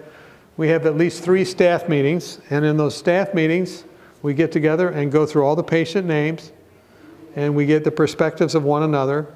we 0.58 0.70
have 0.70 0.86
at 0.86 0.96
least 0.96 1.24
three 1.24 1.44
staff 1.44 1.90
meetings. 1.90 2.40
And 2.50 2.64
in 2.64 2.78
those 2.78 2.96
staff 2.96 3.34
meetings, 3.34 3.84
we 4.22 4.34
get 4.34 4.52
together 4.52 4.90
and 4.90 5.12
go 5.12 5.26
through 5.26 5.44
all 5.46 5.56
the 5.56 5.64
patient 5.64 6.08
names 6.08 6.52
and 7.36 7.56
we 7.56 7.66
get 7.66 7.84
the 7.84 7.92
perspectives 7.92 8.56
of 8.56 8.64
one 8.64 8.84
another 8.84 9.28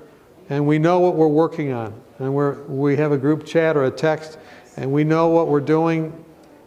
and 0.50 0.66
we 0.66 0.80
know 0.80 1.00
what 1.00 1.16
we're 1.16 1.28
working 1.28 1.72
on. 1.72 1.94
And 2.20 2.34
we're, 2.34 2.62
we 2.64 2.96
have 2.98 3.12
a 3.12 3.18
group 3.18 3.46
chat 3.46 3.78
or 3.78 3.86
a 3.86 3.92
text 3.92 4.38
and 4.76 4.92
we 4.92 5.04
know 5.04 5.28
what 5.28 5.48
we're 5.48 5.60
doing 5.60 6.24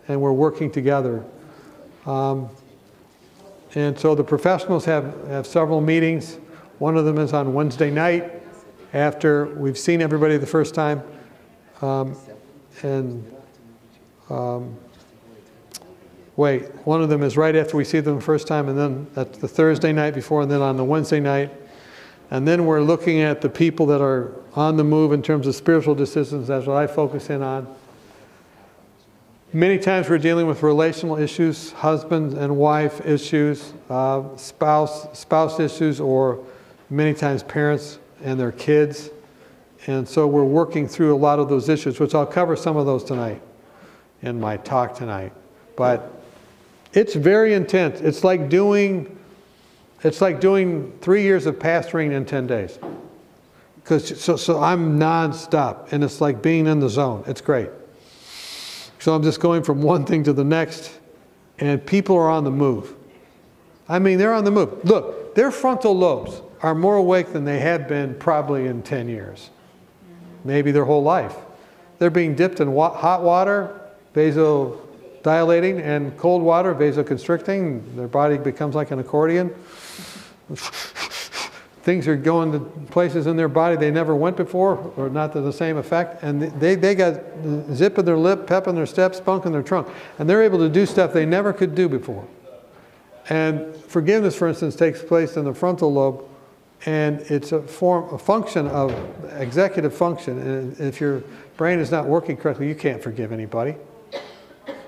and 0.08 0.20
we're 0.20 0.32
working 0.32 0.70
together. 0.70 1.24
Um, 2.06 2.48
and 3.74 3.98
so 3.98 4.14
the 4.14 4.24
professionals 4.24 4.84
have, 4.84 5.28
have 5.28 5.46
several 5.46 5.80
meetings. 5.80 6.38
One 6.78 6.96
of 6.96 7.04
them 7.04 7.18
is 7.18 7.32
on 7.32 7.54
Wednesday 7.54 7.90
night 7.90 8.32
after 8.92 9.46
we've 9.46 9.78
seen 9.78 10.02
everybody 10.02 10.36
the 10.36 10.46
first 10.46 10.74
time. 10.74 11.02
Um, 11.80 12.16
and 12.82 13.32
um, 14.28 14.76
wait, 16.36 16.62
one 16.86 17.02
of 17.02 17.08
them 17.08 17.22
is 17.22 17.36
right 17.36 17.54
after 17.54 17.76
we 17.76 17.84
see 17.84 18.00
them 18.00 18.16
the 18.16 18.20
first 18.20 18.46
time, 18.46 18.68
and 18.68 18.78
then 18.78 19.06
that's 19.14 19.38
the 19.38 19.48
Thursday 19.48 19.92
night 19.92 20.14
before, 20.14 20.42
and 20.42 20.50
then 20.50 20.62
on 20.62 20.76
the 20.76 20.84
Wednesday 20.84 21.20
night. 21.20 21.52
And 22.30 22.46
then 22.46 22.66
we're 22.66 22.82
looking 22.82 23.20
at 23.20 23.40
the 23.40 23.48
people 23.48 23.86
that 23.86 24.00
are 24.00 24.32
on 24.54 24.76
the 24.76 24.84
move 24.84 25.12
in 25.12 25.22
terms 25.22 25.46
of 25.46 25.54
spiritual 25.54 25.94
decisions. 25.94 26.48
That's 26.48 26.66
what 26.66 26.76
I 26.76 26.86
focus 26.86 27.28
in 27.30 27.42
on. 27.42 27.66
Many 29.52 29.78
times 29.78 30.08
we're 30.08 30.18
dealing 30.18 30.46
with 30.46 30.62
relational 30.62 31.16
issues, 31.18 31.72
husband 31.72 32.34
and 32.34 32.56
wife 32.56 33.04
issues, 33.04 33.72
uh, 33.88 34.36
spouse, 34.36 35.18
spouse 35.18 35.58
issues, 35.58 36.00
or 36.00 36.38
many 36.88 37.14
times 37.14 37.42
parents 37.42 37.98
and 38.22 38.38
their 38.38 38.52
kids. 38.52 39.10
And 39.88 40.08
so 40.08 40.28
we're 40.28 40.44
working 40.44 40.86
through 40.86 41.14
a 41.14 41.18
lot 41.18 41.40
of 41.40 41.48
those 41.48 41.68
issues, 41.68 41.98
which 41.98 42.14
I'll 42.14 42.26
cover 42.26 42.54
some 42.54 42.76
of 42.76 42.86
those 42.86 43.02
tonight 43.02 43.42
in 44.22 44.38
my 44.38 44.56
talk 44.58 44.94
tonight. 44.94 45.32
But 45.74 46.12
it's 46.92 47.14
very 47.14 47.54
intense. 47.54 48.00
It's 48.00 48.22
like 48.22 48.48
doing, 48.48 49.18
it's 50.02 50.20
like 50.20 50.40
doing 50.40 50.92
three 51.00 51.22
years 51.22 51.46
of 51.46 51.58
pastoring 51.58 52.12
in 52.12 52.24
10 52.24 52.46
days. 52.46 52.78
Because 53.76 54.20
so, 54.20 54.36
so 54.36 54.62
I'm 54.62 54.98
nonstop, 54.98 55.92
and 55.92 56.04
it's 56.04 56.20
like 56.20 56.42
being 56.42 56.66
in 56.66 56.80
the 56.80 56.88
zone. 56.88 57.24
It's 57.26 57.40
great. 57.40 57.70
So 58.98 59.14
I'm 59.14 59.22
just 59.22 59.40
going 59.40 59.62
from 59.62 59.82
one 59.82 60.04
thing 60.04 60.22
to 60.24 60.32
the 60.32 60.44
next, 60.44 60.98
and 61.58 61.84
people 61.84 62.16
are 62.16 62.30
on 62.30 62.44
the 62.44 62.50
move. 62.50 62.94
I 63.88 63.98
mean, 63.98 64.18
they're 64.18 64.34
on 64.34 64.44
the 64.44 64.50
move. 64.50 64.84
Look, 64.84 65.34
their 65.34 65.50
frontal 65.50 65.96
lobes 65.96 66.40
are 66.62 66.74
more 66.74 66.96
awake 66.96 67.32
than 67.32 67.44
they 67.44 67.58
have 67.58 67.88
been 67.88 68.14
probably 68.14 68.66
in 68.66 68.82
10 68.82 69.08
years, 69.08 69.50
maybe 70.44 70.70
their 70.70 70.84
whole 70.84 71.02
life. 71.02 71.34
They're 71.98 72.10
being 72.10 72.34
dipped 72.34 72.60
in 72.60 72.72
wa- 72.72 72.94
hot 72.94 73.22
water, 73.22 73.80
vasodilating, 74.14 75.82
and 75.82 76.16
cold 76.16 76.42
water, 76.42 76.74
vasoconstricting. 76.74 77.96
Their 77.96 78.08
body 78.08 78.38
becomes 78.38 78.74
like 78.74 78.90
an 78.90 78.98
accordion. 78.98 79.54
Things 81.82 82.06
are 82.06 82.16
going 82.16 82.52
to 82.52 82.60
places 82.90 83.26
in 83.26 83.36
their 83.36 83.48
body 83.48 83.76
they 83.76 83.90
never 83.90 84.14
went 84.14 84.36
before, 84.36 84.92
or 84.96 85.08
not 85.08 85.32
to 85.32 85.40
the 85.40 85.52
same 85.52 85.78
effect. 85.78 86.22
And 86.22 86.42
they, 86.42 86.74
they 86.74 86.94
got 86.94 87.20
zip 87.72 87.98
in 87.98 88.04
their 88.04 88.18
lip, 88.18 88.46
pep 88.46 88.68
in 88.68 88.74
their 88.74 88.86
step, 88.86 89.14
spunk 89.14 89.46
in 89.46 89.52
their 89.52 89.62
trunk. 89.62 89.88
And 90.18 90.28
they're 90.28 90.42
able 90.42 90.58
to 90.58 90.68
do 90.68 90.84
stuff 90.84 91.14
they 91.14 91.24
never 91.24 91.54
could 91.54 91.74
do 91.74 91.88
before. 91.88 92.26
And 93.30 93.74
forgiveness, 93.76 94.36
for 94.36 94.48
instance, 94.48 94.76
takes 94.76 95.02
place 95.02 95.36
in 95.36 95.44
the 95.44 95.54
frontal 95.54 95.92
lobe, 95.92 96.24
and 96.86 97.20
it's 97.22 97.52
a 97.52 97.62
form, 97.62 98.12
a 98.12 98.18
function 98.18 98.66
of 98.68 98.92
executive 99.38 99.94
function. 99.94 100.38
And 100.40 100.80
if 100.80 101.00
your 101.00 101.22
brain 101.56 101.78
is 101.78 101.90
not 101.90 102.06
working 102.06 102.36
correctly, 102.36 102.68
you 102.68 102.74
can't 102.74 103.02
forgive 103.02 103.32
anybody. 103.32 103.76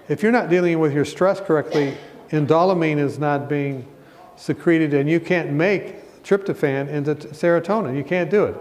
If 0.08 0.22
you're 0.22 0.32
not 0.32 0.50
dealing 0.50 0.78
with 0.78 0.92
your 0.92 1.04
stress 1.04 1.40
correctly, 1.40 1.96
indolamine 2.30 2.98
is 2.98 3.18
not 3.18 3.48
being 3.48 3.86
secreted, 4.42 4.92
and 4.92 5.08
you 5.08 5.20
can't 5.20 5.50
make 5.52 6.22
tryptophan 6.24 6.88
into 6.88 7.14
serotonin. 7.14 7.96
You 7.96 8.02
can't 8.02 8.28
do 8.28 8.44
it. 8.44 8.56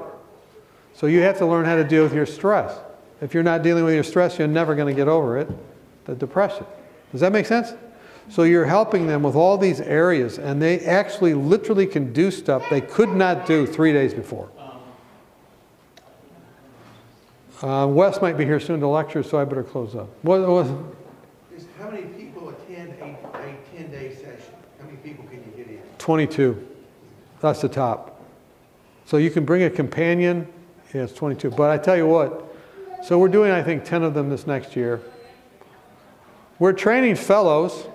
So 0.93 1.07
you 1.07 1.21
have 1.21 1.37
to 1.39 1.45
learn 1.45 1.65
how 1.65 1.75
to 1.75 1.83
deal 1.83 2.03
with 2.03 2.13
your 2.13 2.27
stress. 2.27 2.77
If 3.19 3.33
you're 3.33 3.43
not 3.43 3.63
dealing 3.63 3.83
with 3.83 3.95
your 3.95 4.03
stress, 4.03 4.37
you're 4.37 4.47
never 4.47 4.75
going 4.75 4.93
to 4.93 4.97
get 4.97 5.07
over 5.07 5.37
it, 5.37 5.49
the 6.05 6.15
depression. 6.15 6.65
Does 7.11 7.21
that 7.21 7.31
make 7.31 7.45
sense? 7.45 7.73
So 8.29 8.43
you're 8.43 8.65
helping 8.65 9.07
them 9.07 9.23
with 9.23 9.35
all 9.35 9.57
these 9.57 9.81
areas, 9.81 10.37
and 10.37 10.61
they 10.61 10.79
actually 10.81 11.33
literally 11.33 11.87
can 11.87 12.13
do 12.13 12.29
stuff 12.29 12.63
they 12.69 12.81
could 12.81 13.09
not 13.09 13.45
do 13.45 13.65
three 13.65 13.91
days 13.91 14.13
before. 14.13 14.49
Uh, 17.61 17.87
Wes 17.87 18.21
might 18.21 18.37
be 18.37 18.45
here 18.45 18.59
soon 18.59 18.79
to 18.79 18.87
lecture, 18.87 19.23
so 19.23 19.39
I 19.39 19.45
better 19.45 19.63
close 19.63 19.95
up. 19.95 20.09
What, 20.23 20.47
what, 20.47 20.67
Is 21.55 21.65
how 21.79 21.89
many 21.89 22.03
people 22.03 22.49
attend 22.49 22.93
a, 23.01 23.15
a 23.37 23.55
ten-day 23.75 24.15
session? 24.15 24.53
How 24.79 24.85
many 24.85 24.97
people 24.97 25.25
can 25.25 25.43
you 25.45 25.51
get 25.55 25.67
in? 25.67 25.90
22. 26.01 26.67
That's 27.39 27.61
the 27.61 27.69
top. 27.69 28.21
So 29.05 29.17
you 29.17 29.29
can 29.29 29.45
bring 29.45 29.63
a 29.63 29.69
companion. 29.69 30.47
Yeah, 30.93 31.03
it's 31.03 31.13
22. 31.13 31.51
But 31.51 31.69
I 31.69 31.77
tell 31.77 31.95
you 31.95 32.07
what, 32.07 32.53
so 33.03 33.17
we're 33.17 33.29
doing, 33.29 33.51
I 33.51 33.63
think, 33.63 33.85
10 33.85 34.03
of 34.03 34.13
them 34.13 34.29
this 34.29 34.45
next 34.45 34.75
year. 34.75 34.99
We're 36.59 36.73
training 36.73 37.15
fellows. 37.15 37.87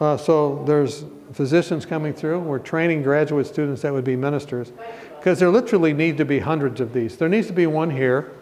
Uh, 0.00 0.16
so 0.16 0.62
there's 0.66 1.04
physicians 1.32 1.84
coming 1.84 2.14
through. 2.14 2.38
We're 2.40 2.58
training 2.58 3.02
graduate 3.02 3.46
students 3.46 3.82
that 3.82 3.92
would 3.92 4.04
be 4.04 4.16
ministers. 4.16 4.72
Because 5.18 5.38
there 5.38 5.50
literally 5.50 5.92
need 5.92 6.16
to 6.18 6.24
be 6.24 6.38
hundreds 6.38 6.80
of 6.80 6.92
these. 6.92 7.16
There 7.16 7.28
needs 7.28 7.48
to 7.48 7.52
be 7.52 7.66
one 7.66 7.90
here. 7.90 8.32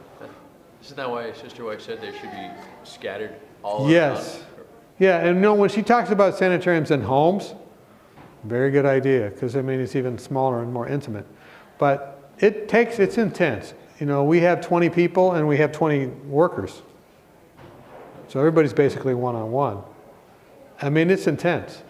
Isn't 0.82 0.96
that 0.96 1.10
why 1.10 1.32
Sister 1.32 1.64
White 1.64 1.80
said 1.80 2.00
they 2.00 2.12
should 2.12 2.30
be 2.30 2.50
scattered 2.84 3.34
all 3.62 3.82
around? 3.82 3.90
Yes. 3.90 4.42
Yeah, 4.98 5.18
and 5.18 5.36
you 5.36 5.42
know, 5.42 5.54
when 5.54 5.70
she 5.70 5.82
talks 5.82 6.10
about 6.10 6.36
sanitariums 6.36 6.90
and 6.90 7.02
homes, 7.02 7.54
very 8.44 8.70
good 8.70 8.86
idea, 8.86 9.30
because 9.30 9.56
I 9.56 9.62
mean, 9.62 9.80
it's 9.80 9.96
even 9.96 10.18
smaller 10.18 10.62
and 10.62 10.72
more 10.72 10.86
intimate. 10.88 11.26
But 11.78 12.30
it 12.38 12.68
takes, 12.68 12.98
it's 12.98 13.18
intense. 13.18 13.74
You 14.00 14.06
know, 14.06 14.24
we 14.24 14.40
have 14.40 14.60
20 14.60 14.90
people 14.90 15.32
and 15.32 15.48
we 15.48 15.56
have 15.56 15.72
20 15.72 16.06
workers. 16.28 16.82
So 18.28 18.38
everybody's 18.40 18.72
basically 18.72 19.14
one-on-one. 19.14 19.82
I 20.82 20.90
mean, 20.90 21.10
it's 21.10 21.26
intense, 21.26 21.82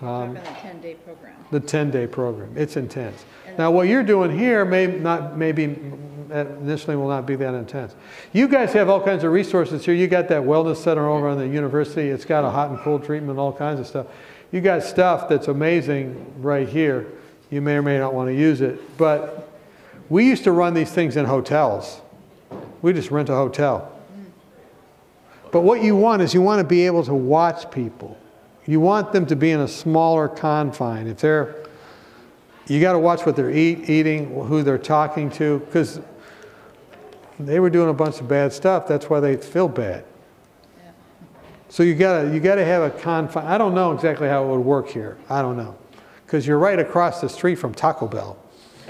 um, 0.00 0.34
Talking 0.34 0.34
the 0.34 0.40
ten-day 0.60 0.94
program. 0.94 1.34
the 1.50 1.60
10-day 1.60 2.06
program. 2.06 2.52
It's 2.56 2.76
intense. 2.76 3.24
Now, 3.56 3.72
what 3.72 3.88
you're 3.88 4.04
doing 4.04 4.38
here 4.38 4.64
may 4.64 4.86
not, 4.86 5.36
maybe 5.36 5.76
uh, 6.32 6.44
initially 6.60 6.94
will 6.94 7.08
not 7.08 7.26
be 7.26 7.34
that 7.34 7.54
intense. 7.54 7.96
You 8.32 8.46
guys 8.46 8.72
have 8.74 8.88
all 8.88 9.02
kinds 9.02 9.24
of 9.24 9.32
resources 9.32 9.84
here. 9.84 9.94
You 9.94 10.06
got 10.06 10.28
that 10.28 10.42
wellness 10.42 10.76
center 10.76 11.08
over 11.08 11.26
on 11.26 11.38
the 11.38 11.48
university. 11.48 12.08
It's 12.10 12.24
got 12.24 12.44
a 12.44 12.50
hot 12.50 12.70
and 12.70 12.78
cold 12.78 13.02
treatment, 13.04 13.40
all 13.40 13.52
kinds 13.52 13.80
of 13.80 13.88
stuff. 13.88 14.06
You 14.50 14.60
got 14.60 14.82
stuff 14.82 15.28
that's 15.28 15.48
amazing 15.48 16.34
right 16.40 16.68
here. 16.68 17.06
You 17.50 17.60
may 17.60 17.76
or 17.76 17.82
may 17.82 17.98
not 17.98 18.14
want 18.14 18.28
to 18.28 18.34
use 18.34 18.60
it. 18.60 18.96
But 18.96 19.48
we 20.08 20.26
used 20.26 20.44
to 20.44 20.52
run 20.52 20.74
these 20.74 20.90
things 20.90 21.16
in 21.16 21.24
hotels. 21.24 22.00
We 22.80 22.92
just 22.92 23.10
rent 23.10 23.28
a 23.28 23.34
hotel. 23.34 23.92
But 25.50 25.62
what 25.62 25.82
you 25.82 25.96
want 25.96 26.22
is 26.22 26.34
you 26.34 26.42
want 26.42 26.60
to 26.60 26.64
be 26.64 26.86
able 26.86 27.04
to 27.04 27.14
watch 27.14 27.70
people. 27.70 28.18
You 28.66 28.80
want 28.80 29.12
them 29.12 29.26
to 29.26 29.36
be 29.36 29.50
in 29.50 29.60
a 29.60 29.68
smaller 29.68 30.28
confine. 30.28 31.06
If 31.06 31.20
they're, 31.20 31.56
you 32.66 32.80
got 32.80 32.92
to 32.92 32.98
watch 32.98 33.24
what 33.24 33.34
they're 33.34 33.50
eat, 33.50 33.88
eating, 33.88 34.26
who 34.46 34.62
they're 34.62 34.76
talking 34.76 35.30
to, 35.32 35.60
because 35.60 36.00
they 37.38 37.60
were 37.60 37.70
doing 37.70 37.88
a 37.88 37.94
bunch 37.94 38.20
of 38.20 38.28
bad 38.28 38.52
stuff. 38.52 38.86
That's 38.86 39.08
why 39.08 39.20
they 39.20 39.36
feel 39.36 39.68
bad. 39.68 40.04
Yeah. 41.68 41.74
So 41.74 41.82
you 41.82 41.94
gotta 41.94 42.32
you 42.32 42.40
gotta 42.40 42.64
have 42.64 42.82
a 42.82 42.90
confine. 42.90 43.46
I 43.46 43.58
don't 43.58 43.74
know 43.74 43.92
exactly 43.92 44.28
how 44.28 44.44
it 44.44 44.48
would 44.48 44.64
work 44.64 44.88
here. 44.88 45.18
I 45.28 45.42
don't 45.42 45.56
know, 45.56 45.76
because 46.24 46.46
you're 46.46 46.58
right 46.58 46.78
across 46.78 47.20
the 47.20 47.28
street 47.28 47.56
from 47.56 47.74
Taco 47.74 48.06
Bell, 48.06 48.38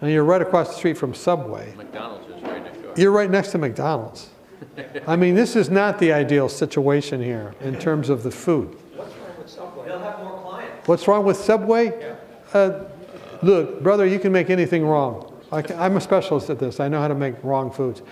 and 0.00 0.10
you're 0.10 0.24
right 0.24 0.42
across 0.42 0.68
the 0.68 0.74
street 0.74 0.98
from 0.98 1.14
Subway. 1.14 1.74
McDonald's 1.76 2.28
is 2.28 2.42
right 2.42 2.62
next 2.62 2.82
door. 2.82 2.92
You're 2.96 3.12
right 3.12 3.30
next 3.30 3.50
to 3.52 3.58
McDonald's. 3.58 4.30
I 5.06 5.16
mean, 5.16 5.34
this 5.34 5.56
is 5.56 5.70
not 5.70 5.98
the 5.98 6.12
ideal 6.12 6.48
situation 6.48 7.22
here 7.22 7.54
in 7.60 7.78
terms 7.78 8.08
of 8.08 8.22
the 8.22 8.30
food. 8.30 8.76
What's 8.94 9.14
wrong 9.14 9.38
with 9.38 9.50
Subway? 9.50 9.88
They'll 9.88 9.98
have 9.98 10.18
more 10.20 10.40
clients. 10.42 10.88
What's 10.88 11.08
wrong 11.08 11.24
with 11.24 11.36
Subway? 11.36 11.98
Yeah. 11.98 12.16
Uh, 12.52 12.84
look, 13.42 13.82
brother, 13.82 14.06
you 14.06 14.18
can 14.18 14.32
make 14.32 14.50
anything 14.50 14.86
wrong. 14.86 15.30
I 15.52 15.62
can, 15.62 15.78
I'm 15.78 15.96
a 15.96 16.00
specialist 16.00 16.50
at 16.50 16.58
this. 16.58 16.80
I 16.80 16.88
know 16.88 17.00
how 17.00 17.08
to 17.08 17.14
make 17.14 17.42
wrong 17.44 17.70
foods. 17.70 18.02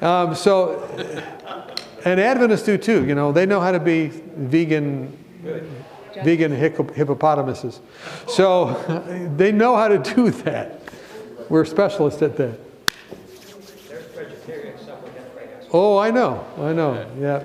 Um, 0.00 0.34
so, 0.34 0.86
and 2.04 2.20
Adventists 2.20 2.64
do 2.64 2.78
too. 2.78 3.06
You 3.06 3.14
know, 3.14 3.32
they 3.32 3.46
know 3.46 3.60
how 3.60 3.72
to 3.72 3.80
be 3.80 4.08
vegan, 4.08 5.16
vegan 6.24 6.52
hippopotamuses. 6.52 7.80
So 8.28 9.32
they 9.36 9.52
know 9.52 9.76
how 9.76 9.88
to 9.88 9.98
do 9.98 10.30
that. 10.30 10.80
We're 11.48 11.64
specialists 11.64 12.22
at 12.22 12.36
that. 12.36 12.58
Oh, 15.72 15.98
I 15.98 16.10
know. 16.10 16.44
I 16.58 16.72
know. 16.72 17.08
Yeah. 17.18 17.44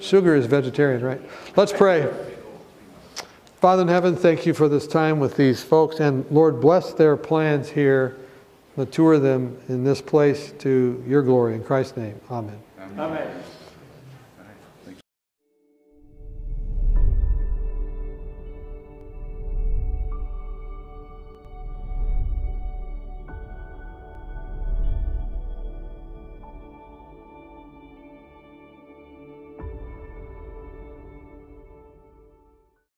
Sugar 0.00 0.34
is 0.34 0.46
vegetarian, 0.46 1.02
right? 1.02 1.20
Let's 1.56 1.72
pray. 1.72 2.12
Father 3.60 3.82
in 3.82 3.88
heaven, 3.88 4.14
thank 4.14 4.46
you 4.46 4.54
for 4.54 4.68
this 4.68 4.86
time 4.86 5.18
with 5.18 5.36
these 5.36 5.62
folks. 5.62 5.98
And 5.98 6.24
Lord, 6.30 6.60
bless 6.60 6.92
their 6.92 7.16
plans 7.16 7.68
here. 7.68 8.16
Mature 8.76 9.18
them 9.18 9.58
in 9.68 9.82
this 9.82 10.00
place 10.00 10.52
to 10.60 11.02
your 11.06 11.22
glory. 11.22 11.54
In 11.54 11.64
Christ's 11.64 11.96
name, 11.96 12.20
amen. 12.30 12.60
Amen. 12.96 13.42